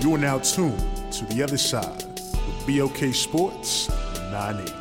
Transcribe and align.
You 0.00 0.14
are 0.14 0.18
now 0.18 0.38
tuned 0.38 0.78
to 1.12 1.26
the 1.26 1.42
other 1.42 1.58
side 1.58 2.04
with 2.32 2.66
BOK 2.66 3.14
Sports 3.14 3.90
980. 4.30 4.72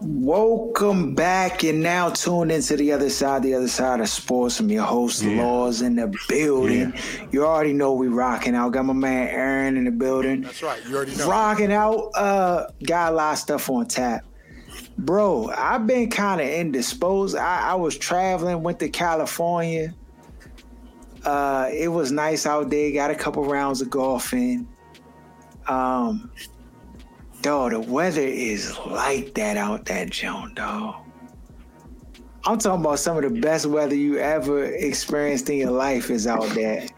Welcome 0.00 1.14
back. 1.14 1.62
and 1.62 1.82
now 1.82 2.08
tuned 2.08 2.50
into 2.50 2.76
the 2.76 2.92
other 2.92 3.10
side, 3.10 3.42
the 3.42 3.52
other 3.52 3.68
side 3.68 4.00
of 4.00 4.08
sports. 4.08 4.60
I'm 4.60 4.70
your 4.70 4.84
host, 4.84 5.22
yeah. 5.22 5.42
Laws 5.42 5.82
in 5.82 5.96
the 5.96 6.10
building. 6.28 6.94
Yeah. 6.94 7.26
You 7.32 7.44
already 7.44 7.74
know 7.74 7.92
we 7.92 8.08
rocking 8.08 8.54
out. 8.54 8.72
Got 8.72 8.86
my 8.86 8.94
man 8.94 9.28
Aaron 9.28 9.76
in 9.76 9.84
the 9.84 9.90
building. 9.90 10.40
That's 10.40 10.62
right. 10.62 10.80
You 10.88 10.96
already 10.96 11.16
know. 11.16 11.28
Rocking 11.28 11.72
out. 11.72 12.12
Uh, 12.14 12.68
got 12.82 13.12
a 13.12 13.16
lot 13.16 13.32
of 13.34 13.38
stuff 13.38 13.68
on 13.68 13.86
tap. 13.86 14.24
Bro, 14.98 15.52
I've 15.56 15.86
been 15.86 16.10
kind 16.10 16.40
of 16.40 16.48
indisposed. 16.48 17.36
I, 17.36 17.70
I 17.70 17.74
was 17.76 17.96
traveling, 17.96 18.62
went 18.64 18.80
to 18.80 18.88
California. 18.88 19.94
Uh, 21.24 21.70
it 21.72 21.88
was 21.88 22.10
nice 22.10 22.46
out 22.46 22.68
there. 22.68 22.90
Got 22.90 23.12
a 23.12 23.14
couple 23.14 23.44
rounds 23.44 23.80
of 23.80 23.90
golf 23.90 24.32
in. 24.32 24.66
Um, 25.68 26.32
dog, 27.42 27.72
the 27.72 27.80
weather 27.80 28.22
is 28.22 28.76
like 28.86 29.34
that 29.34 29.56
out 29.56 29.84
that 29.84 30.10
Joan, 30.10 30.54
dog. 30.54 30.96
I'm 32.44 32.58
talking 32.58 32.80
about 32.80 32.98
some 32.98 33.16
of 33.16 33.22
the 33.22 33.40
best 33.40 33.66
weather 33.66 33.94
you 33.94 34.18
ever 34.18 34.64
experienced 34.64 35.48
in 35.50 35.58
your 35.58 35.70
life 35.70 36.10
is 36.10 36.26
out 36.26 36.48
there. 36.54 36.88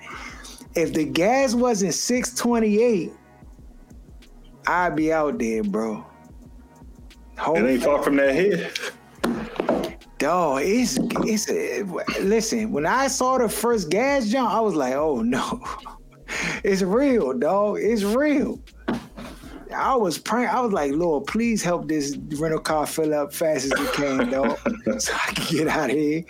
If 0.75 0.95
the 0.95 1.05
gas 1.05 1.55
wasn't 1.55 1.93
628, 1.93 3.13
I'd 4.67 4.97
be 4.97 5.13
out 5.13 5.39
there, 5.39 5.65
bro. 5.65 6.07
It 7.47 7.65
ain't 7.65 7.83
far 7.83 8.03
from 8.03 8.17
that 8.17 8.35
head. 8.35 8.73
Dog, 10.19 10.61
it's 10.63 10.99
it's 11.25 11.49
listen. 12.21 12.71
When 12.73 12.85
I 12.85 13.09
saw 13.09 13.39
the 13.39 13.49
first 13.49 13.89
gas 13.89 14.29
jump, 14.29 14.51
I 14.51 14.61
was 14.61 14.75
like, 14.75 14.93
"Oh 14.93 15.23
no, 15.23 15.63
it's 16.63 16.83
real, 16.83 17.33
dog. 17.33 17.79
It's 17.81 18.03
real." 18.03 18.61
I 19.75 19.95
was 19.95 20.19
praying. 20.19 20.49
I 20.49 20.61
was 20.61 20.73
like, 20.73 20.93
"Lord, 20.93 21.27
please 21.27 21.63
help 21.63 21.89
this 21.89 22.17
rental 22.39 22.61
car 22.61 22.87
fill 22.87 23.15
up 23.15 23.33
fast 23.33 23.67
as 23.67 23.73
it 23.73 23.93
can, 23.95 24.31
dog, 24.31 24.59
so 24.99 25.15
I 25.15 25.33
can 25.33 25.57
get 25.57 25.69
out 25.69 25.91
of 25.91 25.97
here." 25.97 26.25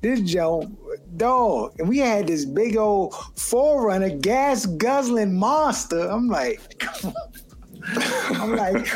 This 0.00 0.20
jump, 0.22 0.76
dog, 1.16 1.74
and 1.78 1.88
we 1.88 1.98
had 1.98 2.26
this 2.26 2.44
big 2.44 2.76
old 2.76 3.12
4Runner 3.12 4.20
gas 4.20 4.66
guzzling 4.66 5.38
monster. 5.38 6.08
I'm 6.08 6.26
like, 6.26 6.60
come 7.94 8.42
on. 8.42 8.58
I'm 8.58 8.74
like, 8.74 8.86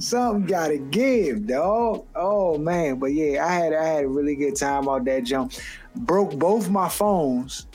something 0.00 0.46
gotta 0.46 0.78
give, 0.78 1.46
dog. 1.46 2.06
Oh 2.14 2.58
man, 2.58 2.98
but 2.98 3.12
yeah, 3.12 3.46
I 3.46 3.52
had 3.52 3.72
I 3.72 3.84
had 3.84 4.04
a 4.04 4.08
really 4.08 4.34
good 4.34 4.56
time 4.56 4.88
out 4.88 5.04
that 5.04 5.24
jump. 5.24 5.52
Broke 5.94 6.36
both 6.38 6.68
my 6.70 6.88
phones. 6.88 7.66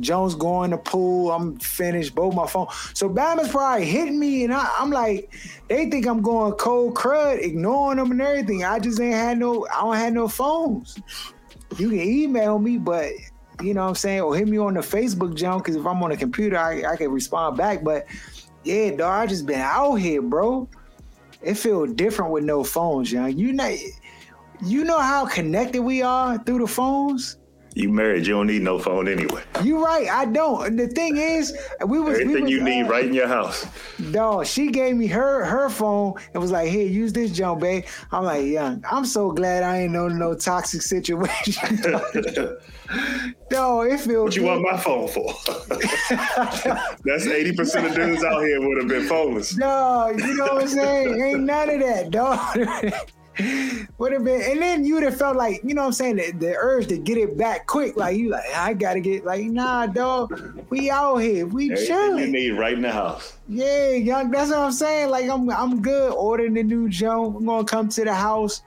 Jones 0.00 0.34
going 0.34 0.70
to 0.70 0.78
pool. 0.78 1.32
I'm 1.32 1.58
finished. 1.58 2.14
Both 2.14 2.34
my 2.34 2.46
phone. 2.46 2.68
So 2.94 3.08
Bama's 3.08 3.48
probably 3.48 3.84
hitting 3.84 4.18
me, 4.18 4.44
and 4.44 4.54
I, 4.54 4.68
am 4.78 4.90
like, 4.90 5.34
they 5.68 5.90
think 5.90 6.06
I'm 6.06 6.22
going 6.22 6.52
cold 6.52 6.94
crud, 6.94 7.42
ignoring 7.42 7.98
them 7.98 8.12
and 8.12 8.22
everything. 8.22 8.64
I 8.64 8.78
just 8.78 9.00
ain't 9.00 9.14
had 9.14 9.38
no. 9.38 9.66
I 9.74 9.80
don't 9.80 9.96
have 9.96 10.12
no 10.12 10.28
phones. 10.28 10.98
You 11.76 11.90
can 11.90 12.00
email 12.00 12.58
me, 12.58 12.78
but 12.78 13.12
you 13.62 13.74
know 13.74 13.82
what 13.82 13.88
I'm 13.88 13.94
saying, 13.96 14.20
or 14.20 14.36
hit 14.36 14.48
me 14.48 14.58
on 14.58 14.74
the 14.74 14.80
Facebook, 14.80 15.34
John, 15.34 15.58
because 15.58 15.76
if 15.76 15.84
I'm 15.84 16.02
on 16.02 16.12
a 16.12 16.16
computer, 16.16 16.56
I, 16.56 16.92
I 16.92 16.96
can 16.96 17.10
respond 17.10 17.56
back. 17.56 17.82
But 17.82 18.06
yeah, 18.64 18.90
dog, 18.90 19.22
I 19.22 19.26
just 19.26 19.46
been 19.46 19.60
out 19.60 19.96
here, 19.96 20.22
bro. 20.22 20.68
It 21.42 21.54
feel 21.54 21.86
different 21.86 22.32
with 22.32 22.44
no 22.44 22.64
phones, 22.64 23.12
young. 23.12 23.36
You 23.36 23.52
know, 23.52 23.76
you 24.64 24.84
know 24.84 24.98
how 24.98 25.26
connected 25.26 25.82
we 25.82 26.02
are 26.02 26.38
through 26.38 26.58
the 26.58 26.66
phones. 26.66 27.38
You 27.78 27.90
married, 27.90 28.26
you 28.26 28.34
don't 28.34 28.48
need 28.48 28.62
no 28.62 28.80
phone 28.80 29.06
anyway. 29.06 29.40
You 29.62 29.84
right, 29.84 30.08
I 30.08 30.24
don't. 30.24 30.76
The 30.76 30.88
thing 30.88 31.16
is, 31.16 31.56
we 31.86 32.00
was 32.00 32.18
everything 32.18 32.34
we 32.34 32.40
was, 32.42 32.50
you 32.50 32.60
need 32.64 32.86
uh, 32.86 32.88
right 32.88 33.04
in 33.04 33.12
your 33.14 33.28
house. 33.28 33.68
Dog, 34.10 34.46
she 34.46 34.66
gave 34.66 34.96
me 34.96 35.06
her 35.06 35.44
her 35.44 35.68
phone 35.68 36.14
and 36.34 36.42
was 36.42 36.50
like, 36.50 36.70
"Here, 36.70 36.88
use 36.88 37.12
this, 37.12 37.30
jump, 37.30 37.60
babe." 37.60 37.84
I'm 38.10 38.24
like, 38.24 38.44
"Young, 38.46 38.84
I'm 38.90 39.04
so 39.04 39.30
glad 39.30 39.62
I 39.62 39.82
ain't 39.82 39.92
know 39.92 40.08
no 40.08 40.34
toxic 40.34 40.82
situation." 40.82 41.76
no, 43.52 43.82
it 43.82 44.00
feels. 44.00 44.24
What 44.24 44.34
you 44.34 44.42
good. 44.42 44.48
want 44.48 44.62
my 44.62 44.76
phone 44.76 45.06
for? 45.06 45.32
That's 47.04 47.28
eighty 47.28 47.52
percent 47.54 47.86
of 47.86 47.94
dudes 47.94 48.24
out 48.24 48.40
here 48.42 48.60
would 48.60 48.78
have 48.78 48.88
been 48.88 49.06
phoneless. 49.06 49.56
No, 49.56 50.08
you 50.08 50.34
know 50.34 50.54
what 50.54 50.62
I'm 50.62 50.68
saying? 50.68 51.22
Ain't 51.22 51.44
none 51.44 51.70
of 51.70 51.78
that, 51.78 52.10
dog 52.10 52.92
would 53.98 54.12
have 54.12 54.24
been, 54.24 54.42
and 54.42 54.60
then 54.60 54.84
you'd 54.84 55.02
have 55.02 55.16
felt 55.16 55.36
like, 55.36 55.60
you 55.62 55.74
know 55.74 55.82
what 55.82 55.88
I'm 55.88 55.92
saying, 55.92 56.16
the, 56.16 56.32
the, 56.32 56.54
urge 56.56 56.88
to 56.88 56.98
get 56.98 57.16
it 57.16 57.36
back 57.36 57.66
quick. 57.66 57.96
Like 57.96 58.16
you 58.16 58.30
like, 58.30 58.44
I 58.54 58.74
gotta 58.74 59.00
get 59.00 59.24
like, 59.24 59.44
nah, 59.44 59.86
dog, 59.86 60.64
we 60.70 60.90
out 60.90 61.18
here, 61.18 61.46
we 61.46 61.70
Everything 61.70 61.86
chilling. 61.86 62.18
You 62.18 62.32
need 62.32 62.50
right 62.52 62.74
in 62.74 62.82
the 62.82 62.92
house. 62.92 63.36
Yeah, 63.48 63.90
young, 63.90 64.30
that's 64.30 64.50
what 64.50 64.58
I'm 64.58 64.72
saying. 64.72 65.10
Like 65.10 65.28
I'm 65.28 65.48
I'm 65.50 65.80
good. 65.80 66.12
Ordering 66.12 66.54
the 66.54 66.62
new 66.62 66.88
jump. 66.88 67.36
I'm 67.36 67.46
gonna 67.46 67.64
come 67.64 67.88
to 67.90 68.04
the 68.04 68.14
house. 68.14 68.62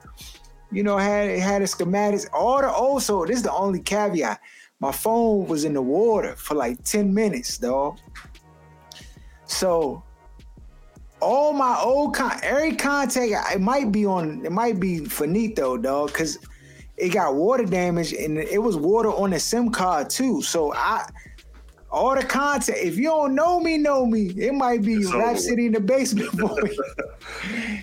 You 0.72 0.84
know, 0.84 0.98
had 0.98 1.38
had 1.40 1.62
a 1.62 1.66
schematics. 1.66 2.28
All 2.34 2.62
the 2.62 2.70
also, 2.70 3.26
this 3.26 3.38
is 3.38 3.44
the 3.44 3.54
only 3.54 3.82
caveat. 3.82 4.40
My 4.80 4.92
phone 4.92 5.46
was 5.48 5.66
in 5.66 5.74
the 5.74 5.82
water 5.82 6.36
for 6.36 6.56
like 6.56 6.84
10 6.84 7.14
minutes, 7.14 7.58
dog. 7.58 8.00
So 9.46 10.04
all 11.22 11.54
my 11.54 11.80
old 11.80 12.16
con 12.16 12.32
every 12.44 12.76
contact 12.76 13.32
it 13.54 13.62
might 13.62 13.92
be 13.92 14.06
on 14.06 14.46
it 14.46 14.52
might 14.52 14.80
be 14.80 15.06
finito 15.06 15.78
dog 15.78 16.08
because 16.08 16.38
it 17.02 17.10
got 17.10 17.34
water 17.34 17.66
damage 17.66 18.14
and 18.14 18.38
it 18.38 18.62
was 18.62 18.78
water 18.78 19.10
on 19.10 19.32
the 19.32 19.40
sim 19.40 19.72
card 19.72 20.10
too. 20.10 20.42
So 20.42 20.74
i 20.74 21.08
all 21.90 22.16
the 22.16 22.24
contact 22.24 22.78
if 22.78 22.96
you 22.96 23.06
don't 23.06 23.36
know 23.36 23.60
me 23.60 23.78
know 23.78 24.06
me. 24.06 24.28
It 24.38 24.54
might 24.54 24.82
be 24.82 25.04
rap 25.08 25.38
city 25.38 25.66
in 25.66 25.74
the 25.74 25.80
basement 25.80 26.30
for 26.30 26.56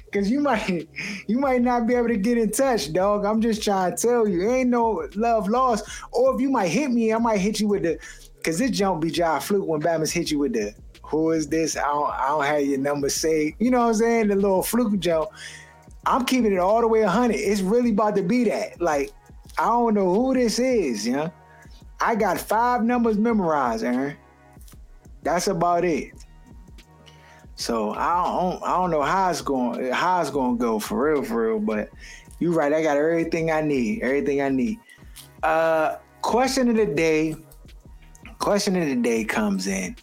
because 0.05 0.31
you 0.31 0.41
might 0.41 0.89
you 1.27 1.39
might 1.39 1.63
not 1.63 1.87
be 1.87 1.95
able 1.95 2.09
to 2.09 2.17
get 2.17 2.39
in 2.39 2.51
touch 2.51 2.93
dog. 2.93 3.25
I'm 3.25 3.43
just 3.43 3.63
trying 3.63 3.97
to 3.97 3.97
tell 4.01 4.27
you 4.29 4.49
ain't 4.51 4.71
no 4.71 5.09
love 5.17 5.49
lost. 5.49 5.85
Or 6.13 6.35
if 6.35 6.41
you 6.41 6.49
might 6.49 6.69
hit 6.69 6.91
me 6.91 7.13
i 7.13 7.19
might 7.19 7.39
hit 7.39 7.61
you 7.61 7.69
with 7.69 7.83
the 7.83 7.99
because 8.37 8.59
this 8.59 8.71
jump 8.71 9.03
be 9.03 9.11
Jai 9.11 9.41
Fluke 9.41 9.67
when 9.67 9.83
Bama's 9.83 10.13
hit 10.13 10.31
you 10.31 10.39
with 10.39 10.53
the 10.53 10.75
who 11.09 11.31
is 11.31 11.49
this? 11.49 11.77
I 11.77 11.83
don't, 11.83 12.11
I 12.11 12.29
don't 12.29 12.45
have 12.45 12.63
your 12.63 12.79
number 12.79 13.09
saved. 13.09 13.57
You 13.59 13.71
know 13.71 13.81
what 13.81 13.89
I'm 13.89 13.95
saying? 13.95 14.29
The 14.29 14.37
little 14.37 14.63
fluke 14.63 14.99
joke. 14.99 15.33
I'm 16.07 16.25
keeping 16.25 16.53
it 16.53 16.59
all 16.59 16.81
the 16.81 16.89
way 16.89 17.03
100. 17.03 17.35
It's 17.35 17.63
really 17.63 17.91
about 17.91 18.15
to 18.17 18.23
be 18.23 18.45
that. 18.45 18.81
Like, 18.81 19.13
I 19.59 19.67
don't 19.67 19.95
know 19.95 20.15
who 20.15 20.35
this 20.35 20.59
is, 20.59 21.07
you 21.07 21.15
know? 21.15 21.33
I 22.01 22.15
got 22.15 22.39
five 22.39 22.85
numbers 22.85 23.17
memorized, 23.17 23.85
Aaron. 23.85 24.17
That's 25.23 25.49
about 25.49 25.85
it. 25.85 26.13
So 27.57 27.91
I 27.93 28.23
don't, 28.25 28.63
I 28.63 28.77
don't 28.77 28.91
know 28.91 29.03
how 29.03 29.31
it's 29.31 29.41
going, 29.41 29.91
how 29.91 30.21
it's 30.21 30.31
going 30.31 30.59
to 30.59 30.63
go 30.63 30.79
for 30.79 31.13
real, 31.13 31.25
for 31.25 31.49
real. 31.49 31.59
But 31.59 31.89
you're 32.39 32.53
right. 32.53 32.73
I 32.73 32.83
got 32.83 32.97
everything 32.97 33.51
I 33.51 33.63
need. 33.63 34.03
Everything 34.03 34.43
I 34.43 34.49
need. 34.51 34.79
Uh, 35.43 35.97
question 36.21 36.69
of 36.69 36.77
the 36.77 36.87
day. 36.87 37.35
Question 38.39 38.77
of 38.77 38.87
the 38.87 38.97
day 38.97 39.25
comes 39.25 39.67
in. 39.67 39.97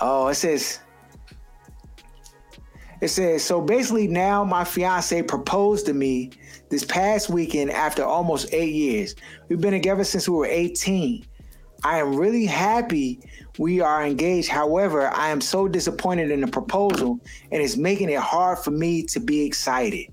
Oh, 0.00 0.28
it 0.28 0.34
says 0.34 0.80
it 3.00 3.08
says 3.08 3.44
so 3.44 3.60
basically 3.60 4.08
now 4.08 4.44
my 4.44 4.64
fiance 4.64 5.22
proposed 5.22 5.86
to 5.86 5.94
me 5.94 6.30
this 6.68 6.84
past 6.84 7.30
weekend 7.30 7.70
after 7.70 8.04
almost 8.04 8.52
eight 8.52 8.74
years. 8.74 9.14
We've 9.48 9.60
been 9.60 9.72
together 9.72 10.04
since 10.04 10.28
we 10.28 10.36
were 10.36 10.46
18. 10.46 11.24
I 11.84 11.98
am 12.00 12.16
really 12.16 12.44
happy 12.44 13.20
we 13.58 13.80
are 13.80 14.04
engaged. 14.04 14.48
However, 14.48 15.08
I 15.08 15.28
am 15.28 15.40
so 15.40 15.68
disappointed 15.68 16.30
in 16.30 16.40
the 16.40 16.48
proposal 16.48 17.20
and 17.52 17.62
it's 17.62 17.76
making 17.76 18.10
it 18.10 18.18
hard 18.18 18.58
for 18.58 18.70
me 18.70 19.04
to 19.04 19.20
be 19.20 19.44
excited. 19.44 20.12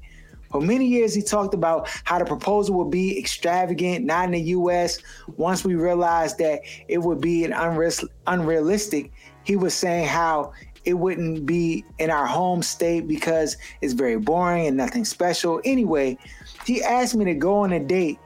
For 0.51 0.61
many 0.61 0.87
years, 0.87 1.13
he 1.13 1.21
talked 1.21 1.53
about 1.53 1.89
how 2.05 2.17
the 2.17 2.23
proposal 2.23 2.75
would 2.75 2.89
be 2.89 3.19
extravagant, 3.19 4.05
not 4.05 4.25
in 4.25 4.31
the 4.31 4.41
US. 4.41 4.99
Once 5.35 5.65
we 5.65 5.75
realized 5.75 6.37
that 6.37 6.61
it 6.87 6.99
would 6.99 7.19
be 7.19 7.43
an 7.43 7.51
unreal- 7.51 8.07
unrealistic, 8.25 9.11
he 9.45 9.55
was 9.55 9.73
saying 9.73 10.07
how 10.07 10.53
it 10.83 10.93
wouldn't 10.93 11.45
be 11.45 11.85
in 11.97 12.09
our 12.09 12.25
home 12.25 12.61
state 12.61 13.07
because 13.07 13.57
it's 13.81 13.93
very 13.93 14.17
boring 14.17 14.67
and 14.67 14.77
nothing 14.77 15.05
special. 15.05 15.61
Anyway, 15.63 16.17
he 16.65 16.83
asked 16.83 17.15
me 17.15 17.25
to 17.25 17.33
go 17.33 17.57
on 17.59 17.71
a 17.73 17.79
date 17.79 18.19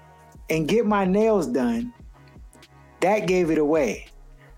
and 0.49 0.67
get 0.67 0.85
my 0.85 1.05
nails 1.05 1.47
done. 1.47 1.93
That 3.01 3.27
gave 3.27 3.49
it 3.49 3.57
away. 3.57 4.07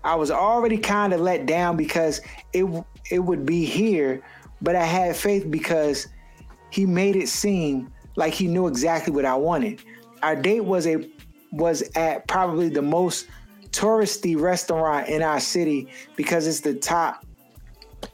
I 0.04 0.16
was 0.16 0.30
already 0.30 0.78
kind 0.78 1.12
of 1.12 1.20
let 1.20 1.46
down 1.46 1.76
because 1.76 2.20
it 2.52 2.64
it 3.10 3.20
would 3.20 3.46
be 3.46 3.64
here, 3.64 4.22
but 4.60 4.74
I 4.74 4.84
had 4.84 5.14
faith 5.16 5.48
because 5.50 6.08
he 6.70 6.86
made 6.86 7.14
it 7.14 7.28
seem 7.28 7.92
like 8.16 8.32
he 8.32 8.46
knew 8.48 8.66
exactly 8.66 9.12
what 9.12 9.24
I 9.24 9.34
wanted. 9.34 9.82
Our 10.22 10.34
date 10.34 10.64
was 10.64 10.86
a 10.86 11.08
was 11.52 11.88
at 11.94 12.26
probably 12.26 12.68
the 12.68 12.82
most 12.82 13.26
touristy 13.72 14.38
restaurant 14.38 15.08
in 15.08 15.22
our 15.22 15.40
city 15.40 15.88
because 16.16 16.46
it's 16.46 16.60
the 16.60 16.74
top 16.74 17.24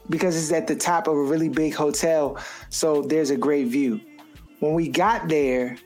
because 0.09 0.35
it's 0.35 0.51
at 0.51 0.67
the 0.67 0.75
top 0.75 1.07
of 1.07 1.15
a 1.15 1.23
really 1.23 1.49
big 1.49 1.73
hotel, 1.73 2.37
so 2.69 3.01
there's 3.01 3.29
a 3.29 3.37
great 3.37 3.67
view. 3.67 3.99
When 4.59 4.73
we 4.73 4.87
got 4.87 5.27
there, 5.29 5.77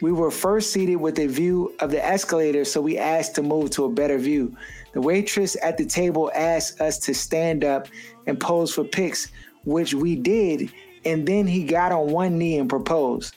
we 0.00 0.12
were 0.12 0.30
first 0.30 0.72
seated 0.72 0.96
with 0.96 1.18
a 1.18 1.26
view 1.26 1.74
of 1.80 1.90
the 1.90 2.04
escalator, 2.04 2.64
so 2.64 2.80
we 2.80 2.98
asked 2.98 3.34
to 3.36 3.42
move 3.42 3.70
to 3.70 3.84
a 3.84 3.90
better 3.90 4.18
view. 4.18 4.56
The 4.92 5.00
waitress 5.00 5.56
at 5.62 5.76
the 5.76 5.84
table 5.84 6.30
asked 6.34 6.80
us 6.80 6.98
to 7.00 7.14
stand 7.14 7.64
up 7.64 7.88
and 8.26 8.40
pose 8.40 8.74
for 8.74 8.84
pics, 8.84 9.30
which 9.64 9.94
we 9.94 10.16
did, 10.16 10.72
and 11.04 11.26
then 11.26 11.46
he 11.46 11.64
got 11.64 11.92
on 11.92 12.10
one 12.10 12.38
knee 12.38 12.58
and 12.58 12.68
proposed. 12.68 13.36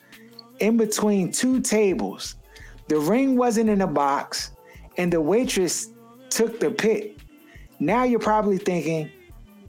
In 0.60 0.78
between 0.78 1.32
two 1.32 1.60
tables, 1.60 2.36
the 2.88 3.00
ring 3.00 3.36
wasn't 3.36 3.70
in 3.70 3.82
a 3.82 3.88
box, 3.88 4.52
and 4.98 5.12
the 5.12 5.22
waitress 5.22 5.90
took 6.30 6.60
the 6.60 6.72
pic. 6.72 7.18
Now 7.80 8.04
you're 8.04 8.20
probably 8.20 8.58
thinking, 8.58 9.10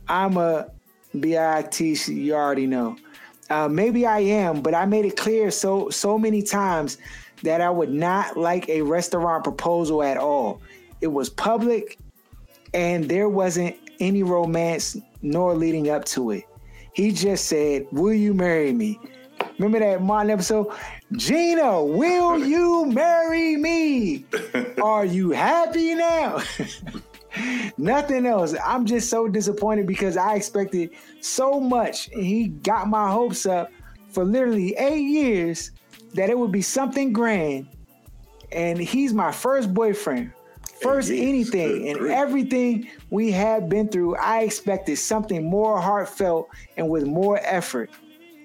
I'm 0.08 0.36
a 0.36 0.70
BIT, 1.18 1.80
you 1.80 2.34
already 2.34 2.66
know. 2.66 2.96
Uh, 3.50 3.68
maybe 3.68 4.06
I 4.06 4.20
am, 4.20 4.62
but 4.62 4.74
I 4.74 4.86
made 4.86 5.04
it 5.04 5.16
clear 5.16 5.50
so 5.50 5.90
so 5.90 6.18
many 6.18 6.42
times 6.42 6.98
that 7.42 7.60
I 7.60 7.68
would 7.68 7.92
not 7.92 8.36
like 8.36 8.68
a 8.68 8.80
restaurant 8.82 9.44
proposal 9.44 10.02
at 10.02 10.16
all. 10.16 10.62
It 11.02 11.08
was 11.08 11.28
public, 11.28 11.98
and 12.72 13.08
there 13.08 13.28
wasn't 13.28 13.76
any 14.00 14.22
romance 14.22 14.96
nor 15.20 15.54
leading 15.54 15.90
up 15.90 16.04
to 16.06 16.30
it. 16.30 16.44
He 16.94 17.12
just 17.12 17.46
said, 17.46 17.86
"Will 17.92 18.14
you 18.14 18.32
marry 18.32 18.72
me?" 18.72 18.98
Remember 19.58 19.78
that 19.78 20.02
Martin 20.02 20.30
episode? 20.30 20.72
Gina, 21.12 21.82
will 21.82 22.38
you 22.38 22.86
marry 22.86 23.56
me? 23.56 24.24
Are 24.82 25.04
you 25.04 25.30
happy 25.30 25.94
now? 25.94 26.42
Nothing 27.78 28.26
else. 28.26 28.54
I'm 28.64 28.84
just 28.84 29.08
so 29.10 29.28
disappointed 29.28 29.86
because 29.86 30.16
I 30.16 30.34
expected 30.34 30.90
so 31.20 31.60
much. 31.60 32.10
He 32.12 32.48
got 32.48 32.88
my 32.88 33.10
hopes 33.10 33.46
up 33.46 33.70
for 34.10 34.24
literally 34.24 34.74
eight 34.76 35.02
years 35.02 35.70
that 36.14 36.30
it 36.30 36.38
would 36.38 36.52
be 36.52 36.62
something 36.62 37.12
grand. 37.12 37.68
And 38.52 38.78
he's 38.78 39.12
my 39.12 39.32
first 39.32 39.74
boyfriend, 39.74 40.32
first 40.80 41.10
anything, 41.10 41.88
and 41.88 42.06
everything 42.08 42.88
we 43.10 43.32
have 43.32 43.68
been 43.68 43.88
through. 43.88 44.16
I 44.16 44.42
expected 44.42 44.96
something 44.96 45.48
more 45.48 45.80
heartfelt 45.80 46.48
and 46.76 46.88
with 46.88 47.04
more 47.04 47.38
effort. 47.42 47.90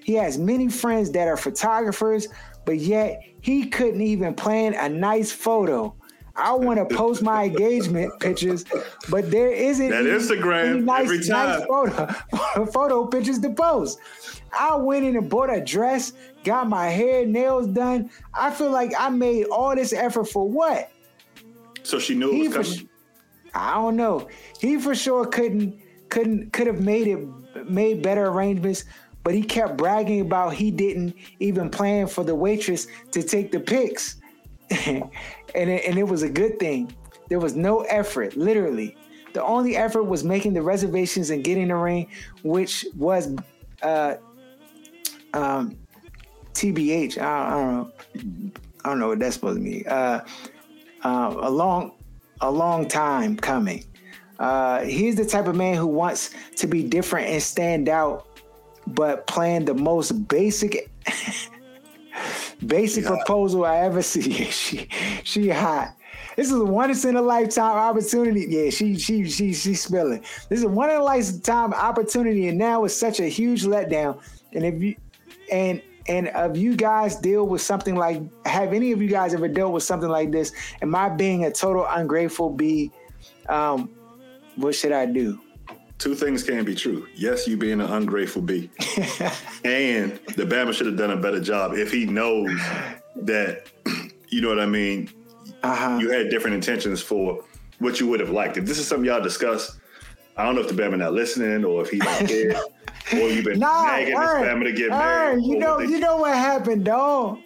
He 0.09 0.15
has 0.15 0.39
many 0.39 0.69
friends 0.69 1.11
that 1.11 1.27
are 1.27 1.37
photographers, 1.37 2.29
but 2.65 2.77
yet 2.77 3.21
he 3.41 3.67
couldn't 3.67 4.01
even 4.01 4.33
plan 4.33 4.73
a 4.73 4.89
nice 4.89 5.31
photo. 5.31 5.93
I 6.35 6.53
want 6.53 6.79
to 6.79 6.95
post 6.95 7.21
my 7.21 7.43
engagement 7.43 8.11
pictures, 8.19 8.65
but 9.11 9.29
there 9.29 9.51
isn't 9.51 9.91
that 9.91 10.05
Instagram 10.05 10.83
nice, 10.83 11.03
every 11.03 11.23
time. 11.23 11.59
Nice 11.59 11.67
photo, 11.67 12.65
photo 12.73 13.05
pictures 13.05 13.37
to 13.37 13.51
post. 13.51 13.99
I 14.51 14.77
went 14.77 15.05
in 15.05 15.15
and 15.15 15.29
bought 15.29 15.53
a 15.53 15.63
dress, 15.63 16.13
got 16.43 16.67
my 16.67 16.87
hair, 16.87 17.23
nails 17.27 17.67
done. 17.67 18.09
I 18.33 18.49
feel 18.49 18.71
like 18.71 18.91
I 18.97 19.09
made 19.09 19.45
all 19.51 19.75
this 19.75 19.93
effort 19.93 20.25
for 20.25 20.49
what? 20.49 20.89
So 21.83 21.99
she 21.99 22.15
knew 22.15 22.31
it 22.31 22.57
was 22.57 22.77
coming. 22.77 22.89
For, 23.53 23.59
I 23.59 23.75
don't 23.75 23.95
know. 23.95 24.27
He 24.59 24.79
for 24.79 24.95
sure 24.95 25.27
couldn't 25.27 25.79
couldn't 26.09 26.51
could 26.51 26.65
have 26.65 26.81
made 26.81 27.05
it 27.05 27.69
made 27.69 28.01
better 28.01 28.25
arrangements, 28.25 28.85
but 29.29 29.35
he 29.35 29.43
kept 29.43 29.77
bragging 29.77 30.21
about 30.21 30.55
he 30.55 30.71
didn't 30.71 31.15
even 31.39 31.69
plan 31.69 32.07
for 32.07 32.23
the 32.23 32.33
waitress 32.33 32.87
to 33.11 33.21
take 33.21 33.51
the 33.51 33.59
pics. 33.59 34.15
and 34.71 35.03
it, 35.53 35.85
and 35.85 35.99
it 35.99 36.07
was 36.07 36.23
a 36.23 36.29
good 36.29 36.57
thing. 36.59 36.91
There 37.27 37.37
was 37.37 37.55
no 37.55 37.81
effort, 37.81 38.35
literally. 38.35 38.97
The 39.33 39.43
only 39.43 39.77
effort 39.77 40.05
was 40.05 40.23
making 40.23 40.55
the 40.55 40.63
reservations 40.63 41.29
and 41.29 41.43
getting 41.43 41.67
the 41.67 41.75
ring, 41.75 42.07
which 42.41 42.87
was 42.97 43.35
uh, 43.83 44.15
um, 45.35 45.77
TBH. 46.53 47.19
I, 47.19 47.49
don't 47.51 47.73
know. 47.75 47.91
I 48.83 48.89
don't 48.89 48.97
know 48.97 49.09
what 49.09 49.19
that's 49.19 49.35
supposed 49.35 49.57
to 49.57 49.63
mean. 49.63 49.83
Uh, 49.87 50.25
uh, 51.03 51.35
a 51.39 51.51
long, 51.51 51.91
a 52.41 52.49
long 52.49 52.87
time 52.87 53.37
coming. 53.37 53.85
Uh, 54.39 54.85
he's 54.85 55.17
the 55.17 55.25
type 55.25 55.47
of 55.47 55.55
man 55.55 55.75
who 55.75 55.85
wants 55.85 56.31
to 56.55 56.65
be 56.65 56.81
different 56.81 57.27
and 57.27 57.43
stand 57.43 57.89
out, 57.89 58.25
but 58.87 59.27
playing 59.27 59.65
the 59.65 59.73
most 59.73 60.27
basic 60.27 60.89
Basic 62.65 63.05
proposal 63.05 63.65
I 63.65 63.77
ever 63.77 64.01
see. 64.11 64.45
she 64.45 64.87
she 65.23 65.49
hot. 65.49 65.95
This 66.35 66.51
is 66.51 66.57
a 66.57 66.65
once 66.65 67.05
in 67.05 67.15
a 67.15 67.21
lifetime 67.21 67.77
opportunity. 67.77 68.45
Yeah, 68.49 68.69
she 68.69 68.97
she 68.97 69.29
she 69.29 69.53
she's 69.53 69.83
spilling. 69.83 70.21
This 70.49 70.59
is 70.59 70.63
a 70.63 70.69
one 70.69 70.89
in 70.89 70.97
a 70.97 71.03
lifetime 71.03 71.73
opportunity, 71.73 72.47
and 72.47 72.57
now 72.57 72.83
it's 72.83 72.93
such 72.93 73.19
a 73.19 73.27
huge 73.27 73.63
letdown. 73.63 74.19
And 74.53 74.65
if 74.65 74.81
you 74.81 74.95
and 75.51 75.81
and 76.07 76.27
of 76.29 76.57
you 76.57 76.75
guys 76.75 77.15
deal 77.15 77.47
with 77.47 77.61
something 77.61 77.95
like 77.95 78.21
have 78.45 78.73
any 78.73 78.91
of 78.91 79.01
you 79.01 79.07
guys 79.07 79.33
ever 79.33 79.47
dealt 79.47 79.71
with 79.71 79.83
something 79.83 80.09
like 80.09 80.31
this? 80.31 80.51
Am 80.81 80.93
I 80.95 81.09
being 81.09 81.45
a 81.45 81.51
total 81.51 81.85
ungrateful 81.89 82.49
Be 82.49 82.91
Um, 83.47 83.89
what 84.55 84.75
should 84.75 84.91
I 84.91 85.05
do? 85.05 85.39
Two 85.99 86.15
things 86.15 86.43
can 86.43 86.65
be 86.65 86.73
true. 86.73 87.07
Yes, 87.13 87.47
you 87.47 87.57
being 87.57 87.81
an 87.81 87.91
ungrateful 87.91 88.41
bee, 88.41 88.71
and 89.63 90.19
the 90.35 90.45
Bama 90.45 90.73
should 90.73 90.87
have 90.87 90.97
done 90.97 91.11
a 91.11 91.17
better 91.17 91.39
job 91.39 91.73
if 91.73 91.91
he 91.91 92.05
knows 92.05 92.57
that. 93.15 93.67
You 94.31 94.41
know 94.41 94.49
what 94.49 94.59
I 94.59 94.67
mean? 94.67 95.09
Uh-huh. 95.63 95.97
You 95.99 96.11
had 96.11 96.29
different 96.29 96.53
intentions 96.53 97.01
for 97.01 97.43
what 97.79 97.99
you 97.99 98.05
would 98.09 98.19
have 98.19 98.29
liked. 98.29 98.57
If 98.57 98.65
this 98.65 98.77
is 98.77 98.87
something 98.87 99.07
y'all 99.07 99.23
discuss, 99.23 99.79
I 100.37 100.45
don't 100.45 100.53
know 100.53 100.61
if 100.61 100.67
the 100.67 100.79
Bama 100.79 100.99
not 100.99 101.13
listening 101.13 101.65
or 101.65 101.81
if 101.81 101.89
he 101.89 101.97
don't 101.97 102.27
care, 102.27 102.61
or 103.13 103.29
you've 103.31 103.45
been 103.45 103.57
nah, 103.57 103.85
nagging 103.87 104.13
this 104.13 104.29
Bama 104.29 104.63
to 104.65 104.71
get 104.71 104.89
married. 104.91 105.43
You 105.45 105.57
know, 105.57 105.79
you 105.79 105.99
know 105.99 106.17
what 106.17 106.35
happened, 106.35 106.85
dog. 106.85 107.39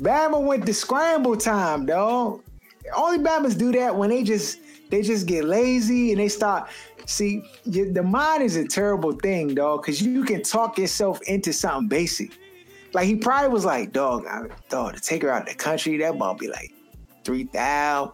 Bama 0.00 0.42
went 0.42 0.66
to 0.66 0.74
scramble 0.74 1.36
time, 1.36 1.86
dog. 1.86 2.42
Only 2.96 3.18
Bamas 3.18 3.56
do 3.56 3.70
that 3.70 3.94
when 3.94 4.10
they 4.10 4.24
just 4.24 4.58
they 4.90 5.02
just 5.02 5.28
get 5.28 5.44
lazy 5.44 6.10
and 6.10 6.18
they 6.20 6.28
start 6.28 6.68
See, 7.08 7.42
you, 7.64 7.90
the 7.90 8.02
mind 8.02 8.42
is 8.42 8.56
a 8.56 8.68
terrible 8.68 9.12
thing, 9.12 9.54
dog, 9.54 9.80
because 9.80 10.02
you 10.02 10.24
can 10.24 10.42
talk 10.42 10.76
yourself 10.76 11.22
into 11.22 11.54
something 11.54 11.88
basic. 11.88 12.38
Like 12.92 13.06
he 13.06 13.16
probably 13.16 13.48
was 13.48 13.64
like, 13.64 13.92
dog, 13.94 14.26
I, 14.26 14.42
dog, 14.68 14.94
to 14.94 15.00
take 15.00 15.22
her 15.22 15.30
out 15.30 15.42
of 15.42 15.48
the 15.48 15.54
country, 15.54 15.96
that 15.96 16.18
ball 16.18 16.34
be 16.34 16.48
like 16.48 16.70
three 17.24 17.44
thousand. 17.44 18.12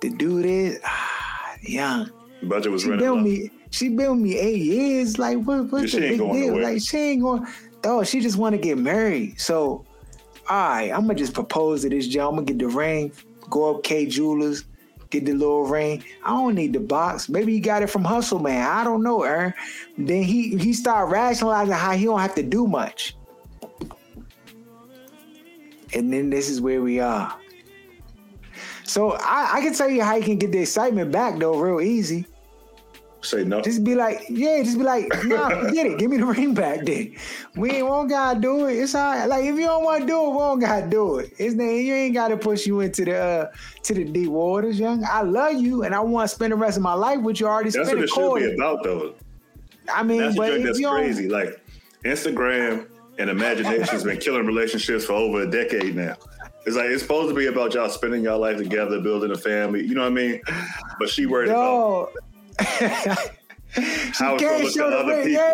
To 0.00 0.10
do 0.10 0.42
this, 0.42 0.80
ah, 0.84 1.54
young. 1.62 2.10
Budget 2.42 2.72
was 2.72 2.82
she 2.82 2.90
running. 2.90 3.22
Me, 3.22 3.50
she 3.70 3.88
been 3.88 4.20
me 4.20 4.36
eight 4.36 4.62
years. 4.62 5.16
Like, 5.16 5.38
what, 5.38 5.70
what's 5.70 5.92
the 5.92 6.00
big 6.00 6.18
deal? 6.18 6.60
Like, 6.60 6.82
she 6.82 6.98
ain't 6.98 7.22
going. 7.22 7.46
Dog, 7.82 8.06
she 8.06 8.20
just 8.20 8.36
want 8.36 8.52
to 8.52 8.58
get 8.58 8.78
married. 8.78 9.40
So, 9.40 9.84
all 10.50 10.68
right, 10.68 10.90
I'm 10.90 11.02
gonna 11.02 11.14
just 11.14 11.34
propose 11.34 11.82
to 11.82 11.88
this 11.88 12.08
job. 12.08 12.30
I'm 12.30 12.44
gonna 12.44 12.46
get 12.46 12.58
the 12.58 12.66
ring, 12.66 13.12
go 13.48 13.76
up 13.76 13.84
Kay 13.84 14.06
Jewelers, 14.06 14.64
get 15.10 15.24
the 15.24 15.32
little 15.32 15.64
ring. 15.64 16.04
I 16.24 16.30
don't 16.30 16.54
need 16.54 16.72
the 16.72 16.80
box. 16.80 17.28
Maybe 17.28 17.52
he 17.52 17.60
got 17.60 17.82
it 17.82 17.88
from 17.88 18.04
Hustle 18.04 18.38
Man. 18.38 18.66
I 18.66 18.84
don't 18.84 19.02
know, 19.02 19.22
Aaron. 19.22 19.54
Then 19.96 20.22
he 20.22 20.56
he 20.56 20.72
started 20.72 21.10
rationalizing 21.10 21.74
how 21.74 21.92
he 21.92 22.04
don't 22.04 22.20
have 22.20 22.34
to 22.34 22.42
do 22.42 22.66
much. 22.66 23.16
And 25.94 26.12
then 26.12 26.30
this 26.30 26.50
is 26.50 26.60
where 26.60 26.82
we 26.82 27.00
are. 27.00 27.34
So 28.84 29.12
I, 29.12 29.50
I 29.54 29.60
can 29.60 29.74
tell 29.74 29.88
you 29.88 30.02
how 30.02 30.16
you 30.16 30.24
can 30.24 30.38
get 30.38 30.52
the 30.52 30.58
excitement 30.58 31.12
back 31.12 31.38
though, 31.38 31.58
real 31.58 31.80
easy. 31.80 32.26
Say 33.20 33.44
no. 33.44 33.60
Just 33.60 33.82
be 33.82 33.96
like, 33.96 34.24
yeah, 34.28 34.62
just 34.62 34.78
be 34.78 34.84
like, 34.84 35.08
nah, 35.24 35.48
get 35.72 35.86
it. 35.86 35.98
Give 35.98 36.10
me 36.10 36.18
the 36.18 36.26
ring 36.26 36.54
back 36.54 36.84
then. 36.84 37.16
We 37.56 37.72
ain't 37.72 37.86
won't 37.86 38.08
gotta 38.08 38.38
do 38.38 38.66
it. 38.66 38.74
It's 38.74 38.94
all 38.94 39.10
right. 39.10 39.26
Like 39.26 39.44
if 39.44 39.56
you 39.56 39.66
don't 39.66 39.82
want 39.82 40.02
to 40.02 40.06
do 40.06 40.24
it, 40.24 40.30
we 40.30 40.38
don't 40.38 40.58
gotta 40.60 40.86
do 40.86 41.18
it. 41.18 41.32
It's 41.36 41.54
not, 41.54 41.64
you 41.64 41.94
ain't 41.94 42.14
gotta 42.14 42.36
push 42.36 42.64
you 42.66 42.80
into 42.80 43.04
the 43.04 43.18
uh, 43.18 43.52
to 43.82 43.94
the 43.94 44.04
deep 44.04 44.30
waters, 44.30 44.78
young. 44.78 45.04
I 45.04 45.22
love 45.22 45.54
you 45.54 45.82
and 45.82 45.94
I 45.94 46.00
want 46.00 46.30
to 46.30 46.34
spend 46.34 46.52
the 46.52 46.56
rest 46.56 46.76
of 46.76 46.84
my 46.84 46.94
life 46.94 47.20
with 47.20 47.40
you. 47.40 47.48
Already 47.48 47.70
that's 47.70 47.88
what 47.88 47.98
it 47.98 48.08
should 48.08 48.34
be 48.36 48.54
about 48.54 48.84
though. 48.84 49.14
I 49.92 50.04
mean, 50.04 50.20
that's 50.20 50.36
but 50.36 50.62
that's 50.62 50.80
crazy. 50.80 51.28
Like 51.28 51.60
Instagram 52.04 52.88
and 53.18 53.30
imagination's 53.30 54.04
been 54.04 54.18
killing 54.18 54.46
relationships 54.46 55.04
for 55.04 55.14
over 55.14 55.42
a 55.42 55.50
decade 55.50 55.96
now. 55.96 56.14
It's 56.66 56.76
like 56.76 56.86
it's 56.86 57.02
supposed 57.02 57.30
to 57.30 57.34
be 57.34 57.46
about 57.46 57.74
y'all 57.74 57.88
spending 57.88 58.22
y'all 58.22 58.38
life 58.38 58.58
together, 58.58 59.00
building 59.00 59.32
a 59.32 59.38
family. 59.38 59.84
You 59.84 59.94
know 59.94 60.02
what 60.02 60.12
I 60.12 60.14
mean? 60.14 60.40
But 60.98 61.08
she 61.08 61.26
worried 61.26 61.48
no. 61.48 61.54
about 61.54 62.12
how 62.58 64.36
can't 64.36 64.72
show 64.72 64.90
the 64.90 65.04
ring. 65.06 65.32
Yeah. 65.32 65.52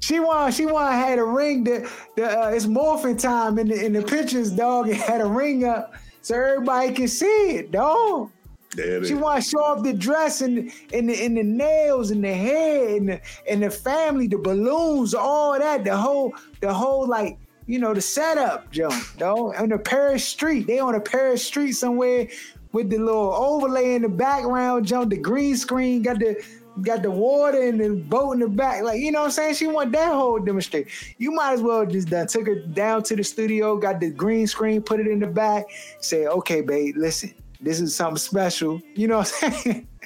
She 0.00 0.20
want 0.20 0.54
she 0.54 0.66
want 0.66 0.94
had 0.94 1.18
a 1.18 1.24
ring 1.24 1.64
that 1.64 1.90
the 2.16 2.40
uh, 2.40 2.50
it's 2.50 2.66
morphing 2.66 3.20
time 3.20 3.58
in 3.58 3.68
the 3.68 3.84
in 3.84 3.92
the 3.92 4.02
pictures, 4.02 4.50
dog. 4.50 4.88
It 4.88 4.96
had 4.96 5.20
a 5.20 5.26
ring 5.26 5.64
up 5.64 5.94
so 6.22 6.34
everybody 6.34 6.92
can 6.92 7.08
see 7.08 7.56
it, 7.56 7.72
dog. 7.72 8.30
There 8.74 9.02
she 9.04 9.14
want 9.14 9.42
to 9.42 9.48
show 9.48 9.60
off 9.60 9.82
the 9.82 9.92
dress 9.92 10.40
and 10.40 10.70
and 10.92 11.08
the, 11.08 11.24
and 11.24 11.36
the 11.36 11.42
nails 11.42 12.10
and 12.10 12.22
the 12.22 12.34
hair 12.34 12.96
and 12.96 13.08
the, 13.08 13.20
and 13.50 13.62
the 13.62 13.70
family, 13.70 14.28
the 14.28 14.38
balloons, 14.38 15.14
all 15.14 15.58
that, 15.58 15.84
the 15.84 15.96
whole 15.96 16.34
the 16.60 16.72
whole 16.72 17.06
like 17.06 17.38
you 17.66 17.78
know 17.78 17.92
the 17.92 18.00
setup, 18.00 18.70
Joe. 18.70 18.90
Though 19.16 19.54
on 19.54 19.70
the 19.70 19.78
Paris 19.78 20.24
street, 20.24 20.66
they 20.66 20.78
on 20.78 20.94
a 20.94 21.00
Paris 21.00 21.44
street 21.44 21.72
somewhere 21.72 22.28
with 22.72 22.90
the 22.90 22.98
little 22.98 23.32
overlay 23.34 23.94
in 23.94 24.02
the 24.02 24.08
background, 24.08 24.86
Joe. 24.86 25.04
The 25.04 25.16
green 25.16 25.56
screen 25.56 26.02
got 26.02 26.18
the 26.18 26.42
got 26.82 27.02
the 27.02 27.10
water 27.10 27.60
and 27.60 27.80
the 27.80 27.90
boat 27.90 28.32
in 28.32 28.40
the 28.40 28.48
back. 28.48 28.82
Like, 28.82 29.00
you 29.00 29.10
know 29.10 29.20
what 29.20 29.26
I'm 29.26 29.30
saying? 29.32 29.54
She 29.54 29.66
want 29.66 29.92
that 29.92 30.12
whole 30.12 30.38
demonstration. 30.38 30.88
You 31.18 31.32
might 31.32 31.54
as 31.54 31.62
well 31.62 31.84
just 31.86 32.08
done 32.08 32.26
took 32.26 32.46
her 32.46 32.60
down 32.60 33.02
to 33.04 33.16
the 33.16 33.24
studio, 33.24 33.76
got 33.76 34.00
the 34.00 34.10
green 34.10 34.46
screen, 34.46 34.82
put 34.82 35.00
it 35.00 35.06
in 35.06 35.18
the 35.18 35.26
back, 35.26 35.66
say, 36.00 36.26
okay, 36.26 36.60
babe, 36.60 36.94
listen, 36.96 37.34
this 37.60 37.80
is 37.80 37.94
something 37.94 38.18
special. 38.18 38.80
You 38.94 39.08
know 39.08 39.18
what 39.18 39.34
I'm 39.42 39.52
saying? 39.62 39.88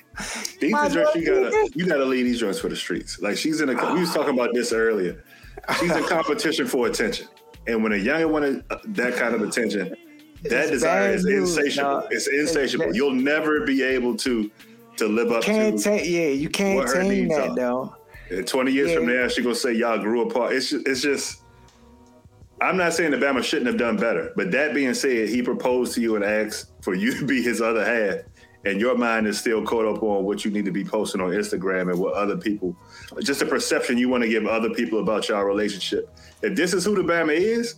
These 0.61 0.73
well 0.73 1.17
you 1.17 1.25
gotta 1.25 1.71
you 1.75 1.87
gotta 1.87 2.05
leave 2.05 2.27
these 2.27 2.39
joints 2.39 2.59
for 2.59 2.69
the 2.69 2.77
streets. 2.77 3.19
Like 3.23 3.39
she's 3.39 3.63
in 3.63 3.71
a 3.71 3.95
we 3.95 4.01
was 4.01 4.13
talking 4.13 4.35
about 4.35 4.51
this 4.53 4.71
earlier. 4.71 5.25
She's 5.81 5.91
in 5.91 6.05
competition 6.09 6.67
for 6.67 6.87
attention. 6.87 7.29
And 7.67 7.83
when 7.83 7.93
a 7.93 7.97
young 7.97 8.31
wanted 8.31 8.63
uh, 8.71 8.77
that 8.89 9.15
kind 9.15 9.35
of 9.35 9.41
attention, 9.41 9.97
that 10.45 10.71
desire 10.71 11.13
is 11.13 11.27
insatiable. 11.27 11.91
No, 11.91 12.09
it's 12.11 12.27
insatiable. 12.27 12.87
It's, 12.87 12.97
You'll 12.97 13.15
never 13.15 13.65
be 13.65 13.83
able 13.83 14.17
to 14.19 14.51
to 14.97 15.09
live 15.09 15.33
up 15.33 15.43
can't 15.43 15.79
to. 15.79 15.85
Take, 15.85 16.09
yeah, 16.09 16.29
you 16.29 16.49
can't 16.49 16.89
tame 16.89 17.29
that 17.29 17.51
are. 17.51 17.55
though. 17.55 17.97
And 18.31 18.47
Twenty 18.47 18.73
years 18.73 18.91
yeah. 18.91 18.97
from 18.97 19.07
now, 19.07 19.29
she 19.29 19.43
gonna 19.43 19.55
say 19.55 19.73
y'all 19.73 19.99
grew 19.99 20.23
apart. 20.23 20.53
It's 20.53 20.71
just, 20.71 20.87
it's 20.87 21.03
just. 21.03 21.39
I'm 22.61 22.77
not 22.77 22.93
saying 22.93 23.11
that 23.11 23.21
Bama 23.21 23.43
shouldn't 23.43 23.67
have 23.67 23.77
done 23.77 23.97
better, 23.97 24.33
but 24.37 24.53
that 24.53 24.73
being 24.73 24.95
said, 24.95 25.29
he 25.29 25.43
proposed 25.43 25.95
to 25.95 26.01
you 26.01 26.15
and 26.15 26.25
asked 26.25 26.71
for 26.81 26.95
you 26.95 27.13
to 27.19 27.27
be 27.27 27.43
his 27.43 27.61
other 27.61 27.85
half, 27.85 28.25
and 28.65 28.81
your 28.81 28.97
mind 28.97 29.27
is 29.27 29.39
still 29.39 29.63
caught 29.65 29.85
up 29.85 30.03
on 30.03 30.25
what 30.25 30.45
you 30.45 30.51
need 30.51 30.65
to 30.67 30.71
be 30.71 30.85
posting 30.85 31.21
on 31.21 31.31
Instagram 31.31 31.91
and 31.91 31.99
what 31.99 32.15
other 32.15 32.37
people, 32.37 32.77
just 33.21 33.43
a 33.43 33.47
perception 33.47 33.99
you 33.99 34.09
want 34.09 34.23
to 34.23 34.29
give 34.29 34.47
other 34.47 34.71
people 34.71 35.01
about 35.01 35.29
your 35.29 35.45
relationship. 35.45 36.09
If 36.43 36.55
this 36.55 36.73
is 36.73 36.85
who 36.85 36.95
the 36.95 37.03
Bama 37.03 37.35
is, 37.35 37.75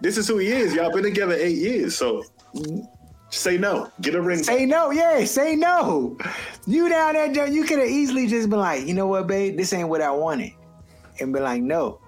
this 0.00 0.16
is 0.16 0.26
who 0.28 0.38
he 0.38 0.48
is. 0.48 0.74
Y'all 0.74 0.92
been 0.92 1.02
together 1.02 1.34
eight 1.34 1.58
years, 1.58 1.96
so 1.96 2.24
Say 3.30 3.58
no. 3.58 3.90
Get 4.00 4.16
a 4.16 4.20
ring. 4.20 4.42
Say 4.42 4.66
no. 4.66 4.90
Yeah, 4.90 5.24
say 5.24 5.54
no. 5.54 6.18
You 6.66 6.88
down 6.88 7.14
there, 7.14 7.46
you 7.46 7.64
could 7.64 7.78
have 7.78 7.88
easily 7.88 8.26
just 8.26 8.50
been 8.50 8.58
like, 8.58 8.86
you 8.86 8.92
know 8.92 9.06
what, 9.06 9.28
babe, 9.28 9.56
this 9.56 9.72
ain't 9.72 9.88
what 9.88 10.02
I 10.02 10.10
wanted. 10.10 10.52
And 11.20 11.32
be 11.32 11.38
like, 11.38 11.62
no. 11.62 12.00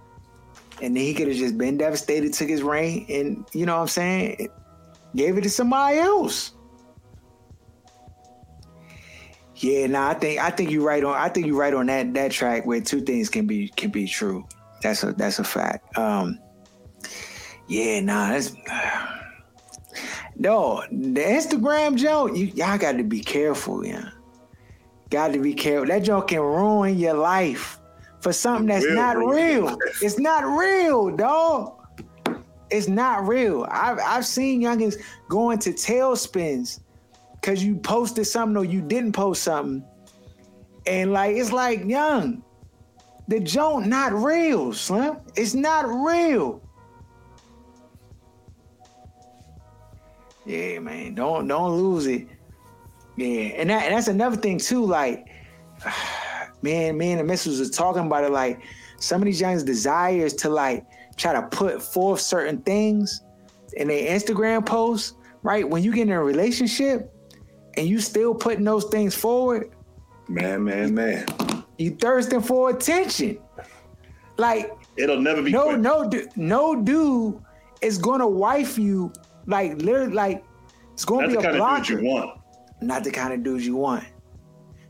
And 0.81 0.97
then 0.97 1.05
he 1.05 1.15
could 1.15 1.29
have 1.29 1.37
just 1.37 1.57
been 1.57 1.79
devastated, 1.79 2.33
took 2.33 2.49
his 2.49 2.63
ring, 2.63 3.07
and 3.09 3.47
you 3.53 3.67
know 3.67 3.77
what 3.77 3.83
I'm 3.83 3.89
saying? 3.89 4.49
Gave 5.15 5.39
it 5.39 5.43
to 5.43 5.51
somebody 5.51 5.99
else. 5.99 6.53
Yeah, 9.57 9.87
nah, 9.87 10.09
I 10.09 10.15
think 10.15 10.41
I 10.41 10.51
think 10.51 10.73
you're 10.73 10.85
right 10.85 11.05
on 11.05 11.15
I 11.15 11.29
think 11.29 11.47
you're 11.47 11.59
right 11.59 11.73
on 11.73 11.87
that 11.87 12.13
that 12.15 12.33
track 12.33 12.67
where 12.67 12.81
two 12.81 13.01
things 13.01 13.29
can 13.29 13.47
be 13.47 13.69
can 13.69 13.91
be 13.91 14.09
true. 14.09 14.45
That's 14.83 15.05
a 15.05 15.13
that's 15.13 15.39
a 15.39 15.45
fact. 15.45 15.97
Um 15.97 16.41
yeah, 17.73 18.01
nah, 18.01 18.29
that's 18.29 18.55
no, 20.37 20.85
the 20.91 21.23
Instagram 21.23 21.97
joke, 21.97 22.37
you 22.37 22.47
y'all 22.47 22.77
got 22.77 22.99
to 22.99 23.03
be 23.03 23.21
careful, 23.21 23.85
yeah. 23.87 24.11
Got 25.09 25.33
to 25.33 25.39
be 25.39 25.55
careful. 25.55 25.87
That 25.89 26.01
joke 26.01 26.29
can 26.29 26.41
ruin 26.41 26.99
your 26.99 27.15
life 27.15 27.79
for 28.21 28.33
something 28.33 28.67
that's 28.67 28.85
real, 28.85 28.95
not 28.95 29.17
real. 29.17 29.79
It's 30.03 30.19
not 30.19 30.45
real, 30.45 31.17
dog. 31.17 31.79
It's 32.71 32.89
not 32.89 33.27
real. 33.27 33.67
I've 33.71 33.99
I've 33.99 34.27
seen 34.27 34.61
youngins 34.61 34.97
going 35.31 35.59
to 35.61 35.71
tailspins 35.71 36.81
because 37.35 37.65
you 37.65 37.77
posted 37.77 38.27
something 38.27 38.57
or 38.57 38.67
you 38.67 38.83
didn't 38.83 39.13
post 39.13 39.43
something, 39.43 39.83
and 40.87 41.13
like 41.13 41.37
it's 41.37 41.53
like 41.53 41.85
young, 41.87 42.43
the 43.29 43.41
joke 43.41 43.87
not 43.87 44.13
real, 44.13 44.75
Slim. 44.75 45.17
It's 45.37 45.55
not 45.55 45.87
real. 45.89 46.63
Yeah, 50.45 50.79
man. 50.81 51.15
Don't 51.15 51.47
don't 51.47 51.73
lose 51.73 52.07
it. 52.07 52.27
Yeah, 53.17 53.27
and 53.57 53.71
that 53.71 53.85
and 53.85 53.95
that's 53.95 54.09
another 54.09 54.37
thing 54.37 54.59
too. 54.59 54.85
Like, 54.85 55.29
man, 56.63 56.97
me 56.97 57.13
and 57.13 57.21
the 57.21 57.25
missus 57.25 57.59
was 57.59 57.71
talking 57.71 58.07
about 58.07 58.25
it. 58.25 58.31
Like, 58.31 58.63
some 58.99 59.21
of 59.21 59.27
these 59.27 59.41
youngs' 59.41 59.63
desires 59.63 60.35
to 60.35 60.49
like 60.49 60.85
try 61.17 61.33
to 61.33 61.43
put 61.43 61.83
forth 61.83 62.21
certain 62.21 62.63
things 62.63 63.23
in 63.75 63.89
their 63.89 64.09
Instagram 64.19 64.65
posts. 64.65 65.15
Right 65.45 65.69
when 65.69 65.83
you 65.83 65.93
get 65.93 66.03
in 66.03 66.11
a 66.11 66.23
relationship 66.23 67.13
and 67.77 67.89
you 67.89 67.99
still 67.99 68.33
putting 68.35 68.65
those 68.65 68.85
things 68.85 69.15
forward. 69.15 69.73
Man, 70.29 70.63
man, 70.63 70.95
man. 70.95 71.27
You 71.79 71.97
thirsting 71.97 72.43
for 72.43 72.71
attention. 72.71 73.39
Like 74.37 74.73
it'll 74.97 75.21
never 75.21 75.43
be 75.43 75.51
no, 75.51 75.65
quick. 75.65 75.81
no, 75.81 76.11
no 76.37 76.81
dude 76.81 77.41
is 77.81 77.99
gonna 77.99 78.29
wife 78.29 78.79
you 78.79 79.13
like 79.47 79.81
literally, 79.83 80.15
like 80.15 80.45
it's 80.93 81.05
going 81.05 81.31
to 81.31 81.41
be 81.41 81.47
a 81.47 81.53
blocker. 81.53 82.01
you 82.01 82.05
want. 82.05 82.41
Not 82.81 83.05
the 83.05 83.11
kind 83.11 83.33
of 83.33 83.43
dude 83.43 83.65
you 83.65 83.77
want. 83.77 84.05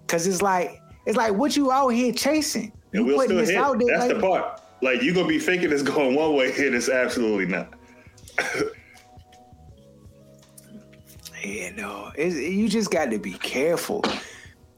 Cause 0.07 0.27
it's 0.27 0.43
like 0.43 0.81
it's 1.07 1.17
like 1.17 1.33
what 1.35 1.57
you 1.57 1.73
out 1.73 1.89
here 1.89 2.13
chasing. 2.13 2.73
And 2.93 3.07
you 3.07 3.17
we'll 3.17 3.25
still 3.25 3.39
hit. 3.39 3.89
That's 3.89 4.07
like, 4.07 4.15
the 4.15 4.21
part. 4.21 4.61
Like 4.83 5.03
you 5.03 5.15
gonna 5.15 5.29
be 5.29 5.39
thinking 5.39 5.73
it's 5.73 5.83
going 5.83 6.15
one 6.15 6.35
way, 6.35 6.47
and 6.59 6.75
it's 6.75 6.89
absolutely 6.89 7.47
not. 7.47 7.73
yeah, 11.43 11.71
no, 11.71 12.13
it's, 12.15 12.37
you 12.37 12.69
just 12.69 12.91
got 12.91 13.11
to 13.11 13.19
be 13.19 13.33
careful. 13.35 14.05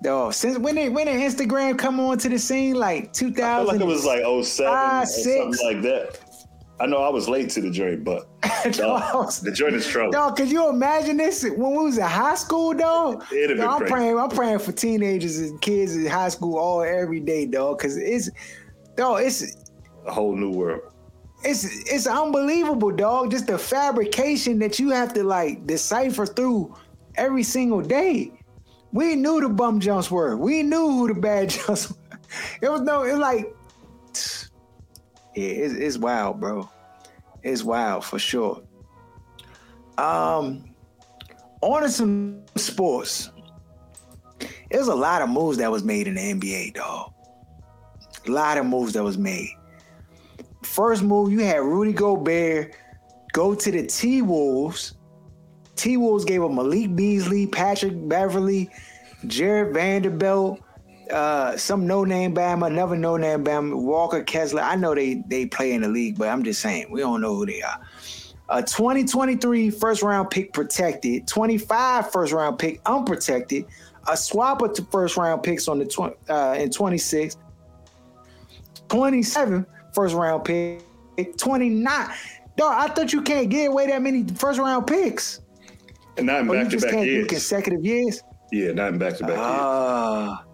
Though 0.03 0.31
since 0.31 0.59
when 0.59 0.75
did 0.75 0.93
when 0.93 1.07
did 1.07 1.17
Instagram 1.17 1.79
come 1.79 1.99
onto 1.99 2.29
the 2.29 2.39
scene? 2.39 2.75
Like 2.75 3.13
2000. 3.13 3.43
I 3.43 3.59
like 3.61 3.81
it 3.81 3.87
was 3.87 4.05
like 4.05 4.21
07 4.21 4.73
or 4.73 5.07
something 5.07 5.55
like 5.65 5.83
that. 5.83 6.21
I 6.81 6.87
know 6.87 6.99
I 6.99 7.09
was 7.09 7.29
late 7.29 7.51
to 7.51 7.61
the 7.61 7.71
joint, 7.71 8.03
but 8.03 8.27
dog, 8.73 9.33
the 9.43 9.53
joint 9.53 9.77
is 9.77 9.87
trouble. 9.87 10.11
Dog, 10.11 10.37
could 10.37 10.51
you 10.51 10.69
imagine 10.69 11.17
this 11.17 11.45
when 11.45 11.71
we 11.71 11.85
was 11.85 11.99
in 11.99 12.05
high 12.05 12.35
school, 12.35 12.75
dog? 12.75 13.25
It'd 13.33 13.59
dog, 13.59 13.83
I'm 13.83 13.89
praying. 13.89 14.19
I'm 14.19 14.29
praying 14.29 14.59
for 14.59 14.73
teenagers 14.73 15.39
and 15.39 15.61
kids 15.61 15.95
in 15.95 16.07
high 16.07 16.31
school 16.31 16.59
all 16.59 16.83
every 16.83 17.21
day, 17.21 17.47
dog. 17.47 17.79
Because 17.79 17.97
it's, 17.97 18.29
dog, 18.97 19.23
it's 19.23 19.71
a 20.05 20.13
whole 20.13 20.35
new 20.35 20.51
world. 20.51 20.83
It's 21.45 21.65
it's 21.91 22.07
unbelievable, 22.07 22.91
dog. 22.91 23.31
Just 23.31 23.47
the 23.47 23.59
fabrication 23.59 24.59
that 24.59 24.79
you 24.79 24.91
have 24.91 25.13
to 25.15 25.23
like 25.23 25.67
decipher 25.67 26.27
through 26.27 26.75
every 27.17 27.45
single 27.45 27.83
day. 27.83 28.33
We 28.93 29.15
knew 29.15 29.41
the 29.41 29.49
bum 29.49 29.79
jumps 29.79 30.11
were. 30.11 30.37
We 30.37 30.63
knew 30.63 30.91
who 30.91 31.09
the 31.09 31.21
bad 31.21 31.51
jumps 31.51 31.91
were. 31.91 32.19
It 32.63 32.69
was 32.69 32.81
no. 32.81 33.05
It 33.05 33.13
was 33.13 33.21
like 33.21 33.55
yeah, 35.35 35.49
it's, 35.49 35.75
it's 35.75 35.99
wild, 35.99 36.41
bro. 36.41 36.69
It's 37.43 37.63
wild 37.63 38.05
for 38.05 38.19
sure. 38.19 38.63
Um, 39.99 40.75
on 41.61 41.83
to 41.83 41.89
some 41.89 42.43
sports. 42.57 43.31
There's 44.71 44.89
a 44.89 44.95
lot 44.95 45.23
of 45.23 45.29
moves 45.29 45.59
that 45.59 45.71
was 45.71 45.85
made 45.85 46.09
in 46.09 46.15
the 46.15 46.21
NBA, 46.21 46.75
dog. 46.75 47.13
A 48.27 48.31
lot 48.31 48.59
of 48.59 48.67
moves 48.67 48.95
that 48.95 49.05
was 49.05 49.19
made. 49.19 49.51
First 50.63 51.03
move, 51.03 51.31
you 51.31 51.41
had 51.41 51.61
Rudy 51.61 51.93
Gobert 51.93 52.75
go 53.33 53.55
to 53.55 53.71
the 53.71 53.87
T 53.87 54.23
Wolves. 54.23 54.95
T 55.77 55.97
Wolves 55.97 56.25
gave 56.25 56.43
him 56.43 56.55
Malik 56.55 56.97
Beasley, 56.97 57.47
Patrick 57.47 57.93
Beverley, 58.09 58.71
Jarred 59.27 59.75
Vanderbilt, 59.75 60.61
uh, 61.11 61.57
some 61.57 61.87
no 61.87 62.05
name 62.05 62.35
Bama, 62.35 62.67
another 62.67 62.97
no 62.97 63.17
name 63.17 63.45
Bama, 63.45 63.75
Walker 63.77 64.23
Kessler. 64.23 64.63
I 64.63 64.77
know 64.77 64.95
they 64.95 65.23
they 65.27 65.47
play 65.47 65.73
in 65.73 65.83
the 65.83 65.89
league, 65.89 66.19
but 66.19 66.29
I'm 66.29 66.43
just 66.43 66.61
saying 66.61 66.87
we 66.91 67.01
don't 67.01 67.21
know 67.21 67.35
who 67.35 67.47
they 67.47 67.63
are. 67.63 67.81
A 68.51 68.63
2023 68.63 69.71
first 69.71 70.03
round 70.03 70.31
pick 70.31 70.53
protected, 70.53 71.27
25 71.27 72.11
first 72.11 72.33
round 72.33 72.59
pick 72.59 72.81
unprotected, 72.85 73.65
a 74.09 74.17
swap 74.17 74.61
of 74.63 74.79
first 74.91 75.17
round 75.17 75.43
picks 75.43 75.67
on 75.67 75.79
the 75.79 75.87
tw- 75.87 76.17
uh, 76.31 76.55
in 76.59 76.71
26, 76.71 77.37
27 78.89 79.67
first 79.95 80.15
round 80.15 80.45
pick, 80.45 80.83
29. 81.37 82.09
Dog, 82.57 82.91
I 82.91 82.93
thought 82.93 83.13
you 83.13 83.23
can't 83.23 83.49
get 83.49 83.71
away 83.71 83.87
that 83.87 84.03
many 84.03 84.25
first 84.25 84.61
round 84.61 84.87
picks. 84.87 85.41
And 86.17 86.27
not 86.27 86.43
in 86.43 86.49
back 86.49 86.69
to 86.69 86.79
back 86.79 87.05
years. 87.05 87.27
consecutive 87.27 87.85
years. 87.85 88.23
Yeah, 88.53 88.73
not 88.73 88.93
in 88.93 88.99
back 88.99 89.17
to 89.17 89.25
back 89.25 89.37
years. 89.37 90.54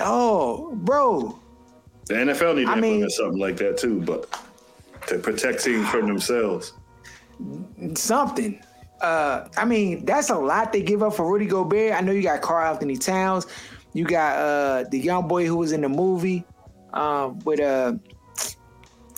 Oh, 0.00 0.74
bro. 0.76 1.38
The 2.06 2.14
NFL 2.14 2.56
need 2.56 2.64
to 2.64 2.70
I 2.70 2.74
implement 2.74 2.80
mean, 2.80 3.10
something 3.10 3.40
like 3.40 3.56
that 3.58 3.78
too, 3.78 4.00
but 4.02 4.28
to 5.06 5.18
protect 5.18 5.64
teams 5.64 5.88
from 5.88 6.06
themselves. 6.06 6.74
Something. 7.94 8.62
Uh, 9.00 9.48
I 9.56 9.64
mean, 9.64 10.04
that's 10.04 10.30
a 10.30 10.36
lot 10.36 10.72
they 10.72 10.82
give 10.82 11.02
up 11.02 11.14
for 11.14 11.30
Rudy 11.30 11.46
Gobert. 11.46 11.92
I 11.92 12.00
know 12.00 12.12
you 12.12 12.22
got 12.22 12.40
Karl-Anthony 12.40 12.96
Towns. 12.96 13.46
You 13.92 14.04
got 14.04 14.36
uh, 14.36 14.84
the 14.90 14.98
young 14.98 15.28
boy 15.28 15.46
who 15.46 15.56
was 15.56 15.72
in 15.72 15.80
the 15.80 15.88
movie 15.88 16.44
um, 16.92 17.38
with 17.40 17.60
uh, 17.60 17.94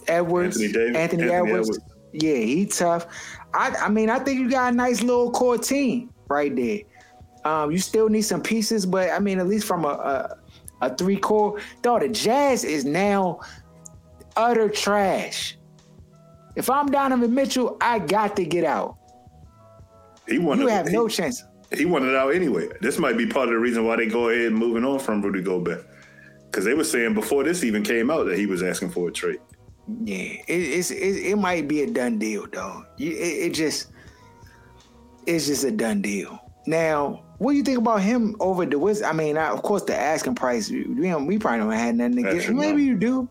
Edwards. 0.08 0.60
Anthony, 0.60 0.72
Davis, 0.72 0.96
Anthony, 0.96 1.22
Anthony 1.22 1.32
Edwards. 1.32 1.68
Edwards. 1.68 1.94
Yeah, 2.12 2.34
he 2.34 2.66
tough. 2.66 3.06
I, 3.54 3.74
I 3.76 3.88
mean, 3.88 4.10
I 4.10 4.18
think 4.18 4.40
you 4.40 4.50
got 4.50 4.72
a 4.72 4.76
nice 4.76 5.02
little 5.02 5.30
core 5.30 5.58
team 5.58 6.10
right 6.28 6.54
there. 6.54 6.80
Um, 7.44 7.70
you 7.70 7.78
still 7.78 8.08
need 8.08 8.22
some 8.22 8.42
pieces, 8.42 8.86
but 8.86 9.10
I 9.10 9.18
mean, 9.18 9.38
at 9.38 9.46
least 9.46 9.66
from 9.66 9.84
a, 9.84 9.88
a, 9.88 10.38
a 10.80 10.94
three 10.94 11.16
core, 11.16 11.60
though 11.82 11.98
the 11.98 12.08
Jazz 12.08 12.64
is 12.64 12.84
now 12.84 13.40
utter 14.36 14.68
trash. 14.68 15.56
If 16.54 16.70
I'm 16.70 16.86
Donovan 16.86 17.34
Mitchell, 17.34 17.76
I 17.80 17.98
got 17.98 18.36
to 18.36 18.44
get 18.44 18.64
out. 18.64 18.96
He 20.26 20.38
wanted. 20.38 20.62
You 20.62 20.68
have 20.68 20.88
he, 20.88 20.94
no 20.94 21.08
chance. 21.08 21.44
He 21.72 21.84
wanted 21.84 22.16
out 22.16 22.34
anyway. 22.34 22.68
This 22.80 22.98
might 22.98 23.18
be 23.18 23.26
part 23.26 23.48
of 23.48 23.54
the 23.54 23.58
reason 23.58 23.84
why 23.84 23.96
they 23.96 24.06
go 24.06 24.30
ahead 24.30 24.46
and 24.46 24.56
moving 24.56 24.84
on 24.84 24.98
from 24.98 25.20
Rudy 25.20 25.42
Gobert, 25.42 25.86
because 26.46 26.64
they 26.64 26.74
were 26.74 26.84
saying 26.84 27.14
before 27.14 27.44
this 27.44 27.62
even 27.64 27.82
came 27.82 28.10
out 28.10 28.24
that 28.24 28.38
he 28.38 28.46
was 28.46 28.62
asking 28.62 28.90
for 28.90 29.08
a 29.08 29.12
trade. 29.12 29.40
Yeah, 30.04 30.16
it, 30.16 30.44
it's 30.48 30.90
it, 30.90 31.26
it 31.26 31.36
might 31.36 31.68
be 31.68 31.82
a 31.82 31.90
done 31.90 32.18
deal, 32.18 32.46
though. 32.50 32.84
It, 32.98 33.12
it 33.12 33.54
just 33.54 33.92
it's 35.26 35.46
just 35.46 35.64
a 35.64 35.70
done 35.70 36.00
deal. 36.00 36.40
Now, 36.66 37.25
what 37.38 37.52
do 37.52 37.58
you 37.58 37.62
think 37.62 37.78
about 37.78 38.02
him 38.02 38.36
over 38.40 38.64
the 38.64 38.78
Wiz? 38.78 39.02
I 39.02 39.12
mean, 39.12 39.36
of 39.36 39.62
course, 39.62 39.82
the 39.82 39.96
asking 39.96 40.34
price 40.34 40.70
we, 40.70 40.84
we 40.84 41.38
probably 41.38 41.58
don't 41.60 41.72
have 41.72 41.94
nothing 41.94 42.16
to 42.16 42.22
get. 42.22 42.50
Maybe 42.54 42.82
you 42.82 42.96
do. 42.96 43.28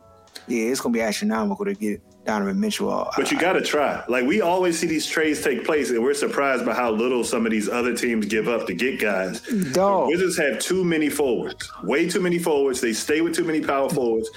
Yeah, 0.48 0.66
it's 0.66 0.82
gonna 0.82 0.94
be 0.94 1.02
astronomical 1.02 1.66
to 1.66 1.74
get 1.74 2.02
Donovan 2.26 2.60
Mitchell. 2.60 2.92
Uh, 2.92 3.10
but 3.16 3.32
you 3.32 3.40
got 3.40 3.54
to 3.54 3.62
try. 3.62 4.04
Like 4.08 4.26
we 4.26 4.42
always 4.42 4.78
see 4.78 4.88
these 4.88 5.06
trades 5.06 5.42
take 5.42 5.64
place, 5.64 5.92
and 5.92 6.04
we're 6.04 6.14
surprised 6.14 6.66
by 6.66 6.74
how 6.74 6.92
little 6.92 7.24
some 7.24 7.46
of 7.46 7.52
these 7.52 7.70
other 7.70 7.96
teams 7.96 8.26
give 8.26 8.48
up 8.48 8.68
to 8.68 8.74
get 8.74 9.00
guys. 9.00 9.42
Dog. 9.72 10.10
Wizards 10.10 10.38
have 10.38 10.60
too 10.60 10.84
many 10.84 11.10
forwards, 11.10 11.72
way 11.84 12.10
too 12.10 12.22
many 12.22 12.40
forwards. 12.40 12.82
They 12.82 12.94
stay 12.94 13.22
with 13.22 13.34
too 13.34 13.46
many 13.46 13.62
power 13.62 13.90
forwards. 13.90 14.30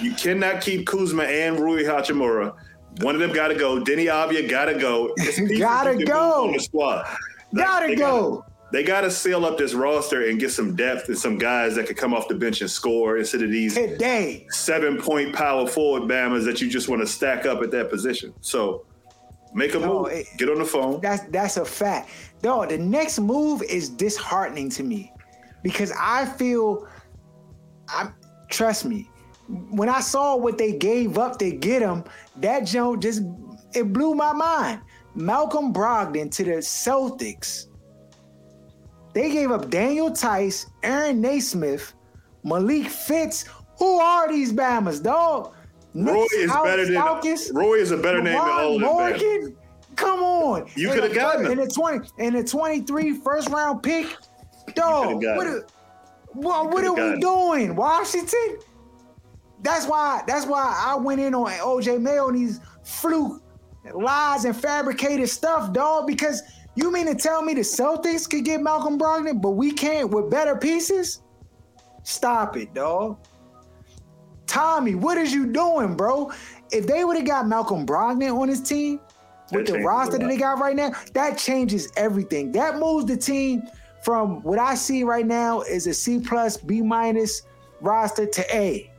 You 0.00 0.12
cannot 0.14 0.60
keep 0.60 0.86
Kuzma 0.86 1.24
and 1.24 1.58
Rui 1.58 1.82
Hachimura. 1.82 2.54
One 3.00 3.14
of 3.14 3.20
them 3.20 3.32
got 3.32 3.48
to 3.48 3.54
go. 3.54 3.80
Deni 3.80 4.06
Avdija 4.06 4.48
got 4.48 4.66
to 4.66 4.74
go. 4.74 5.14
gotta 5.58 6.04
go. 6.04 6.44
On 6.46 6.52
the 6.52 6.58
squad. 6.58 7.06
Gotta 7.54 7.96
go. 7.96 8.44
They 8.72 8.84
got 8.84 9.00
to 9.00 9.10
seal 9.10 9.44
up 9.44 9.58
this 9.58 9.74
roster 9.74 10.28
and 10.28 10.38
get 10.38 10.52
some 10.52 10.76
depth 10.76 11.08
and 11.08 11.18
some 11.18 11.38
guys 11.38 11.74
that 11.74 11.86
could 11.86 11.96
come 11.96 12.14
off 12.14 12.28
the 12.28 12.36
bench 12.36 12.60
and 12.60 12.70
score 12.70 13.18
instead 13.18 13.42
of 13.42 13.50
these 13.50 13.74
Today. 13.74 14.46
seven 14.50 15.00
point 15.00 15.34
power 15.34 15.66
forward 15.66 16.08
bammers 16.08 16.44
that 16.44 16.60
you 16.60 16.68
just 16.68 16.88
want 16.88 17.02
to 17.02 17.06
stack 17.06 17.46
up 17.46 17.62
at 17.62 17.70
that 17.72 17.90
position. 17.90 18.32
So 18.40 18.86
make 19.52 19.74
a 19.74 19.80
no, 19.80 20.02
move. 20.04 20.12
It, 20.12 20.26
get 20.38 20.48
on 20.48 20.58
the 20.58 20.64
phone. 20.64 21.00
That's 21.00 21.24
that's 21.30 21.56
a 21.56 21.64
fact. 21.64 22.10
No, 22.44 22.64
the 22.64 22.78
next 22.78 23.18
move 23.18 23.62
is 23.62 23.88
disheartening 23.88 24.70
to 24.70 24.82
me 24.84 25.12
because 25.62 25.92
I 25.98 26.26
feel 26.26 26.88
I'm 27.88 28.14
trust 28.48 28.84
me. 28.84 29.08
When 29.48 29.88
I 29.88 30.00
saw 30.00 30.36
what 30.36 30.58
they 30.58 30.72
gave 30.72 31.18
up 31.18 31.40
to 31.40 31.50
get 31.50 31.82
him, 31.82 32.04
that 32.36 32.60
joke 32.60 33.00
just 33.00 33.22
it 33.74 33.92
blew 33.92 34.14
my 34.14 34.32
mind. 34.32 34.80
Malcolm 35.16 35.72
Brogdon 35.72 36.30
to 36.30 36.44
the 36.44 36.58
Celtics 36.58 37.66
they 39.12 39.30
gave 39.30 39.50
up 39.50 39.70
Daniel 39.70 40.10
Theis, 40.10 40.66
Aaron 40.82 41.20
Nesmith, 41.20 41.94
Malik 42.44 42.86
Fitts. 42.86 43.44
Who 43.78 43.98
are 43.98 44.28
these 44.28 44.52
Bamas, 44.52 45.02
dog? 45.02 45.54
Roy 45.94 46.26
is 46.34 46.52
better 46.52 46.86
than 46.86 47.54
Roy 47.54 47.74
is 47.76 47.90
a 47.90 47.96
better 47.96 48.22
name 48.22 48.34
than 48.34 48.40
all 48.40 48.74
of 48.74 48.80
them. 48.80 48.90
Morgan? 48.90 49.56
Come 49.96 50.22
on. 50.22 50.66
You 50.76 50.90
could 50.90 51.02
have 51.02 51.14
gotten 51.14 51.46
him. 51.46 51.52
In 51.52 51.58
the 51.58 51.66
20 51.66 52.08
in 52.18 52.34
the 52.34 52.44
23 52.44 53.18
first 53.20 53.48
round 53.48 53.82
pick. 53.82 54.06
Dog, 54.74 55.14
what, 55.14 55.46
a, 55.46 55.64
what, 56.32 56.70
what 56.70 56.84
are 56.84 56.94
we 56.94 57.00
him. 57.00 57.20
doing? 57.20 57.74
Washington? 57.74 58.58
That's 59.62 59.86
why 59.86 60.22
that's 60.26 60.46
why 60.46 60.80
I 60.86 60.94
went 60.94 61.20
in 61.20 61.34
on 61.34 61.50
OJ 61.50 62.00
Mayo 62.00 62.28
and 62.28 62.38
these 62.38 62.60
fluke 62.84 63.42
lies 63.94 64.44
and 64.44 64.56
fabricated 64.56 65.28
stuff, 65.28 65.72
dog, 65.72 66.06
because 66.06 66.42
you 66.74 66.92
mean 66.92 67.06
to 67.06 67.14
tell 67.14 67.42
me 67.42 67.54
the 67.54 67.60
Celtics 67.60 68.28
could 68.28 68.44
get 68.44 68.62
Malcolm 68.62 68.98
Brogdon, 68.98 69.40
but 69.40 69.50
we 69.50 69.72
can't 69.72 70.10
with 70.10 70.30
better 70.30 70.56
pieces? 70.56 71.22
Stop 72.02 72.56
it, 72.56 72.72
dog. 72.74 73.18
Tommy, 74.46 74.94
what 74.94 75.16
is 75.18 75.32
you 75.32 75.46
doing, 75.46 75.96
bro? 75.96 76.32
If 76.72 76.86
they 76.86 77.04
would 77.04 77.16
have 77.16 77.26
got 77.26 77.46
Malcolm 77.46 77.86
Brogdon 77.86 78.36
on 78.36 78.48
his 78.48 78.60
team 78.60 79.00
with 79.52 79.66
that 79.66 79.72
the 79.72 79.78
roster 79.80 80.18
that 80.18 80.26
they 80.26 80.36
got 80.36 80.58
right 80.58 80.76
now, 80.76 80.92
that 81.14 81.38
changes 81.38 81.90
everything. 81.96 82.52
That 82.52 82.78
moves 82.78 83.06
the 83.06 83.16
team 83.16 83.62
from 84.02 84.42
what 84.42 84.58
I 84.58 84.74
see 84.74 85.04
right 85.04 85.26
now 85.26 85.60
is 85.62 85.86
a 85.86 85.94
C 85.94 86.20
plus, 86.20 86.56
B 86.56 86.80
minus 86.80 87.42
roster 87.80 88.26
to 88.26 88.56
A, 88.56 88.90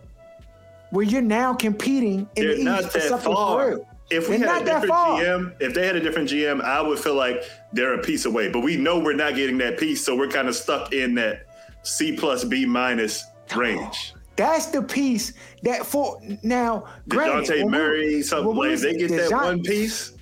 where 0.91 1.05
you're 1.05 1.21
now 1.21 1.53
competing 1.53 2.29
in 2.35 2.47
They're 2.47 2.55
the 2.55 2.79
East 2.79 2.91
for 2.91 2.99
something 2.99 3.33
far. 3.33 3.69
real 3.69 3.87
if 4.11 4.29
we 4.29 4.37
had 4.37 4.61
a 4.61 4.65
different 4.65 4.91
GM, 4.91 5.53
if 5.59 5.73
they 5.73 5.85
had 5.85 5.95
a 5.95 5.99
different 5.99 6.29
GM, 6.29 6.61
I 6.61 6.81
would 6.81 6.99
feel 6.99 7.15
like 7.15 7.43
they're 7.73 7.93
a 7.93 8.01
piece 8.01 8.25
away. 8.25 8.49
But 8.49 8.61
we 8.61 8.77
know 8.77 8.99
we're 8.99 9.13
not 9.13 9.35
getting 9.35 9.57
that 9.59 9.79
piece, 9.79 10.03
so 10.03 10.15
we're 10.15 10.27
kind 10.27 10.47
of 10.47 10.55
stuck 10.55 10.93
in 10.93 11.15
that 11.15 11.47
C 11.83 12.15
plus 12.15 12.43
B 12.43 12.65
minus 12.65 13.23
oh, 13.53 13.57
range. 13.57 14.13
That's 14.35 14.67
the 14.67 14.81
piece 14.81 15.33
that 15.63 15.85
for 15.85 16.19
now. 16.43 16.85
Dejounte 17.07 17.69
Murray, 17.69 18.21
something 18.21 18.55
like 18.55 18.79
they 18.79 18.95
get 18.95 19.09
that 19.09 19.31
one 19.31 19.61
piece. 19.61 20.13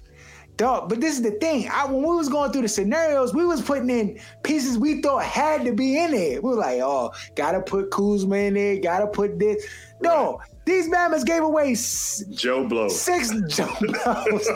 Dog, 0.57 0.89
but 0.89 0.99
this 0.99 1.15
is 1.15 1.21
the 1.21 1.31
thing. 1.31 1.69
I, 1.71 1.85
when 1.85 2.01
we 2.01 2.15
was 2.17 2.27
going 2.27 2.51
through 2.51 2.63
the 2.63 2.67
scenarios, 2.67 3.33
we 3.33 3.45
was 3.45 3.61
putting 3.61 3.89
in 3.89 4.19
pieces 4.43 4.77
we 4.77 5.01
thought 5.01 5.23
had 5.23 5.63
to 5.63 5.71
be 5.71 5.97
in 5.97 6.11
there. 6.11 6.41
We 6.41 6.49
were 6.49 6.57
like, 6.57 6.81
oh, 6.81 7.13
gotta 7.35 7.61
put 7.61 7.91
Kuzma 7.91 8.35
in 8.35 8.55
there, 8.55 8.77
gotta 8.77 9.07
put 9.07 9.39
this. 9.39 9.65
No, 10.01 10.37
right. 10.37 10.47
These 10.69 10.87
Bama's 10.89 11.23
gave 11.23 11.41
away 11.41 11.71
s- 11.71 12.23
Joe 12.29 12.67
Blow. 12.67 12.89
Six 12.89 13.29
Joe 13.49 13.73
Blows. 13.81 14.47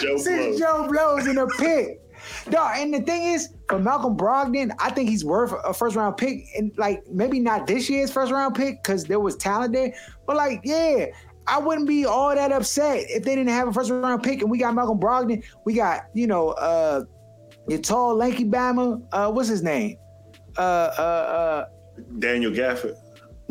Joe 0.00 0.16
six 0.16 0.24
Blow. 0.26 0.58
Joe 0.58 0.88
Blows 0.88 1.26
in 1.26 1.38
a 1.38 1.46
pick. 1.46 1.98
No, 2.48 2.64
and 2.64 2.94
the 2.94 3.00
thing 3.00 3.24
is, 3.34 3.48
for 3.68 3.80
Malcolm 3.80 4.16
Brogdon, 4.16 4.70
I 4.78 4.90
think 4.90 5.08
he's 5.10 5.24
worth 5.24 5.52
a 5.64 5.74
first 5.74 5.96
round 5.96 6.16
pick. 6.16 6.44
And 6.56 6.70
like 6.78 7.02
maybe 7.10 7.40
not 7.40 7.66
this 7.66 7.90
year's 7.90 8.12
first 8.12 8.30
round 8.30 8.54
pick 8.54 8.82
because 8.82 9.04
there 9.04 9.18
was 9.18 9.36
talent 9.36 9.72
there. 9.72 9.92
But 10.28 10.36
like, 10.36 10.60
yeah, 10.62 11.06
I 11.48 11.58
wouldn't 11.58 11.88
be 11.88 12.04
all 12.06 12.32
that 12.32 12.52
upset 12.52 13.06
if 13.08 13.24
they 13.24 13.34
didn't 13.34 13.50
have 13.52 13.66
a 13.66 13.72
first 13.72 13.90
round 13.90 14.22
pick 14.22 14.42
and 14.42 14.50
we 14.50 14.58
got 14.58 14.74
Malcolm 14.76 15.00
Brogdon. 15.00 15.42
We 15.64 15.74
got, 15.74 16.02
you 16.14 16.28
know, 16.28 16.50
uh 16.50 17.02
your 17.68 17.80
tall, 17.80 18.14
lanky 18.14 18.44
Bama. 18.44 19.02
Uh, 19.12 19.30
what's 19.32 19.48
his 19.48 19.62
name? 19.64 19.96
Uh 20.56 20.60
uh 20.60 21.02
uh 21.02 21.64
Daniel 22.20 22.52
Gafford. 22.52 22.94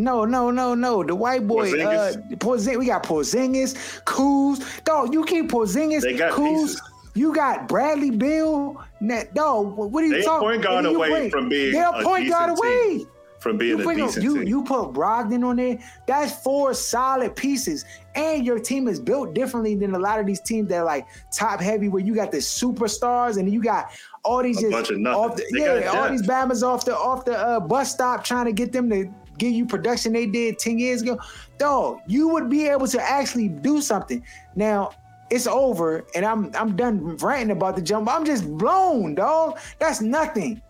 No, 0.02 0.26
no, 0.26 0.50
no, 0.50 0.74
no. 0.74 1.04
The 1.04 1.16
white 1.16 1.48
boy, 1.48 1.72
Porzingis. 1.72 2.18
uh, 2.18 2.36
Porzingis, 2.38 2.80
we 2.80 2.86
got 2.88 3.04
Porzingis, 3.04 4.04
Kuz. 4.04 4.84
Dog, 4.84 5.14
you 5.14 5.24
keep 5.26 5.50
Porzingis, 5.50 6.02
they 6.02 6.16
got 6.16 6.34
Kuz. 6.34 6.62
Pieces. 6.62 6.82
You 7.14 7.36
got 7.36 7.68
Bradley 7.68 8.10
Beal. 8.10 8.82
Net, 9.00 9.34
Dog, 9.34 9.78
what 9.78 10.04
are 10.04 10.08
you 10.08 10.14
talking 10.14 10.20
they 10.22 10.26
talking? 10.26 10.48
Point 10.48 10.64
guard 10.64 10.86
away 10.86 11.30
from 11.30 11.50
being 11.50 11.74
They're 11.74 11.90
a 11.90 12.04
point 12.04 12.30
guard 12.30 12.50
away. 12.50 13.00
Team 13.00 13.08
from 13.42 13.58
being 13.58 13.80
you 13.80 13.90
a 13.90 13.96
decent 13.96 14.24
you, 14.24 14.38
team. 14.38 14.48
You 14.48 14.64
put 14.64 14.94
Brogdon 14.94 15.44
on 15.44 15.56
there. 15.56 15.80
That's 16.06 16.32
four 16.44 16.74
solid 16.74 17.36
pieces, 17.36 17.86
and 18.16 18.46
your 18.46 18.60
team 18.60 18.88
is 18.88 19.00
built 19.00 19.34
differently 19.34 19.76
than 19.76 19.96
a 19.96 20.00
lot 20.00 20.20
of 20.20 20.28
these 20.28 20.40
teams 20.40 20.70
that 20.70 20.78
are 20.78 20.86
like 20.86 21.08
top 21.32 21.60
heavy, 21.60 21.90
where 21.90 22.04
you 22.04 22.14
got 22.14 22.32
the 22.32 22.38
superstars 22.38 23.38
and 23.38 23.52
you 23.52 23.62
got 23.62 23.92
all 24.24 24.44
these 24.44 24.64
a 24.64 24.70
just 24.70 24.92
off 25.08 25.36
the, 25.36 25.46
yeah, 25.52 25.90
all 25.90 26.10
these 26.10 26.22
bammers 26.22 26.62
off 26.62 26.86
the 26.86 26.96
off 26.96 27.26
the 27.26 27.36
uh, 27.36 27.60
bus 27.60 27.92
stop 27.92 28.24
trying 28.24 28.46
to 28.46 28.54
get 28.54 28.72
them 28.72 28.90
to 28.90 29.12
give 29.42 29.52
you 29.52 29.66
production 29.66 30.14
they 30.14 30.28
did 30.28 30.60
10 30.60 30.78
years 30.78 31.02
ago, 31.02 31.20
dog, 31.58 32.00
you 32.08 32.28
would 32.30 32.50
be 32.50 32.68
able 32.68 32.88
to 32.88 33.02
actually 33.02 33.50
do 33.50 33.82
something. 33.82 34.24
Now, 34.56 34.92
it's 35.32 35.48
over 35.48 36.06
and 36.14 36.26
I'm 36.26 36.52
I'm 36.56 36.76
done 36.76 37.16
ranting 37.18 37.56
about 37.56 37.78
the 37.78 37.82
jump. 37.82 38.10
I'm 38.10 38.26
just 38.26 38.46
blown, 38.58 39.16
dog. 39.16 39.60
That's 39.80 40.02
nothing. 40.02 40.62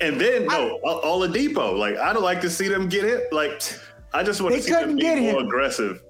And 0.00 0.18
then 0.18 0.46
no, 0.46 0.80
all 0.82 1.20
the 1.20 1.28
depot. 1.28 1.74
Like 1.74 1.98
I 1.98 2.14
don't 2.14 2.22
like 2.22 2.40
to 2.40 2.50
see 2.50 2.66
them 2.66 2.88
get 2.88 3.04
it. 3.04 3.30
Like 3.30 3.62
I 4.14 4.22
just 4.22 4.40
want 4.40 4.54
to 4.54 4.62
see 4.62 4.72
them 4.72 4.96
be 4.96 5.04
more 5.04 5.40
him. 5.40 5.46
aggressive 5.46 6.02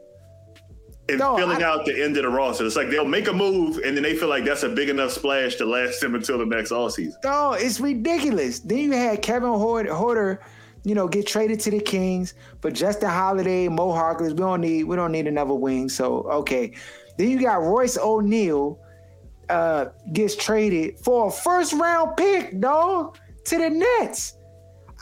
in 1.09 1.19
no, 1.19 1.37
filling 1.37 1.65
I, 1.65 1.67
out 1.67 1.85
the 1.85 2.01
end 2.01 2.17
of 2.17 2.23
the 2.23 2.29
roster. 2.29 2.65
It's 2.65 2.77
like 2.77 2.91
they'll 2.91 3.05
make 3.05 3.27
a 3.27 3.33
move 3.33 3.79
and 3.79 3.97
then 3.97 4.05
they 4.05 4.15
feel 4.15 4.29
like 4.29 4.45
that's 4.45 4.63
a 4.63 4.69
big 4.69 4.89
enough 4.89 5.11
splash 5.11 5.57
to 5.57 5.65
last 5.65 6.01
them 6.01 6.15
until 6.15 6.39
the 6.39 6.47
next 6.47 6.71
all 6.71 6.91
season. 6.91 7.19
No, 7.25 7.55
it's 7.55 7.81
ridiculous. 7.81 8.61
Then 8.61 8.79
you 8.79 8.93
had 8.93 9.21
Kevin 9.21 9.51
Huerter 9.51 10.39
you 10.85 10.95
know, 10.95 11.09
get 11.09 11.27
traded 11.27 11.61
to 11.61 11.71
the 11.71 11.81
Kings. 11.81 12.35
But 12.61 12.75
Justin 12.75 13.11
Holiday, 13.11 13.69
Mo 13.69 13.88
Harkless, 13.88 14.31
we 14.31 14.38
don't 14.38 14.61
need 14.61 14.85
we 14.85 14.97
don't 14.97 15.12
need 15.12 15.27
another 15.27 15.55
wing. 15.55 15.88
So 15.88 16.23
okay. 16.31 16.73
Then 17.19 17.31
you 17.31 17.40
got 17.40 17.62
Royce 17.62 17.99
O'Neale 17.99 18.81
uh, 19.51 19.87
gets 20.12 20.37
traded 20.37 20.99
for 21.01 21.27
a 21.27 21.31
first 21.31 21.73
round 21.75 22.16
pick, 22.16 22.61
dog, 22.61 23.19
to 23.45 23.59
the 23.59 23.69
Nets. 23.69 24.38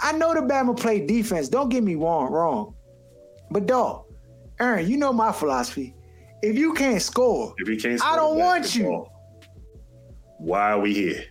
I 0.03 0.13
know 0.13 0.35
the 0.35 0.41
Bama 0.41 0.79
play 0.79 1.05
defense. 1.05 1.49
Don't 1.49 1.69
get 1.69 1.83
me 1.83 1.95
wrong, 1.95 2.33
wrong. 2.33 2.75
But 3.51 3.67
dog, 3.67 4.05
Aaron, 4.59 4.89
you 4.89 4.97
know 4.97 5.13
my 5.13 5.33
philosophy. 5.33 5.95
if 6.43 6.57
you 6.57 6.73
can't 6.75 7.03
score, 7.03 7.55
if 7.59 7.69
you 7.69 7.77
can't, 7.77 8.03
I 8.03 8.17
don't 8.17 8.39
want 8.39 8.75
you. 8.75 9.07
Why 10.39 10.73
are 10.73 10.81
we 10.81 10.95
here? 10.95 11.25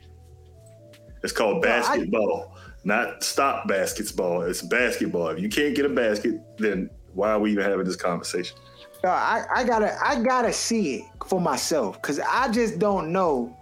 It's 1.24 1.34
called 1.34 1.62
basketball, 1.62 2.54
I, 2.56 2.57
not 2.88 3.22
stop 3.22 3.68
basketball. 3.68 4.44
It's 4.44 4.62
basketball. 4.62 5.28
If 5.28 5.40
you 5.40 5.50
can't 5.50 5.76
get 5.76 5.86
a 5.86 5.90
basket, 5.90 6.40
then 6.58 6.90
why 7.14 7.32
are 7.32 7.40
we 7.40 7.52
even 7.52 7.66
having 7.66 7.86
this 7.86 7.98
conversation? 7.98 8.58
I, 9.04 9.44
I 9.54 9.64
gotta 9.64 9.96
I 10.04 10.22
gotta 10.24 10.52
see 10.52 10.96
it 10.96 11.06
for 11.28 11.40
myself 11.40 12.02
because 12.02 12.20
I 12.20 12.50
just 12.52 12.80
don't 12.80 13.12
know. 13.12 13.56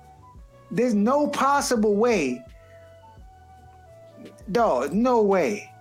There's 0.71 0.93
no 0.93 1.27
possible 1.27 1.95
way. 1.95 2.43
Dog, 4.51 4.93
no 4.93 5.21
way. 5.23 5.71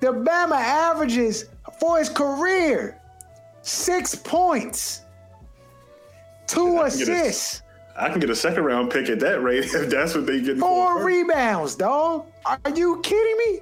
The 0.00 0.08
Bama 0.08 0.56
averages 0.56 1.46
for 1.78 1.98
his 1.98 2.08
career 2.08 3.00
six 3.62 4.14
points, 4.14 5.02
two 6.46 6.80
assists. 6.82 7.62
I 7.96 8.08
can 8.08 8.20
get 8.20 8.30
a 8.30 8.36
second 8.36 8.64
round 8.64 8.90
pick 8.90 9.08
at 9.08 9.20
that 9.20 9.42
rate 9.42 9.64
if 9.74 9.90
that's 9.90 10.14
what 10.14 10.26
they 10.26 10.40
get. 10.40 10.58
Four 10.58 11.04
rebounds, 11.04 11.74
dog. 11.74 12.26
Are 12.44 12.58
you 12.74 13.00
kidding 13.02 13.36
me? 13.38 13.60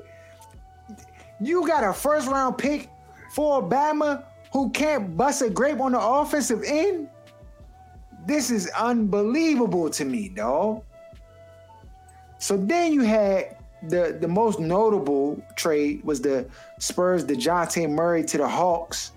You 1.40 1.66
got 1.66 1.84
a 1.84 1.92
first 1.92 2.28
round 2.28 2.58
pick 2.58 2.88
for 3.32 3.62
Bama 3.62 4.24
who 4.52 4.70
can't 4.70 5.16
bust 5.16 5.42
a 5.42 5.50
grape 5.50 5.80
on 5.80 5.92
the 5.92 6.00
offensive 6.00 6.62
end? 6.64 7.08
This 8.26 8.50
is 8.50 8.68
unbelievable 8.78 9.88
to 9.90 10.04
me, 10.04 10.28
dog. 10.28 10.82
So 12.38 12.56
then 12.56 12.92
you 12.92 13.02
had 13.02 13.56
the 13.84 14.16
the 14.20 14.28
most 14.28 14.60
notable 14.60 15.42
trade 15.56 16.04
was 16.04 16.20
the 16.20 16.46
Spurs, 16.78 17.24
the 17.24 17.34
Dejounte 17.34 17.88
Murray 17.88 18.24
to 18.24 18.38
the 18.38 18.48
Hawks. 18.48 19.12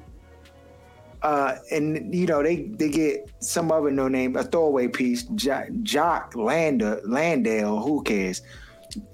Uh, 1.24 1.56
and 1.72 2.14
you 2.14 2.26
know 2.26 2.44
they 2.44 2.64
they 2.78 2.90
get 2.90 3.32
some 3.40 3.72
other 3.72 3.90
no 3.90 4.10
name 4.10 4.36
a 4.36 4.44
throwaway 4.44 4.90
piece, 4.90 5.24
Jock 5.24 6.36
Landa 6.36 7.00
Landale. 7.06 7.80
Who 7.80 8.04
cares? 8.04 8.42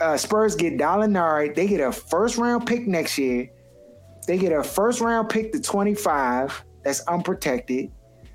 Uh, 0.01 0.17
Spurs 0.17 0.55
get 0.55 0.77
Gallinari. 0.77 1.53
They 1.53 1.67
get 1.67 1.79
a 1.79 1.91
first 1.91 2.37
round 2.37 2.65
pick 2.65 2.87
next 2.87 3.17
year. 3.19 3.49
They 4.25 4.39
get 4.39 4.51
a 4.51 4.63
first 4.63 5.01
round 5.01 5.29
pick 5.29 5.53
to 5.53 5.61
25 5.61 6.65
that's 6.83 7.01
unprotected. 7.01 7.91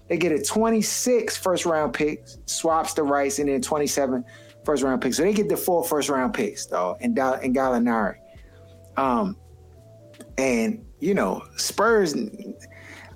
They 0.09 0.19
get 0.19 0.33
a 0.33 0.43
26 0.43 1.37
first 1.37 1.67
round 1.67 1.95
pick, 1.95 2.29
swaps 2.47 2.95
the 2.95 3.03
rights, 3.03 3.41
and 3.41 3.49
then 3.49 3.61
27 3.61 4.25
first 4.65 4.83
round 4.83 5.03
picks. 5.03 5.17
So 5.17 5.25
they 5.25 5.33
get 5.33 5.49
the 5.49 5.57
four 5.57 5.85
first 5.85 6.09
round 6.09 6.33
picks, 6.33 6.67
though, 6.67 6.97
and 7.01 7.19
and 7.19 7.55
Gallinari. 7.55 8.17
Um, 8.97 9.37
and 10.39 10.85
you 11.01 11.15
know, 11.15 11.43
Spurs. 11.57 12.15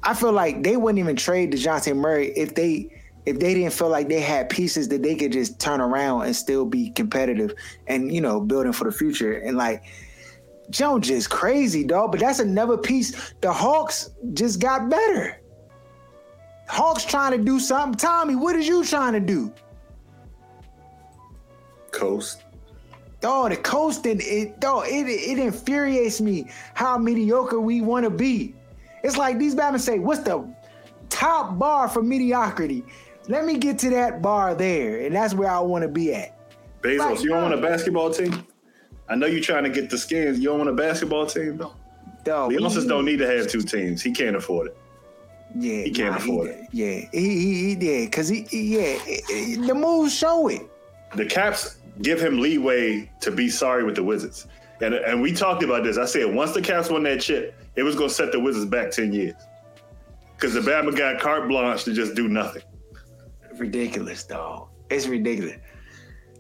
I 0.09 0.14
feel 0.14 0.33
like 0.33 0.62
they 0.62 0.79
wouldn't 0.79 0.99
even 0.99 1.16
trade 1.16 1.53
Dejounte 1.53 1.94
Murray 1.94 2.29
if 2.29 2.55
they 2.55 2.88
if 3.27 3.38
they 3.38 3.53
didn't 3.53 3.75
feel 3.75 3.90
like 3.90 4.09
they 4.09 4.21
had 4.21 4.49
pieces 4.49 4.88
that 4.88 5.03
they 5.03 5.14
could 5.14 5.33
just 5.33 5.61
turn 5.61 5.83
around 5.83 6.23
and 6.23 6.35
still 6.35 6.64
be 6.64 6.88
competitive 6.92 7.53
and 7.88 8.11
you 8.11 8.23
know 8.23 8.40
building 8.40 8.73
for 8.73 8.85
the 8.85 8.90
future. 8.90 9.35
And 9.35 9.59
like 9.59 9.85
Jones 10.71 11.11
is 11.11 11.27
crazy, 11.27 11.85
dog. 11.85 12.12
But 12.12 12.21
that's 12.21 12.38
another 12.38 12.79
piece. 12.79 13.35
The 13.42 13.53
Hawks 13.53 14.09
just 14.33 14.62
got 14.62 14.88
better. 14.88 15.42
Hawks 16.68 17.05
trying 17.05 17.33
to 17.37 17.44
do 17.44 17.61
something. 17.61 17.99
Tommy, 17.99 18.35
what 18.35 18.57
is 18.57 18.66
you 18.66 18.87
trying 18.87 19.12
to 19.12 19.21
do? 19.21 19.53
Coast. 21.90 22.44
Oh, 23.23 23.47
the 23.47 23.59
coasting, 23.59 24.21
it 24.23 24.59
dog, 24.59 24.87
it, 24.87 25.07
it 25.07 25.38
infuriates 25.38 26.23
me 26.23 26.49
how 26.73 26.97
mediocre 26.97 27.61
we 27.61 27.83
want 27.83 28.05
to 28.05 28.11
be. 28.11 28.55
It's 29.02 29.16
like 29.16 29.38
these 29.38 29.54
Batman 29.54 29.80
say, 29.80 29.98
what's 29.98 30.20
the 30.20 30.48
top 31.08 31.58
bar 31.58 31.88
for 31.88 32.02
mediocrity? 32.02 32.84
Let 33.28 33.44
me 33.44 33.58
get 33.58 33.78
to 33.80 33.90
that 33.90 34.22
bar 34.22 34.54
there, 34.54 35.00
and 35.00 35.14
that's 35.14 35.34
where 35.34 35.50
I 35.50 35.58
want 35.61 35.82
to 35.82 35.88
be 35.88 36.14
at. 36.14 36.34
Bezos, 36.80 36.98
like, 36.98 37.22
you 37.22 37.30
don't 37.30 37.42
want 37.42 37.54
a 37.54 37.61
basketball 37.61 38.11
team? 38.11 38.46
I 39.08 39.14
know 39.14 39.26
you're 39.26 39.42
trying 39.42 39.64
to 39.64 39.70
get 39.70 39.90
the 39.90 39.98
skins. 39.98 40.38
You 40.38 40.46
don't 40.46 40.58
want 40.58 40.70
a 40.70 40.74
basketball 40.74 41.26
team 41.26 41.56
though. 41.58 41.74
No, 42.26 42.48
Leonsis 42.48 42.87
don't 42.87 43.04
need 43.04 43.18
to 43.18 43.26
have 43.26 43.48
two 43.48 43.62
teams. 43.62 44.02
He 44.02 44.12
can't 44.12 44.37
afford 44.37 44.68
it. 44.68 44.76
Yeah, 45.56 45.84
he 45.84 45.90
can't 45.90 46.11
nah, 46.11 46.18
afford 46.18 46.48
he, 46.48 46.52
it. 46.52 46.68
Yeah, 46.72 47.08
he 47.12 47.40
he, 47.40 47.68
he 47.68 47.74
did 47.74 48.11
because 48.11 48.28
he, 48.28 48.42
he, 48.42 48.78
yeah 48.78 49.66
the 49.66 49.74
moves 49.74 50.14
show 50.14 50.48
it. 50.48 50.62
The 51.14 51.24
Caps 51.24 51.78
give 52.02 52.20
him 52.20 52.38
leeway 52.38 53.11
to 53.20 53.30
be 53.30 53.48
sorry 53.48 53.82
with 53.82 53.94
the 53.94 54.04
Wizards, 54.04 54.46
and 54.82 54.94
and 54.94 55.22
we 55.22 55.32
talked 55.32 55.62
about 55.62 55.84
this. 55.84 55.96
I 55.96 56.04
said 56.04 56.32
once 56.34 56.52
the 56.52 56.61
Caps 56.61 56.90
won 56.90 57.02
that 57.04 57.22
chip, 57.22 57.54
it 57.78 57.84
was 57.84 57.94
going 57.94 58.08
to 58.08 58.14
set 58.14 58.32
the 58.32 58.40
Wizards 58.40 58.66
back 58.66 58.90
ten 58.90 59.12
years 59.12 59.36
because 60.34 60.52
the 60.52 60.60
Bama 60.60 60.96
got 60.96 61.20
carte 61.20 61.48
blanche 61.48 61.84
to 61.84 61.92
just 61.92 62.16
do 62.16 62.28
nothing. 62.28 62.62
Ridiculous, 63.56 64.24
dog. 64.24 64.68
It's 64.90 65.06
ridiculous. 65.06 65.58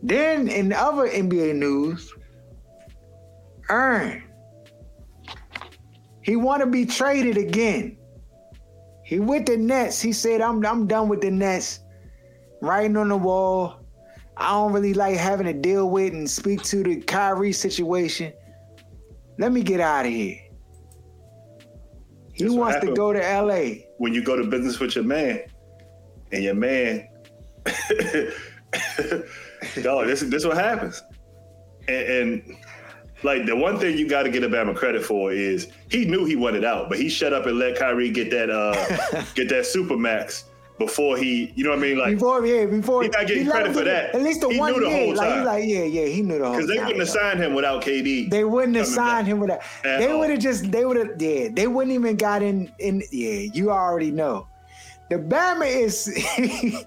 Then 0.02 0.48
in 0.48 0.72
other 0.72 1.08
NBA 1.08 1.54
news, 1.54 2.12
earn. 3.68 4.24
He 6.22 6.34
want 6.34 6.60
to 6.60 6.66
be 6.66 6.84
traded 6.84 7.36
again. 7.36 7.96
He 9.04 9.20
with 9.20 9.46
the 9.46 9.56
Nets. 9.56 10.02
He 10.02 10.12
said, 10.12 10.40
"I'm 10.40 10.66
I'm 10.66 10.88
done 10.88 11.08
with 11.08 11.20
the 11.20 11.30
Nets." 11.30 11.80
Writing 12.60 12.96
on 12.96 13.10
the 13.10 13.16
wall. 13.16 13.76
I 14.36 14.50
don't 14.50 14.72
really 14.72 14.94
like 14.94 15.16
having 15.16 15.46
to 15.46 15.52
deal 15.52 15.88
with 15.88 16.12
and 16.12 16.28
speak 16.28 16.62
to 16.64 16.82
the 16.82 16.96
Kyrie 16.96 17.52
situation. 17.52 18.32
Let 19.38 19.52
me 19.52 19.62
get 19.62 19.78
out 19.78 20.04
of 20.04 20.12
here. 20.12 20.47
He 22.38 22.48
wants 22.48 22.80
to 22.84 22.94
go 22.94 23.12
to 23.12 23.18
LA. 23.18 23.82
When 23.98 24.14
you 24.14 24.22
go 24.22 24.36
to 24.36 24.44
business 24.44 24.78
with 24.78 24.94
your 24.94 25.04
man, 25.04 25.42
and 26.32 26.44
your 26.44 26.54
man, 26.54 27.08
dog, 29.82 30.06
this 30.06 30.20
this 30.20 30.44
what 30.44 30.56
happens. 30.56 31.02
and, 31.88 32.06
and 32.06 32.56
like 33.24 33.46
the 33.46 33.56
one 33.56 33.78
thing 33.78 33.98
you 33.98 34.08
got 34.08 34.22
to 34.22 34.30
get 34.30 34.42
Alabama 34.42 34.74
credit 34.74 35.04
for 35.04 35.32
is 35.32 35.68
he 35.90 36.04
knew 36.04 36.24
he 36.24 36.36
wanted 36.36 36.64
out, 36.64 36.88
but 36.88 36.98
he 36.98 37.08
shut 37.08 37.32
up 37.32 37.46
and 37.46 37.58
let 37.58 37.76
Kyrie 37.76 38.10
get 38.10 38.30
that 38.30 38.50
uh 38.50 39.24
get 39.34 39.48
that 39.48 39.66
super 39.66 39.96
max 39.96 40.44
before 40.78 41.16
he, 41.16 41.52
you 41.56 41.64
know 41.64 41.70
what 41.70 41.78
I 41.78 41.82
mean? 41.82 41.98
Like 41.98 42.14
before, 42.14 42.46
yeah, 42.46 42.66
before 42.66 43.02
he 43.02 43.08
not 43.08 43.26
getting 43.26 43.44
he 43.44 43.50
credit 43.50 43.72
for 43.74 43.84
that. 43.84 44.14
At 44.14 44.22
least 44.22 44.40
the 44.40 44.48
he 44.48 44.58
one 44.58 44.72
knew 44.72 44.80
the 44.80 44.88
year, 44.88 45.06
whole 45.06 45.14
like, 45.14 45.28
time. 45.28 45.44
like 45.44 45.64
yeah, 45.66 45.84
yeah, 45.84 46.06
he 46.06 46.22
knew 46.22 46.38
the 46.38 46.46
whole 46.46 46.56
because 46.56 46.68
they 46.68 46.78
wouldn't 46.78 47.00
have 47.00 47.08
signed 47.08 47.40
him 47.40 47.54
without 47.54 47.82
KD. 47.82 48.30
They 48.30 48.44
wouldn't 48.44 48.76
have 48.76 48.86
signed 48.86 49.26
him 49.26 49.40
without. 49.40 49.60
They 49.82 50.14
would 50.14 50.30
have 50.30 50.38
just, 50.38 50.70
they 50.70 50.84
would 50.84 50.96
have, 50.96 51.20
yeah, 51.20 51.48
they 51.52 51.66
wouldn't 51.66 51.94
even 51.94 52.16
got 52.16 52.42
in. 52.42 52.72
In 52.78 53.02
yeah, 53.10 53.50
you 53.52 53.70
already 53.70 54.10
know. 54.10 54.46
The 55.10 55.16
Bama 55.16 55.66
is 55.66 56.04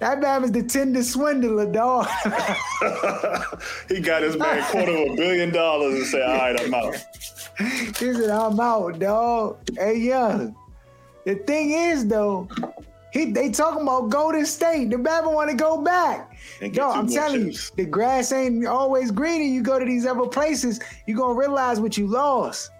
that 0.00 0.20
man 0.20 0.44
is 0.44 0.52
the 0.52 0.62
tender 0.62 1.02
swindler, 1.02 1.70
dog. 1.70 2.06
he 3.88 4.00
got 4.00 4.22
his 4.22 4.36
man 4.36 4.62
quarter 4.70 4.92
of 4.92 5.12
a 5.12 5.16
billion 5.16 5.52
dollars 5.52 5.94
and 5.94 6.06
said, 6.06 6.22
all 6.22 6.36
right, 6.36 6.60
I'm 6.60 6.74
out. 6.74 6.94
he 7.58 8.14
said, 8.14 8.30
I'm 8.30 8.60
out, 8.60 8.98
dog. 8.98 9.58
Hey, 9.76 9.98
young. 9.98 10.54
The 11.24 11.34
thing 11.34 11.72
is, 11.72 12.06
though, 12.06 12.48
he 13.16 13.32
they 13.32 13.50
talking 13.50 13.82
about 13.82 14.10
Golden 14.10 14.44
State. 14.44 14.90
The 14.90 14.96
Bama 14.96 15.32
want 15.32 15.50
to 15.50 15.56
go 15.56 15.82
back. 15.82 16.36
Yo, 16.60 16.90
I'm 16.90 17.08
telling 17.08 17.46
chips. 17.46 17.72
you, 17.76 17.84
the 17.84 17.90
grass 17.90 18.30
ain't 18.30 18.66
always 18.66 19.10
green, 19.10 19.40
and 19.40 19.54
you 19.54 19.62
go 19.62 19.78
to 19.78 19.84
these 19.84 20.04
other 20.04 20.26
places, 20.26 20.80
you're 21.06 21.16
gonna 21.16 21.34
realize 21.34 21.80
what 21.80 21.96
you 21.96 22.06
lost. 22.06 22.70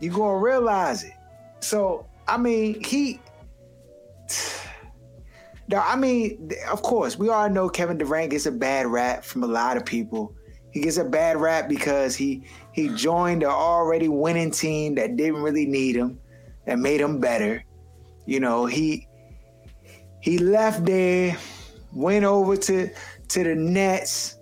You're 0.00 0.14
gonna 0.14 0.38
realize 0.38 1.04
it. 1.04 1.12
So, 1.60 2.06
I 2.26 2.38
mean, 2.38 2.82
he 2.82 3.20
now, 5.68 5.84
I 5.86 5.96
mean, 5.96 6.50
of 6.70 6.82
course, 6.82 7.18
we 7.18 7.28
all 7.28 7.50
know 7.50 7.68
Kevin 7.68 7.98
Durant 7.98 8.30
gets 8.30 8.46
a 8.46 8.52
bad 8.52 8.86
rap 8.86 9.24
from 9.24 9.42
a 9.42 9.48
lot 9.48 9.76
of 9.76 9.84
people. 9.84 10.34
He 10.70 10.80
gets 10.80 10.96
a 10.96 11.04
bad 11.04 11.36
rap 11.38 11.68
because 11.68 12.16
he 12.16 12.44
he 12.72 12.88
joined 12.88 13.42
an 13.42 13.50
already 13.50 14.08
winning 14.08 14.50
team 14.50 14.94
that 14.94 15.16
didn't 15.16 15.42
really 15.42 15.66
need 15.66 15.96
him, 15.96 16.18
that 16.64 16.78
made 16.78 17.00
him 17.02 17.20
better. 17.20 17.62
You 18.26 18.40
know, 18.40 18.66
he 18.66 19.06
he 20.20 20.38
left 20.38 20.84
there, 20.84 21.36
went 21.92 22.24
over 22.24 22.56
to 22.56 22.90
to 23.28 23.44
the 23.44 23.54
Nets, 23.54 24.38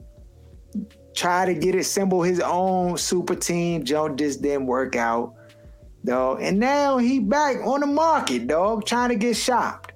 tried 1.14 1.46
to 1.46 1.54
get 1.54 1.74
assemble 1.74 2.22
his 2.22 2.40
own 2.40 2.96
super 2.96 3.34
team. 3.34 3.84
Joe 3.84 4.08
just 4.08 4.42
didn't 4.42 4.66
work 4.66 4.96
out, 4.96 5.34
though. 6.02 6.36
And 6.38 6.58
now 6.58 6.98
he 6.98 7.20
back 7.20 7.58
on 7.64 7.80
the 7.80 7.86
market, 7.86 8.46
dog, 8.46 8.86
trying 8.86 9.10
to 9.10 9.16
get 9.16 9.36
shopped. 9.36 9.92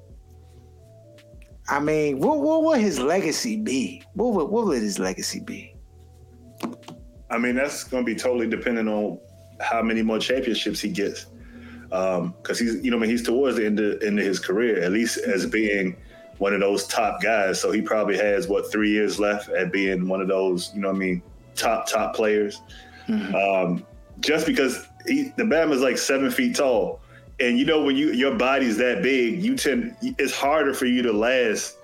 I 1.70 1.81
mean, 1.81 2.18
what, 2.18 2.40
what 2.40 2.62
will 2.62 2.72
his 2.72 2.98
legacy 2.98 3.57
be? 3.57 4.03
What 4.14 4.33
will, 4.33 4.46
what 4.48 4.64
will 4.64 4.72
his 4.72 4.98
legacy 4.98 5.40
be? 5.40 5.74
I 7.31 7.37
mean, 7.37 7.57
that's 7.57 7.85
going 7.85 8.05
to 8.05 8.07
be 8.07 8.18
totally 8.18 8.48
dependent 8.48 8.88
on 8.88 9.18
how 9.61 9.83
many 9.83 10.01
more 10.01 10.18
championships 10.18 10.81
he 10.81 10.88
gets. 10.88 11.27
Because 11.88 12.20
um, 12.20 12.66
he's, 12.66 12.85
you 12.85 12.90
know, 12.90 12.96
I 12.96 13.01
mean, 13.01 13.11
he's 13.11 13.22
towards 13.22 13.57
the 13.57 13.66
end 13.66 13.81
of, 13.81 14.03
end 14.03 14.18
of 14.18 14.24
his 14.24 14.38
career, 14.38 14.83
at 14.83 14.92
least 14.92 15.18
as 15.18 15.46
being 15.46 15.96
one 16.38 16.53
of 16.53 16.61
those 16.61 16.87
top 16.87 17.22
guys. 17.22 17.61
So 17.61 17.70
he 17.70 17.83
probably 17.83 18.16
has 18.16 18.46
what 18.46 18.70
three 18.70 18.90
years 18.90 19.18
left 19.18 19.48
at 19.48 19.72
being 19.72 20.07
one 20.09 20.20
of 20.20 20.29
those, 20.29 20.72
you 20.74 20.81
know, 20.81 20.90
I 20.90 20.92
mean, 20.92 21.22
top 21.55 21.88
top 21.88 22.14
players. 22.14 22.61
Mm-hmm. 23.09 23.35
Um, 23.35 23.87
just 24.20 24.46
because 24.46 24.87
he, 25.07 25.33
the 25.37 25.44
Bama 25.44 25.72
is 25.72 25.83
like 25.83 25.98
seven 25.98 26.31
feet 26.31 26.57
tall, 26.57 27.01
And 27.40 27.59
you 27.59 27.64
know 27.64 27.83
when 27.83 27.96
you 27.96 28.12
your 28.12 28.35
body's 28.35 28.77
that 28.79 29.03
big, 29.03 29.42
you 29.42 29.57
tend 29.57 29.96
it's 30.03 30.35
harder 30.35 30.74
for 30.74 30.87
you 30.87 31.03
to 31.03 31.12
last 31.12 31.77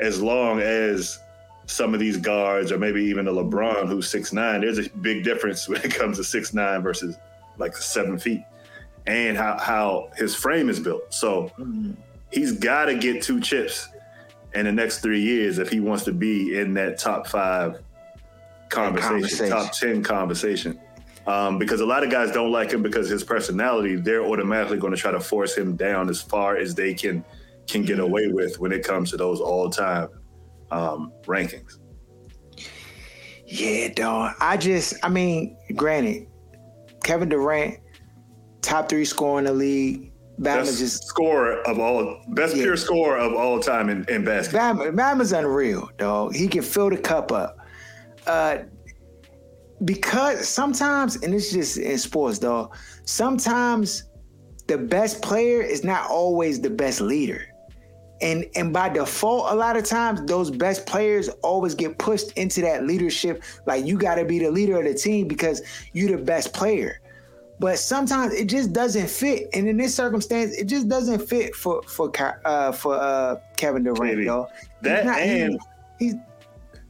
as 0.00 0.20
long 0.20 0.60
as 0.60 1.20
some 1.66 1.94
of 1.94 2.00
these 2.00 2.16
guards 2.16 2.70
or 2.72 2.78
maybe 2.78 3.02
even 3.04 3.26
a 3.26 3.32
LeBron 3.32 3.88
who's 3.88 4.08
six 4.08 4.32
nine. 4.32 4.60
There's 4.60 4.78
a 4.78 4.88
big 4.90 5.24
difference 5.24 5.68
when 5.68 5.82
it 5.82 5.94
comes 5.94 6.18
to 6.18 6.24
six 6.24 6.52
nine 6.52 6.82
versus 6.82 7.16
like 7.58 7.76
seven 7.76 8.18
feet, 8.18 8.42
and 9.06 9.36
how 9.36 9.58
how 9.58 10.10
his 10.16 10.34
frame 10.34 10.68
is 10.68 10.80
built. 10.80 11.12
So 11.12 11.50
mm-hmm. 11.58 11.92
he's 12.32 12.52
got 12.52 12.86
to 12.86 12.96
get 12.96 13.22
two 13.22 13.40
chips 13.40 13.88
in 14.54 14.66
the 14.66 14.72
next 14.72 15.00
three 15.00 15.20
years 15.20 15.58
if 15.58 15.68
he 15.68 15.80
wants 15.80 16.04
to 16.04 16.12
be 16.12 16.58
in 16.58 16.74
that 16.74 16.98
top 16.98 17.26
five 17.26 17.80
conversation, 18.68 19.10
conversation. 19.10 19.50
top 19.50 19.72
ten 19.72 20.02
conversation. 20.02 20.80
Um, 21.26 21.58
because 21.58 21.80
a 21.80 21.86
lot 21.86 22.04
of 22.04 22.10
guys 22.10 22.30
don't 22.32 22.52
like 22.52 22.70
him 22.70 22.82
because 22.82 23.08
his 23.08 23.24
personality. 23.24 23.96
They're 23.96 24.24
automatically 24.24 24.78
going 24.78 24.92
to 24.92 24.98
try 24.98 25.10
to 25.10 25.20
force 25.20 25.56
him 25.56 25.74
down 25.74 26.10
as 26.10 26.20
far 26.20 26.56
as 26.56 26.74
they 26.74 26.92
can 26.92 27.24
can 27.66 27.82
get 27.82 27.96
mm-hmm. 27.96 28.02
away 28.02 28.28
with 28.28 28.58
when 28.58 28.72
it 28.72 28.84
comes 28.84 29.10
to 29.10 29.16
those 29.16 29.40
all 29.40 29.70
time 29.70 30.08
um, 30.70 31.12
rankings. 31.24 31.78
Yeah, 33.46 33.88
dog. 33.88 34.34
I 34.40 34.56
just, 34.56 34.94
I 35.02 35.08
mean, 35.08 35.56
granted, 35.76 36.26
Kevin 37.02 37.28
Durant, 37.28 37.78
top 38.64 38.88
three 38.88 39.04
scorer 39.04 39.38
in 39.38 39.44
the 39.44 39.52
league. 39.52 40.10
Bama's 40.40 40.68
best 40.68 40.78
just 40.80 41.04
scorer 41.04 41.62
of 41.62 41.78
all, 41.78 42.20
best 42.30 42.56
yeah. 42.56 42.64
pure 42.64 42.76
scorer 42.76 43.18
of 43.18 43.34
all 43.34 43.60
time 43.60 43.88
in, 43.88 44.04
in 44.08 44.24
basketball. 44.24 44.74
Bama, 44.74 44.96
Bama's 44.96 45.32
unreal, 45.32 45.88
dog. 45.96 46.34
He 46.34 46.48
can 46.48 46.62
fill 46.62 46.90
the 46.90 46.98
cup 46.98 47.30
up. 47.30 47.56
Uh, 48.26 48.58
because 49.84 50.48
sometimes, 50.48 51.16
and 51.22 51.32
it's 51.32 51.52
just 51.52 51.76
in 51.76 51.98
sports, 51.98 52.40
dog. 52.40 52.76
Sometimes 53.04 54.04
the 54.66 54.78
best 54.78 55.22
player 55.22 55.62
is 55.62 55.84
not 55.84 56.10
always 56.10 56.60
the 56.60 56.70
best 56.70 57.00
leader 57.00 57.54
and 58.20 58.46
and 58.54 58.72
by 58.72 58.88
default 58.88 59.52
a 59.52 59.54
lot 59.54 59.76
of 59.76 59.84
times 59.84 60.22
those 60.22 60.50
best 60.50 60.86
players 60.86 61.28
always 61.42 61.74
get 61.74 61.98
pushed 61.98 62.32
into 62.32 62.60
that 62.60 62.86
leadership 62.86 63.42
like 63.66 63.84
you 63.84 63.98
got 63.98 64.14
to 64.14 64.24
be 64.24 64.38
the 64.38 64.50
leader 64.50 64.78
of 64.78 64.84
the 64.84 64.94
team 64.94 65.26
because 65.26 65.62
you're 65.92 66.16
the 66.16 66.22
best 66.22 66.52
player 66.52 67.00
but 67.64 67.78
sometimes 67.78 68.34
it 68.34 68.44
just 68.44 68.74
doesn't 68.74 69.08
fit. 69.08 69.48
And 69.54 69.66
in 69.66 69.78
this 69.78 69.94
circumstance 69.94 70.54
it 70.54 70.66
just 70.66 70.86
doesn't 70.86 71.20
fit 71.26 71.54
for 71.56 71.82
for 71.84 72.12
uh 72.44 72.72
for 72.72 72.94
uh 72.94 73.36
Kevin 73.56 73.84
Durant 73.84 74.22
yo 74.22 74.48
that 74.82 75.06
not, 75.06 75.18
and 75.18 75.58
he, 75.98 76.04
he's 76.04 76.14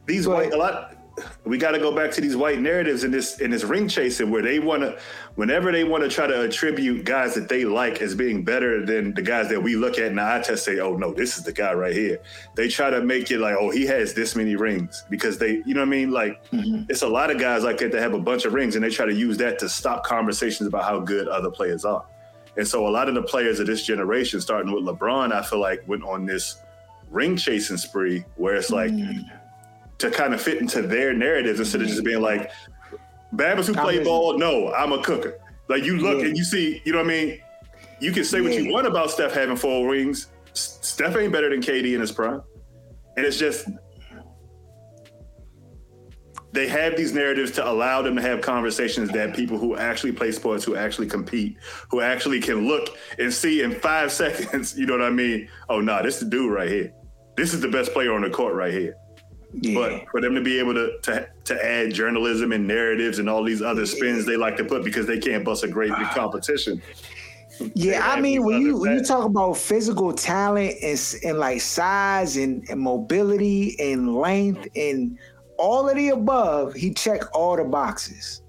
these 0.07 0.27
white 0.27 0.53
a 0.53 0.57
lot 0.57 0.97
we 1.45 1.59
got 1.59 1.73
to 1.73 1.79
go 1.79 1.95
back 1.95 2.11
to 2.13 2.21
these 2.21 2.37
white 2.37 2.61
narratives 2.61 3.05
in 3.05 3.11
this 3.11 3.41
in 3.41 3.51
this 3.51 3.65
ring 3.65 3.89
chasing 3.89 4.31
where 4.31 4.43
they 4.43 4.59
want 4.59 4.83
to 4.83 4.99
whenever 5.37 5.71
they 5.71 5.85
want 5.85 6.03
to 6.03 6.09
try 6.09 6.27
to 6.27 6.43
attribute 6.43 7.05
guys 7.05 7.35
that 7.35 7.49
they 7.49 7.65
like 7.65 8.01
as 8.01 8.15
being 8.15 8.43
better 8.43 8.85
than 8.85 9.15
the 9.15 9.23
guys 9.23 9.49
that 9.49 9.63
we 9.63 9.77
look 9.77 9.99
at 9.99 10.07
and 10.07 10.21
I 10.21 10.41
test 10.43 10.65
say 10.65 10.81
oh 10.81 10.97
no 10.97 11.13
this 11.13 11.37
is 11.37 11.45
the 11.45 11.53
guy 11.53 11.73
right 11.73 11.95
here. 11.95 12.21
They 12.57 12.69
try 12.69 12.91
to 12.91 13.03
make 13.03 13.31
it 13.31 13.39
like 13.39 13.57
oh 13.59 13.71
he 13.71 13.87
has 13.87 14.15
this 14.15 14.35
many 14.35 14.57
rings 14.57 15.05
because 15.09 15.39
they 15.39 15.63
you 15.65 15.75
know 15.75 15.81
what 15.81 15.87
I 15.87 15.91
mean? 15.91 16.11
Like 16.11 16.51
mm-hmm. 16.51 16.85
it's 16.89 17.03
a 17.03 17.09
lot 17.09 17.31
of 17.31 17.39
guys 17.39 17.63
like 17.63 17.79
that 17.79 17.93
that 17.93 18.01
have 18.01 18.15
a 18.15 18.21
bunch 18.21 18.45
of 18.45 18.55
rings 18.55 18.75
and 18.75 18.85
they 18.85 18.91
try 18.91 19.07
to 19.07 19.15
use 19.15 19.37
that 19.39 19.59
to 19.61 19.69
stop 19.69 20.05
conversations 20.05 20.67
about 20.67 20.85
how 20.85 21.01
good 21.01 21.29
other 21.29 21.51
players 21.51 21.85
are. 21.85 22.05
And 22.57 22.67
so 22.67 22.87
a 22.87 22.91
lot 22.91 23.09
of 23.09 23.15
the 23.15 23.23
players 23.23 23.59
of 23.61 23.67
this 23.67 23.85
generation 23.85 24.41
starting 24.41 24.73
with 24.73 24.85
LeBron 24.85 25.33
I 25.33 25.43
feel 25.43 25.61
like 25.61 25.87
went 25.87 26.03
on 26.03 26.27
this 26.27 26.61
ring 27.11 27.37
chasing 27.37 27.77
spree 27.77 28.25
where 28.37 28.57
it's 28.57 28.71
like 28.71 28.91
mm-hmm 28.91 29.44
to 29.99 30.11
kind 30.11 30.35
of 30.35 30.41
fit 30.41 30.61
into 30.61 30.83
their 30.83 31.13
narratives 31.13 31.61
instead 31.61 31.83
of 31.83 31.89
just 31.89 32.05
being 32.05 32.21
like, 32.21 32.51
Babas 33.33 33.67
who 33.67 33.75
play 33.75 34.03
ball, 34.03 34.39
no, 34.39 34.73
I'm 34.73 34.93
a 34.93 35.03
cooker. 35.03 35.41
Like 35.69 35.85
you 35.85 35.99
look 35.99 36.21
yeah. 36.21 36.27
and 36.27 36.37
you 36.37 36.45
see, 36.45 36.81
you 36.85 36.93
know 36.93 36.99
what 36.99 37.07
I 37.07 37.09
mean? 37.09 37.41
You 38.01 38.13
can 38.13 38.25
say 38.25 38.39
yeah. 38.39 38.45
what 38.45 38.63
you 38.63 38.73
want 38.73 38.87
about 38.87 39.11
Steph 39.11 39.33
having 39.33 39.57
four 39.57 39.89
rings. 39.89 40.29
Steph 40.53 41.17
ain't 41.17 41.33
better 41.33 41.51
than 41.51 41.61
KD 41.61 41.95
in 41.95 42.01
his 42.01 42.13
prime. 42.13 42.43
And 43.17 43.25
it's 43.25 43.39
just 43.39 43.69
they 46.53 46.69
have 46.69 46.97
these 46.97 47.13
narratives 47.13 47.51
to 47.53 47.69
allow 47.69 48.01
them 48.01 48.15
to 48.15 48.23
have 48.23 48.41
conversations 48.41 49.11
that 49.11 49.35
people 49.35 49.59
who 49.59 49.77
actually 49.77 50.13
play 50.13 50.31
sports, 50.31 50.63
who 50.65 50.77
actually 50.77 51.09
compete, 51.09 51.57
who 51.91 52.01
actually 52.01 52.41
can 52.41 52.69
look 52.69 52.97
and 53.19 53.33
see 53.33 53.63
in 53.63 53.73
five 53.73 54.13
seconds, 54.23 54.79
you 54.79 54.87
know 54.87 54.97
what 54.97 55.03
I 55.03 55.11
mean? 55.11 55.49
Oh, 55.69 55.81
no, 55.81 55.97
nah, 55.97 56.03
this 56.03 56.15
is 56.15 56.21
the 56.21 56.31
dude 56.31 56.53
right 56.53 56.69
here. 56.69 56.93
This 57.37 57.53
is 57.53 57.61
the 57.61 57.69
best 57.69 57.93
player 57.93 58.15
on 58.15 58.23
the 58.23 58.31
court 58.31 58.55
right 58.55 58.73
here. 58.73 58.95
Yeah. 59.61 59.75
But 59.75 60.11
for 60.11 60.21
them 60.21 60.35
to 60.35 60.41
be 60.41 60.59
able 60.59 60.75
to, 60.75 60.99
to 61.03 61.29
to 61.45 61.65
add 61.65 61.95
journalism 61.95 62.53
and 62.53 62.67
narratives 62.67 63.19
and 63.19 63.29
all 63.29 63.45
these 63.45 63.63
other 63.63 63.87
spins 63.87 64.27
they 64.27 64.37
like 64.37 64.57
to 64.57 64.65
put 64.65 64.83
because 64.85 65.07
they 65.07 65.19
can't 65.19 65.45
bust 65.45 65.63
a 65.63 65.69
great 65.69 65.93
big 65.97 66.09
competition. 66.09 66.83
Yeah, 67.75 68.01
I 68.05 68.21
mean 68.21 68.45
when 68.45 68.61
you 68.61 68.79
when 68.79 68.95
you 68.95 69.05
talk 69.05 69.25
about 69.25 69.57
physical 69.57 70.13
talent 70.13 70.75
and, 70.83 70.99
and 71.25 71.39
like 71.39 71.61
size 71.61 72.37
and, 72.37 72.69
and 72.69 72.81
mobility 72.81 73.77
and 73.79 74.15
length 74.15 74.67
and 74.75 75.19
all 75.57 75.89
of 75.89 75.95
the 75.95 76.09
above, 76.09 76.75
he 76.75 76.93
checked 76.93 77.27
all 77.33 77.57
the 77.57 77.65
boxes. 77.65 78.43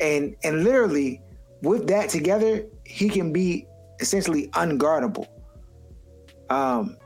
And 0.00 0.34
and 0.42 0.64
literally 0.64 1.22
with 1.62 1.86
that 1.88 2.08
together, 2.08 2.66
he 2.84 3.08
can 3.08 3.32
be 3.32 3.68
essentially 4.00 4.48
unguardable. 4.48 5.28
Um 6.50 6.96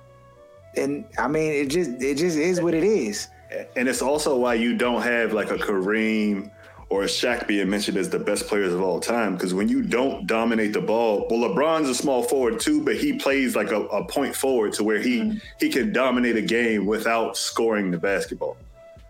and 0.77 1.05
I 1.19 1.29
mean, 1.29 1.53
it 1.53 1.69
just 1.69 1.91
it 2.03 2.17
just 2.17 2.37
is 2.37 2.61
what 2.61 2.75
it 2.75 2.85
is. 2.85 3.29
And 3.77 3.89
it's 3.89 4.03
also 4.03 4.37
why 4.37 4.55
you 4.55 4.77
don't 4.77 5.03
have 5.03 5.33
like 5.33 5.51
a 5.51 5.59
Kareem 5.59 6.51
or 6.89 7.05
a 7.05 7.07
Shaq 7.07 7.47
being 7.47 7.71
mentioned 7.71 7.97
as 7.97 8.11
the 8.11 8.19
best 8.19 8.47
players 8.47 8.73
of 8.73 8.83
all 8.83 9.01
time. 9.01 9.35
Because 9.35 9.55
when 9.55 9.69
you 9.69 9.83
don't 9.83 10.27
dominate 10.27 10.73
the 10.75 10.81
ball, 10.81 11.27
well, 11.31 11.41
LeBron's 11.41 11.89
a 11.89 11.95
small 11.95 12.23
forward 12.23 12.61
too, 12.61 12.83
but 12.85 12.97
he 12.97 13.15
plays 13.15 13.57
like 13.57 13.71
a, 13.71 13.81
a 13.87 14.07
point 14.07 14.35
forward 14.35 14.75
to 14.75 14.85
where 14.85 15.01
he 15.01 15.21
mm-hmm. 15.21 15.39
he 15.59 15.69
can 15.69 15.93
dominate 15.93 16.37
a 16.37 16.43
game 16.43 16.87
without 16.87 17.37
scoring 17.37 17.91
the 17.91 17.99
basketball. 17.99 18.57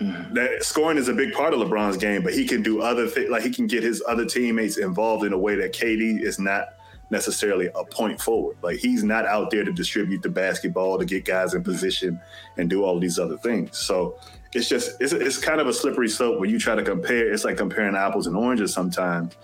Mm-hmm. 0.01 0.35
That 0.35 0.65
scoring 0.65 0.99
is 0.99 1.09
a 1.09 1.13
big 1.13 1.33
part 1.33 1.55
of 1.55 1.61
LeBron's 1.61 1.97
game, 1.97 2.23
but 2.23 2.35
he 2.35 2.47
can 2.47 2.63
do 2.63 2.81
other 2.81 3.07
things. 3.07 3.31
Like 3.31 3.43
he 3.43 3.51
can 3.51 3.67
get 3.67 3.83
his 3.83 4.03
other 4.09 4.27
teammates 4.27 4.77
involved 4.79 5.25
in 5.25 5.33
a 5.33 5.39
way 5.39 5.55
that 5.57 5.73
KD 5.73 6.21
is 6.21 6.39
not 6.39 6.75
necessarily 7.13 7.69
a 7.77 7.85
point 7.85 8.21
forward. 8.21 8.57
Like 8.63 8.79
he's 8.79 9.05
not 9.05 9.27
out 9.27 9.51
there 9.51 9.63
to 9.63 9.73
distribute 9.73 10.23
the 10.23 10.31
basketball 10.31 10.99
to 10.99 11.05
get 11.05 11.25
guys 11.25 11.55
in 11.55 11.63
position 11.63 12.19
and 12.57 12.69
do 12.69 12.83
all 12.83 12.99
these 12.99 13.19
other 13.19 13.37
things. 13.37 13.79
So 13.79 14.19
it's 14.55 14.69
just 14.69 15.01
it's, 15.01 15.13
it's 15.13 15.39
kind 15.39 15.61
of 15.61 15.69
a 15.69 15.73
slippery 15.73 16.09
slope 16.09 16.41
when 16.41 16.51
you 16.51 16.59
try 16.59 16.75
to 16.75 16.83
compare. 16.83 17.33
It's 17.33 17.45
like 17.45 17.59
comparing 17.59 17.95
apples 17.95 18.27
and 18.27 18.37
oranges 18.37 18.73
sometimes, 18.73 19.37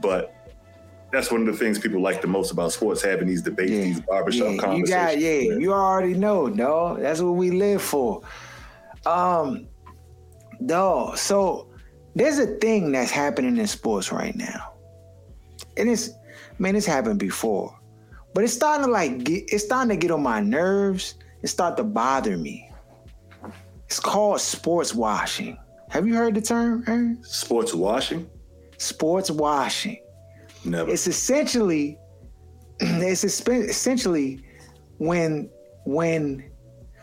but 0.00 0.32
that's 1.10 1.30
one 1.30 1.40
of 1.40 1.46
the 1.46 1.56
things 1.56 1.78
people 1.78 2.02
like 2.02 2.20
the 2.20 2.28
most 2.28 2.50
about 2.52 2.72
sports 2.72 3.02
having 3.02 3.26
these 3.26 3.42
debates, 3.42 3.72
yeah. 3.72 3.84
these 3.84 4.00
barbershop 4.00 4.54
yeah, 4.54 4.58
conversations. 4.58 4.90
You 4.90 4.94
got, 4.94 5.18
yeah, 5.18 5.58
you 5.58 5.72
already 5.72 6.14
know, 6.14 6.50
dog. 6.50 7.00
That's 7.00 7.20
what 7.20 7.32
we 7.32 7.50
live 7.50 7.80
for. 7.80 8.22
Um, 9.06 9.66
dog. 10.66 11.16
So 11.16 11.68
there's 12.14 12.38
a 12.38 12.46
thing 12.58 12.92
that's 12.92 13.10
happening 13.10 13.56
in 13.56 13.66
sports 13.66 14.12
right 14.12 14.34
now, 14.36 14.74
and 15.76 15.88
it's 15.88 16.10
man, 16.58 16.74
this 16.74 16.86
happened 16.86 17.18
before. 17.18 17.78
But 18.34 18.44
it's 18.44 18.52
starting 18.52 18.86
to 18.86 18.90
like 18.90 19.24
get 19.24 19.44
it's 19.52 19.64
starting 19.64 19.90
to 19.90 19.96
get 19.96 20.10
on 20.10 20.22
my 20.22 20.40
nerves. 20.40 21.14
It 21.42 21.48
start 21.48 21.76
to 21.76 21.84
bother 21.84 22.36
me. 22.36 22.70
It's 23.86 24.00
called 24.00 24.40
sports 24.40 24.94
washing. 24.94 25.58
Have 25.90 26.06
you 26.06 26.14
heard 26.14 26.34
the 26.34 26.40
term, 26.40 26.82
Aaron? 26.86 27.22
Sports 27.22 27.74
washing? 27.74 28.28
Sports 28.78 29.30
washing. 29.30 29.98
Never. 30.64 30.90
It's 30.90 31.06
essentially 31.06 31.98
it's 32.80 33.22
essentially 33.22 34.44
when 34.98 35.48
when 35.84 36.50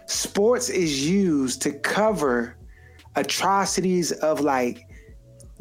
sports 0.08 0.70
is 0.70 1.08
used 1.08 1.62
to 1.62 1.72
cover 1.72 2.58
atrocities 3.16 4.12
of 4.12 4.42
like 4.42 4.86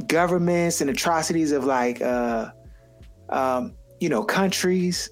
governments 0.07 0.81
and 0.81 0.91
atrocities 0.91 1.53
of 1.53 1.65
like 1.65 2.01
uh 2.01 2.51
um 3.29 3.75
you 4.01 4.09
know, 4.09 4.25
countries. 4.25 5.11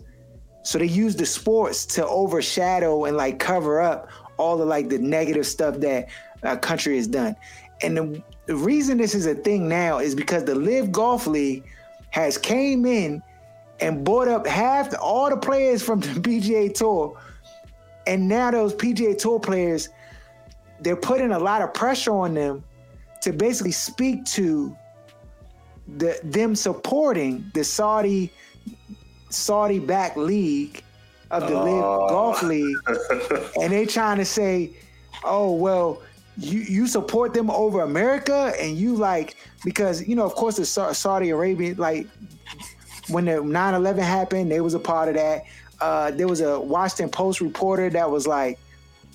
So 0.63 0.79
they 0.79 0.87
use 0.87 1.17
the 1.17 1.27
sports 1.27 1.87
to 1.87 2.07
overshadow 2.07 3.05
and 3.05 3.17
like 3.17 3.39
cover 3.39 3.81
up 3.81 4.11
all 4.37 4.57
the 4.57 4.65
like 4.65 4.89
the 4.89 4.99
negative 4.99 5.47
stuff 5.47 5.77
that 5.79 6.09
a 6.43 6.57
country 6.57 6.97
has 6.97 7.07
done. 7.07 7.37
And 7.83 7.97
the, 7.97 8.23
the 8.47 8.57
reason 8.57 8.99
this 8.99 9.15
is 9.15 9.27
a 9.27 9.35
thing 9.35 9.69
now 9.69 9.99
is 9.99 10.15
because 10.15 10.45
the 10.45 10.55
LIV 10.55 10.91
Golf 10.91 11.27
League 11.27 11.65
has 12.11 12.39
came 12.39 12.87
in 12.87 13.23
and 13.81 14.05
bought 14.05 14.29
up 14.29 14.47
half 14.47 14.91
the, 14.91 14.99
all 14.99 15.31
the 15.31 15.37
players 15.37 15.83
from 15.83 16.01
the 16.01 16.09
PGA 16.21 16.73
Tour, 16.75 17.17
and 18.07 18.27
now 18.27 18.51
those 18.51 18.75
PGA 18.75 19.17
Tour 19.17 19.39
players, 19.39 19.91
they're 20.81 20.97
putting 20.97 21.33
a 21.33 21.39
lot 21.39 21.63
of 21.63 21.75
pressure 21.75 22.13
on 22.13 22.35
them 22.35 22.65
to 23.21 23.33
basically 23.33 23.73
speak 23.73 24.25
to 24.25 24.77
the 25.97 26.19
them 26.23 26.55
supporting 26.55 27.51
the 27.55 27.65
Saudi 27.65 28.31
Saudi 29.31 29.79
backed 29.79 30.17
league 30.17 30.83
of 31.31 31.47
the 31.47 31.55
LIV 31.55 31.83
Golf 32.09 32.43
League, 32.43 32.77
and 33.61 33.73
they 33.73 33.87
trying 33.87 34.19
to 34.19 34.25
say, 34.25 34.71
"Oh 35.25 35.55
well, 35.55 36.03
you 36.39 36.61
you 36.61 36.87
support 36.87 37.35
them 37.35 37.51
over 37.51 37.83
America, 37.83 38.53
and 38.61 38.77
you 38.77 38.95
like 38.95 39.37
because 39.65 40.07
you 40.07 40.17
know, 40.17 40.25
of 40.25 40.35
course, 40.35 40.57
the 40.57 40.65
Saudi 40.65 41.31
Arabian 41.31 41.77
like 41.77 42.07
when 43.09 43.25
the 43.25 43.33
9-11 43.33 43.99
happened, 43.99 44.51
they 44.51 44.61
was 44.61 44.75
a 44.75 44.79
part 44.79 45.09
of 45.09 45.15
that. 45.15 45.45
Uh, 45.81 46.11
there 46.11 46.29
was 46.29 46.41
a 46.41 46.61
Washington 46.61 47.11
Post 47.11 47.41
reporter 47.41 47.89
that 47.91 48.11
was 48.11 48.27
like 48.27 48.59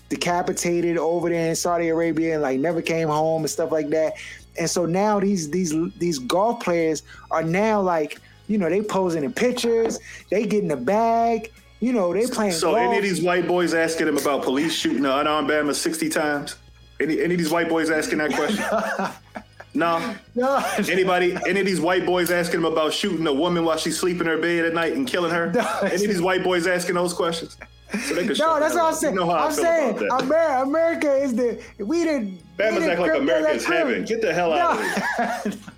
decapitated 0.10 0.98
over 0.98 1.30
there 1.30 1.50
in 1.50 1.56
Saudi 1.56 1.90
Arabia 1.90 2.34
and 2.34 2.42
like 2.42 2.60
never 2.60 2.82
came 2.82 3.08
home 3.08 3.42
and 3.44 3.50
stuff 3.50 3.72
like 3.72 3.90
that. 3.90 4.14
And 4.60 4.70
so 4.70 4.86
now 4.86 5.20
these 5.20 5.50
these 5.50 5.74
these 5.98 6.20
golf 6.20 6.64
players 6.64 7.04
are 7.32 7.44
now 7.44 7.82
like, 7.82 8.20
you 8.48 8.58
know, 8.58 8.70
they 8.70 8.82
posing 8.82 9.24
in 9.24 9.34
pictures, 9.34 10.00
they 10.30 10.46
get 10.46 10.62
in 10.62 10.68
the 10.68 10.78
bag, 10.78 11.52
you 11.80 11.94
know, 11.94 12.14
they 12.14 12.26
playing. 12.28 12.54
So 12.54 12.72
golf. 12.72 12.80
any 12.80 12.98
of 12.98 13.04
these 13.04 13.22
white 13.22 13.48
boys 13.48 13.74
asking 13.74 14.08
him 14.08 14.18
about 14.18 14.44
police 14.44 14.74
shooting 14.74 15.06
an 15.06 15.12
unarmed 15.12 15.50
Bama 15.50 15.74
60 15.74 16.10
times? 16.10 16.56
Any 17.00 17.22
any 17.22 17.34
of 17.34 17.40
these 17.40 17.52
white 17.52 17.70
boys 17.70 17.90
asking 17.90 18.20
that 18.20 18.34
question? 18.34 18.64
No. 19.76 20.16
No. 20.36 20.64
Anybody, 20.78 21.36
any 21.48 21.60
of 21.60 21.66
these 21.66 21.82
white 21.82 22.06
boys 22.06 22.30
asking 22.30 22.60
him 22.60 22.66
about 22.66 22.94
shooting 22.94 23.26
a 23.26 23.34
woman 23.34 23.66
while 23.66 23.78
she's 23.78 24.00
sleeping 24.00 24.22
in 24.22 24.28
her 24.28 24.38
bed 24.38 24.66
at 24.66 24.74
night 24.74 24.94
and 24.94 25.08
killing 25.08 25.32
her? 25.32 25.52
No. 25.52 25.68
Any 25.82 25.96
of 25.96 26.12
these 26.12 26.22
white 26.22 26.44
boys 26.44 26.68
asking 26.68 26.96
those 26.96 27.14
questions? 27.14 27.58
So 28.06 28.16
no, 28.16 28.60
that's 28.60 28.74
what 28.74 28.86
I'm 28.86 28.94
saying. 28.94 29.14
You 29.14 29.20
know 29.20 29.32
I'm 29.32 29.52
saying 29.52 29.98
America, 30.12 30.62
America 30.64 31.16
is 31.16 31.36
the 31.36 31.64
we 31.78 32.04
the 32.04 32.38
Bama's 32.58 32.88
act 32.88 33.00
like 33.00 33.14
America 33.14 33.52
is 33.52 33.66
heaven. 33.66 34.04
Get 34.04 34.22
the 34.22 34.34
hell 34.34 34.50
no. 34.50 34.56
out 34.58 35.46
of 35.46 35.54
here. 35.54 35.62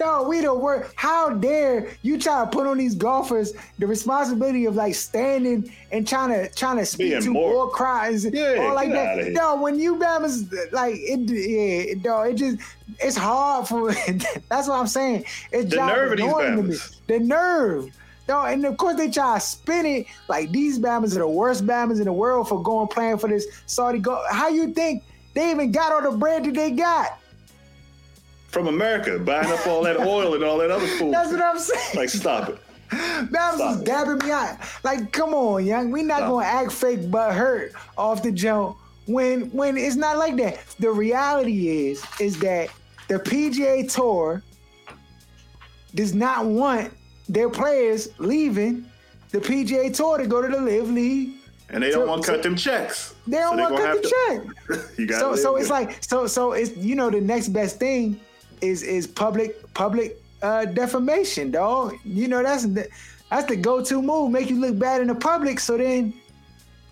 no, 0.00 0.22
we 0.24 0.40
don't 0.40 0.60
work. 0.60 0.92
How 0.96 1.30
dare 1.30 1.90
you 2.02 2.18
try 2.18 2.44
to 2.44 2.50
put 2.50 2.66
on 2.66 2.78
these 2.78 2.94
golfers 2.94 3.52
the 3.78 3.86
responsibility 3.86 4.64
of 4.66 4.76
like 4.76 4.94
standing 4.94 5.72
and 5.92 6.06
trying 6.06 6.30
to 6.30 6.54
trying 6.54 6.78
to 6.78 6.86
speak 6.86 7.10
Being 7.10 7.22
to 7.22 7.30
more, 7.30 7.70
crimes 7.70 8.24
yeah, 8.24 8.56
all 8.60 8.74
like 8.74 8.90
that. 8.90 9.32
No, 9.32 9.60
when 9.60 9.78
you 9.78 9.96
Bama's 9.96 10.52
like 10.72 10.94
it, 10.96 11.20
yeah, 11.30 11.94
no, 12.04 12.22
it 12.22 12.34
just 12.34 12.58
it's 13.00 13.16
hard 13.16 13.68
for. 13.68 13.92
that's 14.48 14.68
what 14.68 14.78
I'm 14.78 14.86
saying. 14.86 15.24
It's 15.52 15.70
the 15.70 15.86
nerve 15.86 16.12
of 16.12 16.18
these 16.18 16.32
Bama's. 16.32 17.00
The 17.06 17.18
nerve. 17.20 17.90
No, 18.26 18.42
and 18.44 18.64
of 18.64 18.76
course 18.78 18.96
they 18.96 19.10
try 19.10 19.34
to 19.34 19.40
spin 19.40 19.84
it 19.84 20.06
like 20.28 20.50
these 20.50 20.78
Bama's 20.78 21.16
are 21.16 21.20
the 21.20 21.28
worst 21.28 21.66
Bama's 21.66 21.98
in 21.98 22.06
the 22.06 22.12
world 22.12 22.48
for 22.48 22.62
going 22.62 22.88
playing 22.88 23.18
for 23.18 23.28
this 23.28 23.46
Saudi 23.66 23.98
go. 23.98 24.22
How 24.30 24.48
you 24.48 24.72
think 24.72 25.04
they 25.34 25.50
even 25.50 25.72
got 25.72 25.92
all 25.92 26.10
the 26.10 26.16
bread 26.16 26.44
that 26.44 26.54
they 26.54 26.70
got? 26.70 27.18
From 28.54 28.68
America, 28.68 29.18
buying 29.18 29.50
up 29.50 29.66
all 29.66 29.82
that 29.82 29.98
oil 29.98 30.36
and 30.36 30.44
all 30.44 30.58
that 30.58 30.70
other 30.70 30.86
food. 30.86 31.12
That's 31.12 31.32
what 31.32 31.42
I'm 31.42 31.58
saying. 31.58 31.96
Like, 31.96 32.08
stop 32.08 32.50
it. 32.50 32.58
That 33.32 33.56
was 33.58 33.82
dabbing 33.82 34.18
me 34.18 34.30
out. 34.30 34.58
Like, 34.84 35.10
come 35.10 35.34
on, 35.34 35.66
young. 35.66 35.90
We 35.90 36.04
not 36.04 36.20
gonna 36.20 36.46
act 36.46 36.70
fake 36.70 37.10
but 37.10 37.34
hurt 37.34 37.72
off 37.98 38.22
the 38.22 38.30
jump 38.30 38.76
when 39.06 39.50
when 39.50 39.76
it's 39.76 39.96
not 39.96 40.18
like 40.18 40.36
that. 40.36 40.64
The 40.78 40.92
reality 40.92 41.88
is 41.88 42.04
is 42.20 42.38
that 42.40 42.70
the 43.08 43.18
PGA 43.18 43.92
Tour 43.92 44.40
does 45.96 46.14
not 46.14 46.46
want 46.46 46.92
their 47.28 47.50
players 47.50 48.08
leaving 48.18 48.86
the 49.30 49.40
PGA 49.40 49.92
Tour 49.92 50.18
to 50.18 50.28
go 50.28 50.40
to 50.40 50.46
the 50.46 50.60
LIV 50.60 50.90
League. 50.90 51.30
And 51.70 51.82
they 51.82 51.90
don't 51.90 52.06
want 52.06 52.22
to 52.22 52.30
cut 52.30 52.44
them 52.44 52.54
checks. 52.54 53.16
They 53.26 53.38
don't 53.38 53.56
so 53.56 53.62
want 53.64 53.76
to 53.76 53.82
cut 53.82 54.02
the 54.02 54.08
check. 54.68 54.98
you 54.98 55.06
got 55.06 55.18
so 55.18 55.34
so 55.34 55.56
it's 55.56 55.70
like 55.70 56.04
so 56.04 56.28
so 56.28 56.52
it's 56.52 56.76
you 56.76 56.94
know 56.94 57.10
the 57.10 57.20
next 57.20 57.48
best 57.48 57.80
thing 57.80 58.20
is 58.64 58.82
is 58.82 59.06
public 59.06 59.72
public 59.74 60.20
uh, 60.42 60.64
defamation, 60.66 61.50
dog. 61.50 61.94
You 62.04 62.28
know 62.28 62.42
that's 62.42 62.64
the, 62.64 62.88
that's 63.30 63.46
the 63.46 63.56
go-to 63.56 64.02
move. 64.02 64.30
Make 64.30 64.50
you 64.50 64.60
look 64.60 64.78
bad 64.78 65.00
in 65.00 65.08
the 65.08 65.14
public, 65.14 65.60
so 65.60 65.76
then 65.76 66.14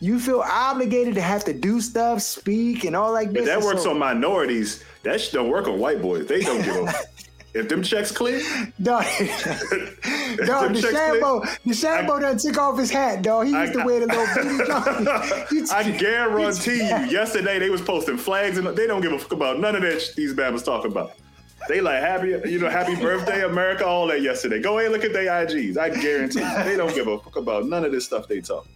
you 0.00 0.18
feel 0.18 0.40
obligated 0.40 1.14
to 1.14 1.20
have 1.20 1.44
to 1.44 1.52
do 1.52 1.80
stuff, 1.80 2.22
speak, 2.22 2.85
and 2.85 2.96
all 2.96 3.12
like 3.12 3.32
this. 3.32 3.46
That 3.46 3.61
works 3.61 3.85
so, 3.85 3.90
on 3.90 3.98
minorities. 3.98 4.82
That 5.04 5.20
shit 5.20 5.32
don't 5.32 5.50
work 5.50 5.68
on 5.68 5.78
white 5.78 6.02
boys. 6.02 6.26
They 6.26 6.40
don't 6.40 6.62
give 6.62 6.76
a. 6.76 6.92
If 7.54 7.68
them 7.68 7.82
checks 7.82 8.11
clear, 8.11 8.40
dog, 8.80 9.04
dog 9.04 10.72
the 10.72 10.80
Shambo, 10.90 11.44
DeChambeau 11.66 12.18
done 12.18 12.38
took 12.38 12.56
off 12.56 12.78
his 12.78 12.90
hat, 12.90 13.20
dog. 13.20 13.44
He 13.44 13.52
used 13.52 13.76
I, 13.76 13.80
to 13.80 13.85
wear 13.85 14.00
the 14.00 14.06
little 14.06 14.24
beanie 14.26 15.70
I 15.72 15.90
guarantee 15.90 16.76
you, 16.76 17.11
yesterday 17.11 17.58
they 17.58 17.68
was 17.68 17.82
posting 17.82 18.16
flags 18.16 18.56
and 18.56 18.66
they 18.68 18.87
don't 18.87 19.02
give 19.02 19.12
a 19.12 19.18
fuck 19.18 19.32
about 19.32 19.61
none 19.61 19.76
of 19.76 19.82
that 19.82 20.00
sh- 20.00 20.14
these 20.14 20.32
babas 20.32 20.62
talking 20.62 20.90
about. 20.90 21.12
They 21.72 21.80
like 21.80 22.02
happy, 22.02 22.38
you 22.50 22.58
know, 22.58 22.68
happy 22.68 22.94
birthday, 22.96 23.46
America, 23.46 23.87
all 23.87 24.06
that 24.08 24.20
yesterday. 24.20 24.61
Go 24.61 24.78
ahead, 24.78 24.92
look 24.92 25.04
at 25.04 25.14
their 25.14 25.24
IGs. 25.24 25.78
I 25.78 25.88
guarantee 25.88 26.40
you, 26.40 26.64
they 26.64 26.76
don't 26.76 26.94
give 26.94 27.06
a 27.06 27.18
fuck 27.18 27.37
about 27.37 27.64
none 27.64 27.82
of 27.82 27.92
this 27.92 28.04
stuff 28.04 28.28
they 28.28 28.42
talk. 28.42 28.66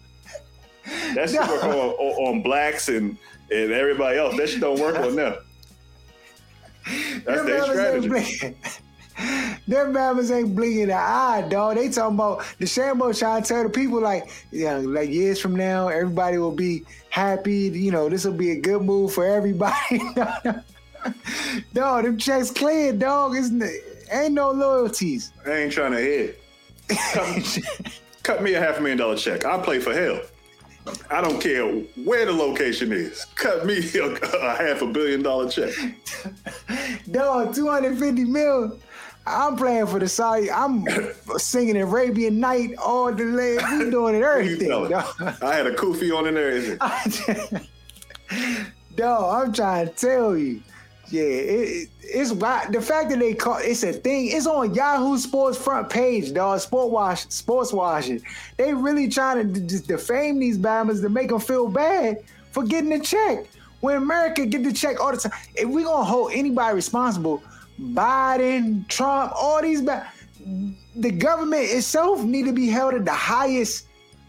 That 1.14 1.28
shit 1.28 1.42
no. 1.42 1.46
work 1.46 1.64
on, 1.64 1.74
on, 1.74 2.42
blacks 2.42 2.88
and, 2.88 3.18
and 3.50 3.70
everybody 3.70 4.16
else. 4.16 4.34
That 4.38 4.48
shit 4.48 4.62
don't 4.62 4.80
work 4.80 4.98
on 4.98 5.14
them. 5.14 5.36
That's 7.26 7.44
their 7.44 7.64
strategy. 7.64 8.56
Them 9.68 9.92
mamas 9.92 10.30
ain't 10.30 10.56
blinking 10.56 10.86
the 10.86 10.94
eye, 10.94 11.46
dog. 11.50 11.76
They 11.76 11.90
talking 11.90 12.14
about 12.14 12.38
DeChambeau 12.58 13.18
trying 13.18 13.42
to 13.42 13.48
tell 13.48 13.62
the 13.62 13.68
people 13.68 14.00
like, 14.00 14.30
yeah, 14.50 14.78
like 14.78 15.10
years 15.10 15.38
from 15.38 15.54
now, 15.54 15.88
everybody 15.88 16.38
will 16.38 16.50
be 16.50 16.86
happy. 17.10 17.68
You 17.68 17.90
know, 17.90 18.08
this 18.08 18.24
will 18.24 18.32
be 18.32 18.52
a 18.52 18.58
good 18.58 18.80
move 18.80 19.12
for 19.12 19.26
everybody. 19.26 20.00
dog, 21.74 22.04
them 22.04 22.18
checks 22.18 22.50
clear, 22.50 22.92
dog. 22.92 23.36
Isn't 23.36 23.62
it? 23.62 24.06
Ain't 24.10 24.34
no 24.34 24.50
loyalties. 24.50 25.32
I 25.44 25.52
ain't 25.52 25.72
trying 25.72 25.92
to 25.92 25.98
hit. 25.98 26.42
Cut, 27.12 27.58
cut 28.22 28.42
me 28.42 28.54
a 28.54 28.60
half 28.60 28.78
million 28.80 28.98
dollar 28.98 29.16
check. 29.16 29.44
I'll 29.44 29.60
play 29.60 29.80
for 29.80 29.92
hell. 29.92 30.20
I 31.10 31.20
don't 31.20 31.40
care 31.40 31.66
where 32.04 32.26
the 32.26 32.32
location 32.32 32.92
is. 32.92 33.24
Cut 33.34 33.66
me 33.66 33.78
a, 33.94 34.14
a 34.14 34.56
half 34.56 34.82
a 34.82 34.86
billion 34.86 35.22
dollar 35.22 35.48
check. 35.48 35.72
dog, 37.10 37.54
250 37.54 38.24
mil. 38.24 38.78
I'm 39.26 39.56
playing 39.56 39.88
for 39.88 39.98
the 39.98 40.08
Saudi. 40.08 40.50
I'm 40.50 40.84
singing 41.36 41.76
Arabian 41.76 42.38
Night 42.38 42.76
all 42.78 43.12
the 43.12 43.24
way. 43.24 43.58
We 43.78 43.90
doing 43.90 44.14
it 44.14 44.22
everything. 44.22 44.70
I 44.70 45.54
had 45.54 45.66
a 45.66 45.74
kufi 45.74 46.16
on 46.16 46.28
in 46.28 46.34
there. 46.34 46.76
dog, 48.94 49.46
I'm 49.46 49.52
trying 49.52 49.88
to 49.88 49.92
tell 49.94 50.36
you. 50.36 50.62
Yeah, 51.08 51.22
it, 51.22 51.88
it's 52.02 52.30
the 52.30 52.82
fact 52.82 53.10
that 53.10 53.18
they 53.18 53.34
call 53.34 53.58
it's 53.60 53.82
a 53.82 53.92
thing. 53.92 54.30
It's 54.32 54.46
on 54.46 54.74
Yahoo 54.74 55.18
Sports 55.18 55.56
front 55.56 55.88
page, 55.88 56.32
dog. 56.32 56.60
Sport 56.60 56.90
wash, 56.90 57.26
sports 57.28 57.72
washing. 57.72 58.22
They 58.56 58.74
really 58.74 59.08
trying 59.08 59.52
to 59.52 59.60
just 59.60 59.86
defame 59.86 60.38
these 60.38 60.58
Bama's 60.58 61.00
to 61.02 61.08
make 61.08 61.28
them 61.28 61.40
feel 61.40 61.68
bad 61.68 62.24
for 62.50 62.64
getting 62.64 62.90
the 62.90 63.00
check. 63.00 63.46
When 63.80 63.96
America 63.96 64.46
get 64.46 64.64
the 64.64 64.72
check 64.72 65.00
all 65.00 65.12
the 65.12 65.18
time, 65.18 65.32
if 65.54 65.68
we 65.68 65.84
gonna 65.84 66.04
hold 66.04 66.32
anybody 66.32 66.74
responsible, 66.74 67.42
Biden, 67.80 68.88
Trump, 68.88 69.32
all 69.36 69.62
these, 69.62 69.84
the 69.84 71.10
government 71.10 71.64
itself 71.64 72.22
need 72.22 72.46
to 72.46 72.52
be 72.52 72.68
held 72.68 72.94
at 72.94 73.04
the 73.04 73.12
highest 73.12 73.85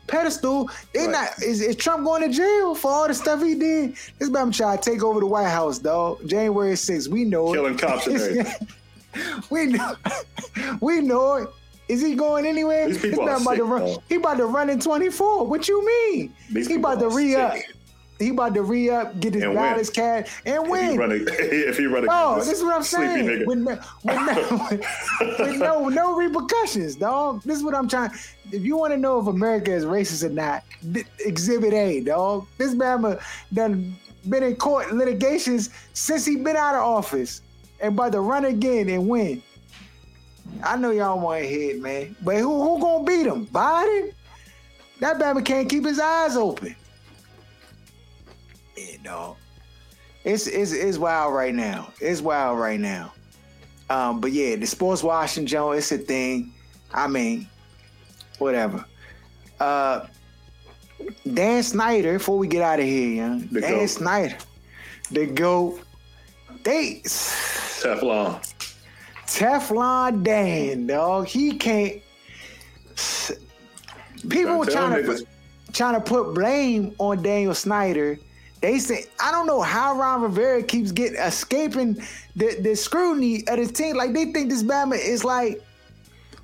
pedestal. 0.08 0.70
They 0.94 1.02
right. 1.02 1.12
not 1.12 1.44
is, 1.44 1.62
is 1.62 1.76
Trump 1.76 2.06
going 2.06 2.30
to 2.30 2.36
jail 2.36 2.76
for 2.76 2.92
all 2.92 3.08
the 3.08 3.14
stuff 3.14 3.42
he 3.44 3.56
did? 3.56 3.96
This 4.20 4.30
man 4.30 4.52
trying 4.52 4.80
to 4.80 4.90
take 4.92 5.04
over 5.04 5.20
the 5.20 5.26
White 5.26 5.50
House, 5.50 5.80
dog. 5.80 6.28
January 6.28 6.74
6th. 6.74 7.08
We 7.08 7.26
know 7.26 7.54
it. 7.54 7.56
Killing 7.56 7.74
it. 7.74 7.80
cops 7.80 8.08
and 8.08 8.16
everything. 8.22 8.68
we 9.50 9.66
know 9.68 9.96
we 10.82 11.02
know 11.02 11.36
it. 11.36 11.50
Is 11.88 12.02
he 12.02 12.16
going 12.16 12.46
anywhere? 12.46 12.88
These 12.88 13.02
people 13.02 13.24
are 13.24 13.38
about 13.38 13.42
sick, 13.42 13.58
to 13.58 13.64
run. 13.64 13.98
He 14.10 14.16
about 14.16 14.38
to 14.38 14.46
run 14.46 14.70
in 14.70 14.80
24. 14.80 15.48
What 15.48 15.68
you 15.70 15.86
mean? 15.86 16.34
These 16.52 16.68
he 16.68 16.76
about 16.76 17.00
to 17.00 17.10
re 17.10 17.36
up. 17.36 17.56
He 18.20 18.30
about 18.30 18.56
to 18.56 18.64
re 18.64 18.90
up, 18.90 19.20
get 19.20 19.36
his 19.36 19.44
balance 19.44 19.90
cash, 19.90 20.42
and 20.46 20.70
win. 20.70 20.88
If 20.88 20.92
he 20.92 20.98
run, 20.98 21.12
if 21.12 21.78
he 21.78 21.86
run 21.86 22.08
oh, 22.10 22.36
this 22.40 22.50
is 22.50 22.64
what 22.64 22.76
I'm 22.76 22.84
saying. 22.84 23.46
With 23.46 23.60
no, 23.60 23.80
with, 24.04 24.16
no, 24.16 24.68
with 25.40 25.58
no, 25.58 25.90
no 25.90 26.16
repercussions, 26.16 26.96
dog. 26.96 27.44
This 27.44 27.58
is 27.58 27.64
what 27.64 27.76
I'm 27.76 27.88
trying. 27.88 28.12
If 28.52 28.64
you 28.64 28.78
want 28.78 28.94
to 28.94 28.98
know 28.98 29.20
if 29.20 29.28
America 29.28 29.72
is 29.72 29.86
racist 29.86 30.24
or 30.24 30.30
not, 30.30 30.64
Exhibit 31.20 31.74
A, 31.74 32.02
dog. 32.02 32.48
This 32.58 32.74
Bama 32.74 33.22
done 33.54 33.96
been 34.28 34.44
in 34.44 34.56
court 34.56 34.92
litigations 34.92 35.70
since 35.94 36.26
he 36.26 36.38
been 36.38 36.56
out 36.56 36.76
of 36.76 36.82
office, 36.82 37.42
and 37.80 37.94
about 37.94 38.14
to 38.14 38.22
run 38.22 38.46
again 38.46 38.90
and 38.90 39.08
win. 39.08 39.44
I 40.64 40.76
know 40.78 40.92
y'all 40.92 41.20
want 41.20 41.44
to 41.44 41.48
hit, 41.48 41.82
man. 41.82 42.16
But 42.24 42.38
who 42.38 42.62
who 42.64 42.82
gonna 42.82 43.04
beat 43.04 43.28
him? 43.28 43.46
Biden? 43.48 44.14
That 45.00 45.20
Bama 45.20 45.46
can't 45.46 45.70
keep 45.70 45.86
his 45.86 46.00
eyes 46.00 46.36
open. 46.36 46.76
Yeah, 49.04 49.12
dog. 49.12 49.38
It's 50.24 50.48
it's 50.48 50.74
it's 50.74 50.98
wild 50.98 51.34
right 51.34 51.54
now. 51.54 51.92
It's 52.02 52.22
wild 52.22 52.60
right 52.60 52.80
now. 52.80 53.14
Um, 53.90 54.20
but 54.20 54.32
yeah, 54.32 54.56
the 54.58 54.68
sports 54.68 55.04
washing 55.04 55.46
Joe, 55.46 55.72
it's 55.72 55.92
a 55.92 55.98
thing. 55.98 56.54
I 56.94 57.08
mean, 57.08 57.48
whatever. 58.38 58.86
Uh, 59.60 60.08
Dan 61.34 61.64
Snyder, 61.64 62.14
before 62.14 62.38
we 62.38 62.48
get 62.48 62.62
out 62.62 62.80
of 62.80 62.86
here, 62.86 63.10
young. 63.10 63.48
The 63.48 63.62
Dan 63.62 63.80
goat. 63.80 63.88
Snyder, 63.88 64.38
the 65.12 65.26
GOAT. 65.28 65.82
They 66.64 67.02
Teflon. 67.06 68.54
Teflon 69.28 70.24
Dan, 70.24 70.88
dog. 70.88 71.28
He 71.28 71.54
can't. 71.58 72.02
People 74.28 74.58
were 74.58 74.66
trying 74.66 75.02
to 75.02 75.08
put, 75.08 75.28
trying 75.72 75.94
to 75.94 76.02
put 76.02 76.34
blame 76.34 76.94
on 76.98 77.22
Daniel 77.22 77.54
Snyder 77.54 78.20
they 78.62 78.80
say 78.80 79.06
I 79.20 79.32
don't 79.32 79.48
know 79.48 79.62
how 79.62 79.98
Ron 79.98 80.22
Rivera 80.22 80.64
keeps 80.64 80.92
getting 80.92 81.20
escaping 81.20 82.02
the, 82.36 82.58
the 82.62 82.76
scrutiny 82.76 83.48
of 83.48 83.58
the 83.58 83.68
team. 83.72 83.96
Like 83.96 84.14
they 84.14 84.32
think 84.32 84.50
this 84.50 84.64
Bama 84.64 84.98
is 84.98 85.24
like 85.24 85.62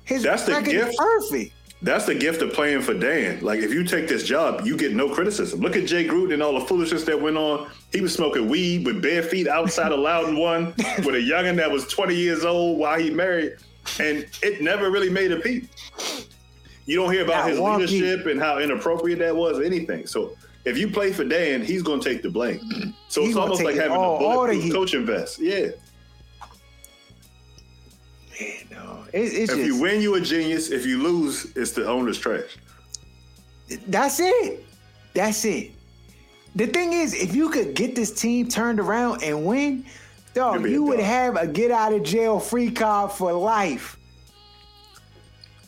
His 0.04 0.22
That's 0.22 0.44
the 0.44 0.60
gift. 0.60 0.96
perfect. 0.96 1.52
That's 1.82 2.06
the 2.06 2.14
gift 2.14 2.40
of 2.40 2.54
playing 2.54 2.80
for 2.80 2.94
Dan. 2.94 3.40
Like 3.40 3.60
if 3.60 3.72
you 3.72 3.84
take 3.84 4.08
this 4.08 4.24
job, 4.24 4.66
you 4.66 4.76
get 4.76 4.94
no 4.94 5.08
criticism. 5.10 5.60
Look 5.60 5.76
at 5.76 5.86
Jay 5.86 6.06
Gruden 6.06 6.32
and 6.32 6.42
all 6.42 6.58
the 6.58 6.64
foolishness 6.64 7.04
that 7.04 7.20
went 7.20 7.36
on. 7.36 7.68
He 7.92 8.00
was 8.00 8.14
smoking 8.14 8.48
weed 8.48 8.86
with 8.86 9.02
bare 9.02 9.22
feet 9.22 9.48
outside 9.48 9.92
of 9.92 10.00
Loudoun 10.00 10.38
One 10.38 10.66
with 10.76 11.14
a 11.14 11.22
youngin 11.30 11.56
that 11.56 11.70
was 11.70 11.86
20 11.88 12.14
years 12.14 12.44
old 12.44 12.78
while 12.78 12.98
he 12.98 13.10
married, 13.10 13.56
and 14.00 14.26
it 14.42 14.62
never 14.62 14.90
really 14.90 15.10
made 15.10 15.30
a 15.32 15.40
peep. 15.40 15.68
You 16.86 16.96
don't 16.96 17.12
hear 17.12 17.24
about 17.24 17.48
his 17.48 17.58
leadership 17.58 18.26
and 18.26 18.40
how 18.40 18.58
inappropriate 18.58 19.18
that 19.18 19.34
was, 19.36 19.60
anything. 19.60 20.06
So 20.06 20.36
if 20.64 20.78
you 20.78 20.88
play 20.88 21.12
for 21.12 21.24
Dan, 21.24 21.62
he's 21.62 21.82
going 21.82 22.00
to 22.00 22.08
take 22.08 22.22
the 22.22 22.30
blame. 22.30 22.94
So 23.08 23.20
he's 23.20 23.30
it's 23.30 23.38
almost 23.38 23.62
like 23.62 23.76
having 23.76 23.96
all, 23.96 24.16
a 24.16 24.18
bulletproof 24.18 24.72
coaching 24.72 25.06
vest. 25.06 25.38
Yeah. 25.38 25.70
Man, 28.40 28.50
no. 28.70 29.04
It, 29.12 29.20
it's 29.20 29.34
if 29.34 29.48
just, 29.50 29.60
you 29.60 29.80
win, 29.80 30.00
you 30.00 30.14
a 30.14 30.20
genius. 30.20 30.70
If 30.70 30.86
you 30.86 31.02
lose, 31.02 31.54
it's 31.56 31.72
the 31.72 31.86
owner's 31.86 32.18
trash. 32.18 32.56
That's 33.86 34.20
it. 34.20 34.64
That's 35.14 35.44
it. 35.44 35.72
The 36.56 36.66
thing 36.66 36.92
is, 36.92 37.14
if 37.14 37.34
you 37.34 37.50
could 37.50 37.74
get 37.74 37.94
this 37.94 38.12
team 38.12 38.48
turned 38.48 38.78
around 38.78 39.22
and 39.22 39.44
win, 39.44 39.84
dog, 40.34 40.68
you 40.68 40.84
would 40.84 41.00
have 41.00 41.36
a 41.36 41.46
get 41.46 41.70
out 41.70 41.92
of 41.92 42.02
jail 42.02 42.38
free 42.38 42.70
card 42.70 43.12
for 43.12 43.32
life. 43.32 43.98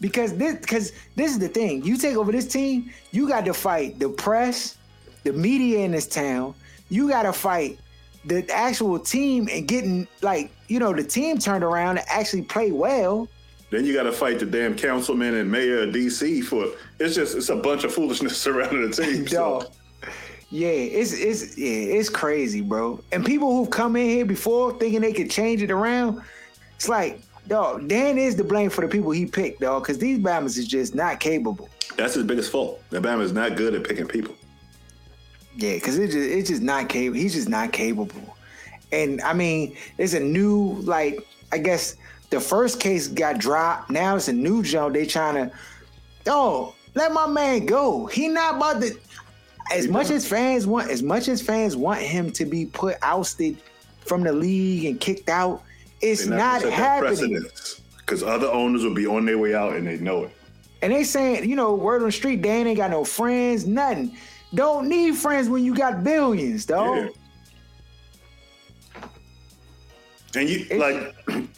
Because 0.01 0.37
this, 0.37 0.57
because 0.57 0.93
this 1.17 1.33
is 1.33 1.39
the 1.39 1.49
thing. 1.49 1.85
You 1.85 1.97
take 1.97 2.17
over 2.17 2.31
this 2.31 2.47
team, 2.47 2.93
you 3.13 3.29
got 3.29 3.45
to 3.47 3.55
fight 3.55 3.99
the 3.99 4.11
press, 4.11 4.77
the 5.27 5.33
media 5.33 5.81
in 5.81 5.91
this 5.91 6.07
town. 6.07 6.55
You 6.89 7.09
got 7.09 7.25
to 7.25 7.33
fight 7.33 7.79
the 8.25 8.49
actual 8.51 8.99
team 8.99 9.49
and 9.53 9.69
getting 9.69 10.07
like 10.23 10.51
you 10.69 10.79
know 10.79 10.93
the 10.93 11.05
team 11.05 11.39
turned 11.39 11.65
around 11.65 11.99
and 11.99 12.07
actually 12.09 12.43
play 12.43 12.73
well. 12.73 13.29
Then 13.71 13.85
you 13.85 13.93
got 13.93 14.05
to 14.05 14.13
fight 14.13 14.39
the 14.39 14.47
damn 14.47 14.77
councilman 14.77 15.35
and 15.35 15.51
mayor 15.51 15.83
of 15.83 15.91
DC 15.91 16.45
for 16.45 16.67
it's 17.01 17.17
just 17.17 17.37
it's 17.37 17.49
a 17.49 17.57
bunch 17.57 17.85
of 17.85 17.93
foolishness 17.93 18.37
surrounding 18.41 18.91
the 18.91 18.97
team. 18.97 19.29
So. 19.29 19.71
Yeah, 20.49 20.69
it's 20.69 21.13
it's 21.13 21.59
yeah, 21.59 21.99
it's 21.99 22.09
crazy, 22.09 22.61
bro. 22.61 23.03
And 23.11 23.27
people 23.27 23.57
who've 23.57 23.69
come 23.69 23.97
in 23.97 24.09
here 24.09 24.25
before 24.25 24.79
thinking 24.79 25.01
they 25.01 25.13
could 25.13 25.29
change 25.29 25.61
it 25.61 25.73
around, 25.73 26.23
it's 26.77 26.89
like, 26.89 27.21
dog, 27.49 27.89
Dan 27.89 28.17
is 28.17 28.37
to 28.37 28.45
blame 28.45 28.71
for 28.71 28.83
the 28.83 28.89
people 28.89 29.11
he 29.11 29.27
picked, 29.27 29.61
dog, 29.61 29.83
because 29.83 29.99
these 29.99 30.21
Bama's 30.21 30.57
is 30.57 30.69
just 30.69 30.95
not 30.95 31.19
capable. 31.19 31.69
That's 31.97 32.15
his 32.15 32.23
biggest 32.23 32.53
fault. 32.53 32.81
The 32.91 33.01
Bama 33.01 33.23
is 33.23 33.33
not 33.33 33.57
good 33.57 33.75
at 33.75 33.83
picking 33.83 34.07
people. 34.07 34.36
Yeah, 35.57 35.75
because 35.75 35.99
it's 35.99 36.13
just 36.13 36.29
it's 36.29 36.49
just 36.51 36.63
not 36.63 36.89
capable. 36.89 37.19
He's 37.19 37.35
just 37.35 37.49
not 37.49 37.73
capable. 37.73 38.37
And 38.93 39.21
I 39.23 39.33
mean, 39.33 39.77
there's 39.97 40.15
a 40.15 40.21
new 40.21 40.75
like 40.83 41.19
I 41.53 41.59
guess 41.59 41.97
the 42.31 42.41
first 42.41 42.81
case 42.81 43.09
got 43.09 43.39
dropped. 43.39 43.91
Now 43.91 44.17
it's 44.17 44.29
a 44.29 44.33
new 44.33 44.63
jump. 44.63 44.95
They 44.95 45.07
trying 45.07 45.35
to, 45.35 45.57
oh, 46.27 46.75
let 46.95 47.13
my 47.13 47.27
man 47.27 47.67
go. 47.67 48.07
He 48.07 48.29
not 48.29 48.57
about 48.57 48.83
to. 48.83 48.97
As 49.73 49.89
much 49.89 50.11
as 50.11 50.27
fans 50.27 50.65
want, 50.65 50.91
as 50.91 51.03
much 51.03 51.27
as 51.27 51.43
fans 51.43 51.75
want 51.75 52.01
him 52.01 52.31
to 52.33 52.45
be 52.45 52.67
put 52.67 52.97
ousted 53.03 53.57
from 54.01 54.23
the 54.23 54.33
league 54.33 54.85
and 54.85 55.01
kicked 55.01 55.29
out, 55.29 55.63
it's 56.01 56.27
not, 56.27 56.63
not 56.63 56.73
happening. 56.73 57.45
Because 57.97 58.23
other 58.23 58.47
owners 58.47 58.85
will 58.85 58.95
be 58.95 59.09
on 59.09 59.27
their 59.27 59.39
way 59.39 59.55
out 59.55 59.75
and 59.75 59.85
they 59.87 59.99
know 59.99 60.25
it. 60.25 60.31
And 60.83 60.93
they 60.93 61.03
saying, 61.03 61.49
you 61.49 61.57
know, 61.57 61.75
word 61.75 62.03
on 62.03 62.09
the 62.09 62.13
street, 62.13 62.43
Dan 62.43 62.69
ain't 62.69 62.77
got 62.77 62.91
no 62.91 63.03
friends, 63.03 63.67
nothing. 63.67 64.17
Don't 64.55 64.89
need 64.89 65.17
friends 65.17 65.49
when 65.49 65.65
you 65.65 65.75
got 65.75 66.05
billions, 66.05 66.67
dog. 66.67 66.97
Yeah. 66.97 67.09
And 70.37 70.49
you 70.49 70.67
it's, 70.71 70.75
like 70.75 71.15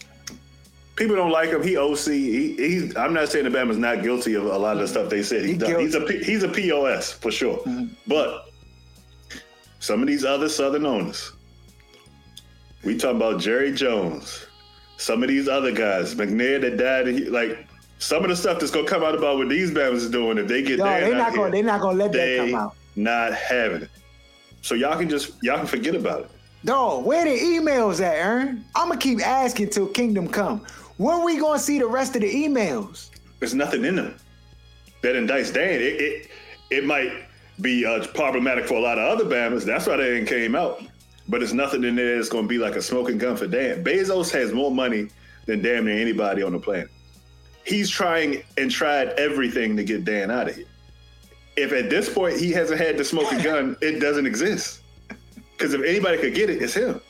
people 0.96 1.16
don't 1.16 1.30
like 1.30 1.50
him. 1.50 1.62
He 1.62 1.76
OC. 1.76 2.06
He, 2.06 2.56
he's. 2.56 2.96
I'm 2.96 3.12
not 3.12 3.28
saying 3.28 3.50
the 3.50 3.56
Bama's 3.56 3.78
not 3.78 4.02
guilty 4.02 4.34
of 4.34 4.44
a 4.44 4.58
lot 4.58 4.76
of 4.76 4.82
the 4.82 4.88
stuff 4.88 5.10
they 5.10 5.22
said 5.22 5.44
he's 5.44 5.58
done. 5.58 5.80
He's 5.80 5.94
a 5.94 6.06
he's 6.12 6.42
a 6.42 6.48
POS 6.48 7.12
for 7.12 7.30
sure. 7.30 7.58
Mm-hmm. 7.58 7.86
But 8.06 8.50
some 9.80 10.00
of 10.00 10.06
these 10.06 10.24
other 10.24 10.48
Southern 10.48 10.86
owners, 10.86 11.32
we 12.84 12.96
talking 12.96 13.16
about 13.16 13.40
Jerry 13.40 13.72
Jones, 13.72 14.46
some 14.96 15.22
of 15.22 15.28
these 15.28 15.48
other 15.48 15.72
guys, 15.72 16.14
McNair 16.14 16.60
that 16.60 16.76
died. 16.76 17.06
He, 17.08 17.24
like 17.24 17.66
some 17.98 18.22
of 18.22 18.30
the 18.30 18.36
stuff 18.36 18.60
that's 18.60 18.72
gonna 18.72 18.86
come 18.86 19.02
out 19.02 19.14
about 19.14 19.38
what 19.38 19.48
these 19.48 19.70
Bama's 19.70 20.04
is 20.04 20.10
doing 20.10 20.38
if 20.38 20.46
they 20.46 20.62
get 20.62 20.78
there. 20.78 21.00
They're 21.00 21.16
not 21.16 21.34
gonna. 21.34 21.50
They're 21.50 21.62
not 21.64 21.80
gonna 21.80 21.98
let 21.98 22.12
that 22.12 22.36
come 22.36 22.54
out. 22.54 22.76
Not 22.98 23.32
having 23.32 23.82
it. 23.82 23.90
So 24.60 24.74
y'all 24.74 24.98
can 24.98 25.08
just 25.08 25.34
y'all 25.40 25.58
can 25.58 25.68
forget 25.68 25.94
about 25.94 26.22
it. 26.22 26.30
Dog, 26.64 27.04
where 27.04 27.24
the 27.24 27.30
emails 27.30 28.00
at, 28.00 28.16
Aaron? 28.16 28.64
I'm 28.74 28.88
gonna 28.88 28.98
keep 28.98 29.24
asking 29.24 29.70
till 29.70 29.86
kingdom 29.86 30.26
come. 30.26 30.66
When 30.96 31.24
we 31.24 31.38
gonna 31.38 31.60
see 31.60 31.78
the 31.78 31.86
rest 31.86 32.16
of 32.16 32.22
the 32.22 32.34
emails? 32.34 33.10
There's 33.38 33.54
nothing 33.54 33.84
in 33.84 33.94
them 33.94 34.16
that 35.02 35.14
indicts 35.14 35.54
Dan. 35.54 35.80
It 35.80 36.00
it, 36.00 36.30
it 36.70 36.84
might 36.84 37.12
be 37.60 37.86
uh, 37.86 38.04
problematic 38.08 38.66
for 38.66 38.74
a 38.74 38.80
lot 38.80 38.98
of 38.98 39.04
other 39.04 39.24
Bama's. 39.24 39.64
That's 39.64 39.86
why 39.86 39.96
they 39.98 40.14
didn't 40.14 40.26
came 40.26 40.56
out. 40.56 40.82
But 41.28 41.40
it's 41.40 41.52
nothing 41.52 41.84
in 41.84 41.94
there 41.94 42.16
that's 42.16 42.28
gonna 42.28 42.48
be 42.48 42.58
like 42.58 42.74
a 42.74 42.82
smoking 42.82 43.16
gun 43.16 43.36
for 43.36 43.46
Dan. 43.46 43.84
Bezos 43.84 44.28
has 44.32 44.52
more 44.52 44.72
money 44.72 45.06
than 45.46 45.62
damn 45.62 45.84
near 45.84 46.00
anybody 46.00 46.42
on 46.42 46.50
the 46.50 46.58
planet. 46.58 46.90
He's 47.64 47.88
trying 47.88 48.42
and 48.56 48.72
tried 48.72 49.10
everything 49.10 49.76
to 49.76 49.84
get 49.84 50.04
Dan 50.04 50.32
out 50.32 50.48
of 50.48 50.56
here. 50.56 50.66
If 51.58 51.72
at 51.72 51.90
this 51.90 52.08
point 52.08 52.38
he 52.38 52.52
hasn't 52.52 52.80
had 52.80 52.96
the 52.96 53.04
smoking 53.04 53.40
gun, 53.40 53.76
it 53.80 53.98
doesn't 53.98 54.26
exist. 54.26 54.82
Because 55.52 55.74
if 55.74 55.82
anybody 55.82 56.18
could 56.18 56.34
get 56.34 56.50
it, 56.50 56.62
it's 56.62 56.74
him. 56.74 57.00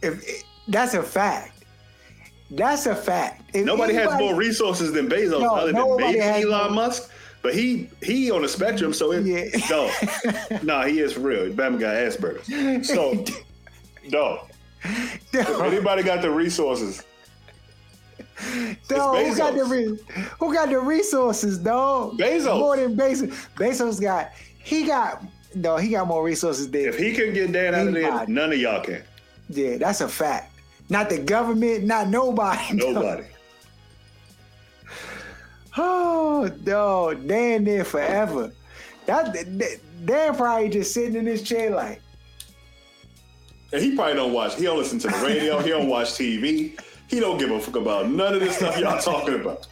If 0.00 0.44
that's 0.68 0.94
a 0.94 1.02
fact. 1.02 1.64
That's 2.50 2.86
a 2.86 2.94
fact. 2.94 3.50
If 3.52 3.64
nobody 3.64 3.94
anybody, 3.94 4.12
has 4.12 4.20
more 4.20 4.36
resources 4.36 4.92
than 4.92 5.08
Bezos, 5.08 5.40
no, 5.40 5.54
other 5.56 5.72
than 5.72 5.96
maybe 5.96 6.20
Elon. 6.20 6.74
Musk. 6.74 7.10
But 7.42 7.54
he 7.54 7.90
he 8.00 8.30
on 8.30 8.42
the 8.42 8.48
spectrum, 8.48 8.94
so 8.94 9.12
it 9.12 9.26
yeah. 9.26 9.44
no, 9.68 9.90
nah, 10.62 10.84
he 10.84 11.00
is 11.00 11.18
real. 11.18 11.52
Bama 11.52 11.78
got 11.78 11.94
Asperger's. 11.96 12.88
So, 12.88 13.24
no, 14.08 14.46
If 15.32 15.60
anybody 15.60 16.02
got 16.02 16.22
the 16.22 16.30
resources, 16.30 17.02
Dog, 18.88 19.24
who 19.24 19.36
got 19.36 19.54
the 19.54 19.64
re- 19.64 19.98
who 20.38 20.52
got 20.52 20.68
the 20.68 20.78
resources, 20.78 21.58
dog? 21.58 22.18
Bezos. 22.18 22.58
More 22.58 22.76
than 22.76 22.96
Bezos. 22.96 23.30
Bezos 23.56 24.00
got 24.00 24.32
he 24.62 24.84
got 24.84 25.22
no, 25.54 25.76
he 25.76 25.90
got 25.90 26.06
more 26.06 26.24
resources 26.24 26.70
than. 26.70 26.82
If 26.82 26.98
he 26.98 27.12
can 27.12 27.32
get 27.32 27.52
Dan 27.52 27.74
out 27.74 27.88
of 27.88 27.94
there, 27.94 28.26
none 28.26 28.52
of 28.52 28.58
y'all 28.58 28.82
can. 28.82 29.02
Yeah, 29.48 29.76
that's 29.78 30.00
a 30.00 30.08
fact. 30.08 30.52
Not 30.88 31.08
the 31.08 31.18
government, 31.18 31.84
not 31.84 32.08
nobody. 32.08 32.74
Nobody. 32.74 33.24
Oh 35.76 36.48
no, 36.64 37.12
Dan 37.14 37.64
there 37.64 37.84
forever. 37.84 38.52
That, 39.06 39.32
that 39.32 39.80
Dan 40.04 40.36
probably 40.36 40.68
just 40.68 40.94
sitting 40.94 41.16
in 41.16 41.26
his 41.26 41.42
chair 41.42 41.70
like. 41.70 42.00
And 43.72 43.82
he 43.82 43.96
probably 43.96 44.14
don't 44.14 44.32
watch. 44.32 44.54
He 44.54 44.62
don't 44.62 44.78
listen 44.78 45.00
to 45.00 45.08
the 45.08 45.16
radio. 45.16 45.58
he 45.58 45.70
don't 45.70 45.88
watch 45.88 46.10
TV. 46.10 46.78
He 47.08 47.20
don't 47.20 47.38
give 47.38 47.50
a 47.50 47.60
fuck 47.60 47.76
about 47.76 48.10
none 48.10 48.34
of 48.34 48.40
this 48.40 48.56
stuff 48.56 48.78
y'all 48.78 48.98
talking 49.00 49.40
about. 49.40 49.66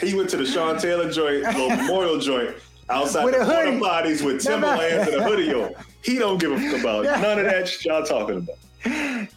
He 0.00 0.14
went 0.14 0.28
to 0.30 0.36
the 0.36 0.46
Sean 0.46 0.78
Taylor 0.78 1.10
joint, 1.10 1.44
little 1.44 1.70
memorial 1.70 2.18
joint, 2.18 2.56
outside 2.90 3.24
with 3.24 3.38
the 3.38 3.44
porta 3.44 3.70
potties 3.72 4.24
with 4.24 4.42
Timberlands 4.42 5.08
and 5.08 5.20
a 5.20 5.24
hoodie 5.24 5.52
on. 5.54 5.74
He 6.02 6.18
don't 6.18 6.38
give 6.38 6.52
a 6.52 6.60
fuck 6.60 6.80
about 6.80 7.04
none 7.04 7.38
of 7.38 7.46
that 7.46 7.68
shit 7.68 7.86
y'all 7.86 8.04
talking 8.04 8.38
about. 8.38 8.56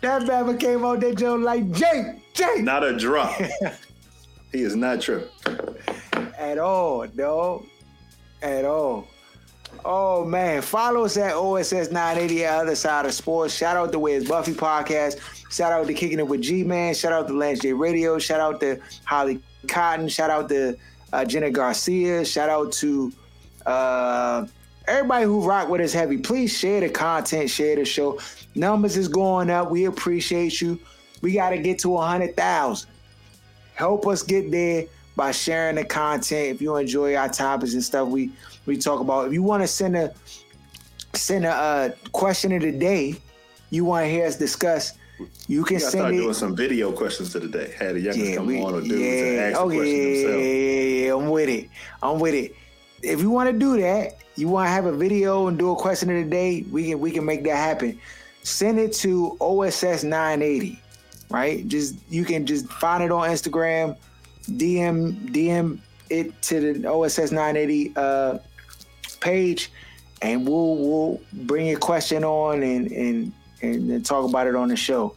That 0.01 0.23
Bama 0.23 0.59
came 0.59 0.83
on 0.83 0.99
that 0.99 1.17
joint 1.17 1.43
like 1.43 1.71
Jake, 1.71 2.33
Jake. 2.33 2.63
Not 2.63 2.83
a 2.83 2.97
drop. 2.97 3.39
he 4.51 4.61
is 4.61 4.75
not 4.75 5.01
tripping 5.01 5.29
At 6.37 6.57
all, 6.57 7.07
no. 7.13 7.65
At 8.41 8.65
all. 8.65 9.07
Oh 9.87 10.25
man, 10.25 10.63
follow 10.63 11.05
us 11.05 11.15
at 11.15 11.35
OSS 11.35 11.91
980 11.91 12.43
other 12.43 12.75
side 12.75 13.05
of 13.05 13.13
sports. 13.13 13.53
Shout 13.53 13.77
out 13.77 13.91
to 13.91 13.99
Where's 13.99 14.27
Buffy 14.27 14.53
podcast. 14.53 15.19
Shout 15.51 15.71
out 15.71 15.85
to 15.85 15.93
Kicking 15.93 16.17
It 16.17 16.27
with 16.27 16.41
G 16.41 16.63
Man. 16.63 16.95
Shout 16.95 17.13
out 17.13 17.27
to 17.27 17.33
Lance 17.33 17.59
J 17.59 17.71
Radio. 17.71 18.17
Shout 18.17 18.39
out 18.39 18.59
to 18.61 18.79
Holly 19.03 19.39
Cotton. 19.67 20.07
Shout 20.07 20.31
out 20.31 20.49
to 20.49 20.75
uh, 21.13 21.23
Jenna 21.23 21.51
Garcia. 21.51 22.25
Shout 22.25 22.49
out 22.49 22.71
to 22.73 23.13
uh, 23.67 24.47
everybody 24.87 25.25
who 25.25 25.47
rock 25.47 25.69
with 25.69 25.81
us 25.81 25.93
heavy, 25.93 26.17
please 26.17 26.57
share 26.57 26.81
the 26.81 26.89
content, 26.89 27.51
share 27.51 27.75
the 27.75 27.85
show. 27.85 28.19
Numbers 28.55 28.97
is 28.97 29.07
going 29.07 29.51
up. 29.51 29.69
We 29.69 29.85
appreciate 29.85 30.61
you. 30.61 30.79
We 31.21 31.33
got 31.33 31.51
to 31.51 31.59
get 31.59 31.77
to 31.79 31.95
a 31.95 32.01
hundred 32.01 32.35
thousand. 32.35 32.89
Help 33.75 34.07
us 34.07 34.23
get 34.23 34.49
there 34.49 34.85
by 35.15 35.31
sharing 35.31 35.75
the 35.75 35.85
content. 35.85 36.55
If 36.55 36.61
you 36.61 36.75
enjoy 36.75 37.15
our 37.15 37.29
topics 37.29 37.73
and 37.73 37.83
stuff 37.83 38.07
we 38.07 38.31
we 38.65 38.77
talk 38.77 38.99
about, 38.99 39.27
if 39.27 39.33
you 39.33 39.43
want 39.43 39.63
to 39.63 39.67
send 39.67 39.95
a 39.95 40.13
send 41.13 41.45
a 41.45 41.51
uh, 41.51 41.89
question 42.11 42.51
of 42.51 42.61
the 42.61 42.71
day, 42.71 43.15
you 43.69 43.85
want 43.85 44.05
to 44.05 44.09
hear 44.09 44.25
us 44.25 44.35
discuss. 44.37 44.93
You 45.47 45.63
can 45.63 45.79
send 45.79 45.91
start 45.91 46.13
it. 46.13 46.17
doing 46.17 46.33
some 46.33 46.55
video 46.55 46.91
questions 46.91 47.31
to 47.31 47.39
the 47.39 47.47
day. 47.47 47.73
Had 47.77 47.95
a 47.95 47.99
young 47.99 48.17
yeah, 48.17 48.35
come 48.35 48.47
we, 48.47 48.61
on 48.61 48.73
or 48.73 48.81
do 48.81 48.97
yeah, 48.97 49.43
ask 49.43 49.61
okay, 49.61 49.79
the 49.79 49.89
yeah, 49.89 50.35
yeah, 50.35 51.05
yeah, 51.05 51.15
I'm 51.15 51.29
with 51.29 51.49
it. 51.49 51.69
I'm 52.03 52.19
with 52.19 52.33
it 52.33 52.55
if 53.05 53.21
you 53.21 53.29
want 53.29 53.49
to 53.49 53.57
do 53.57 53.79
that, 53.81 54.17
you 54.35 54.47
want 54.47 54.67
to 54.67 54.71
have 54.71 54.85
a 54.85 54.91
video 54.91 55.47
and 55.47 55.57
do 55.57 55.71
a 55.71 55.75
question 55.75 56.09
of 56.09 56.23
the 56.23 56.29
day, 56.29 56.65
we 56.71 56.89
can 56.89 56.99
we 56.99 57.11
can 57.11 57.25
make 57.25 57.43
that 57.43 57.55
happen. 57.55 57.99
Send 58.43 58.79
it 58.79 58.93
to 58.93 59.37
OSS 59.39 60.03
980, 60.03 60.79
right? 61.29 61.67
Just 61.67 61.95
you 62.09 62.25
can 62.25 62.45
just 62.45 62.67
find 62.67 63.03
it 63.03 63.11
on 63.11 63.29
Instagram 63.29 63.95
DM 64.45 65.31
DM 65.31 65.79
it 66.09 66.41
to 66.43 66.73
the 66.73 66.89
OSS 66.89 67.31
980 67.31 67.93
uh, 67.95 68.37
page, 69.19 69.71
and 70.21 70.47
we'll 70.47 70.75
we'll 70.75 71.21
bring 71.33 71.67
your 71.67 71.79
question 71.79 72.23
on 72.23 72.63
and 72.63 72.91
and 72.91 73.33
and 73.61 74.05
talk 74.05 74.27
about 74.29 74.47
it 74.47 74.55
on 74.55 74.67
the 74.67 74.75
show. 74.75 75.15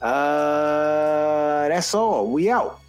Uh, 0.00 1.68
that's 1.68 1.94
all. 1.94 2.30
We 2.30 2.50
out. 2.50 2.80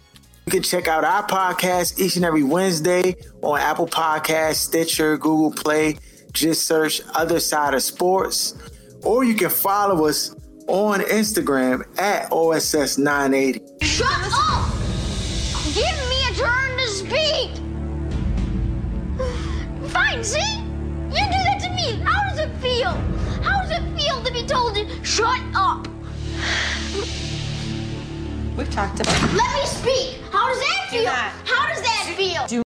You 0.46 0.52
can 0.52 0.62
check 0.62 0.86
out 0.86 1.02
our 1.02 1.26
podcast 1.26 1.98
each 1.98 2.16
and 2.16 2.24
every 2.24 2.44
Wednesday 2.44 3.16
on 3.42 3.58
Apple 3.58 3.88
Podcasts, 3.88 4.56
Stitcher, 4.56 5.16
Google 5.16 5.50
Play. 5.50 5.96
Just 6.32 6.66
search 6.66 7.00
Other 7.14 7.40
Side 7.40 7.74
of 7.74 7.82
Sports. 7.82 8.54
Or 9.02 9.24
you 9.24 9.34
can 9.34 9.50
follow 9.50 10.06
us 10.06 10.36
on 10.68 11.00
Instagram 11.00 11.82
at 11.98 12.30
OSS980. 12.30 13.82
Shut 13.82 14.06
up! 14.10 14.75
Give 15.76 15.84
me 16.08 16.16
a 16.30 16.32
turn 16.34 16.78
to 16.78 16.88
speak! 16.88 17.50
Fine, 19.90 20.24
see? 20.24 20.56
You 21.10 21.22
do 21.26 21.38
that 21.44 21.60
to 21.64 21.70
me. 21.74 22.00
How 22.02 22.30
does 22.30 22.38
it 22.38 22.48
feel? 22.62 22.92
How 23.42 23.60
does 23.60 23.72
it 23.72 23.82
feel 23.94 24.22
to 24.22 24.32
be 24.32 24.46
told 24.46 24.74
to 24.76 24.86
shut 25.04 25.38
up? 25.54 25.86
We've 28.56 28.70
talked 28.70 29.00
about. 29.00 29.34
Let 29.34 29.52
me 29.52 29.66
speak. 29.66 30.18
How 30.32 30.48
does 30.48 30.60
that 30.60 30.86
feel? 30.88 31.10
How 31.10 31.68
does 31.68 31.82
that 31.82 32.14
feel? 32.16 32.62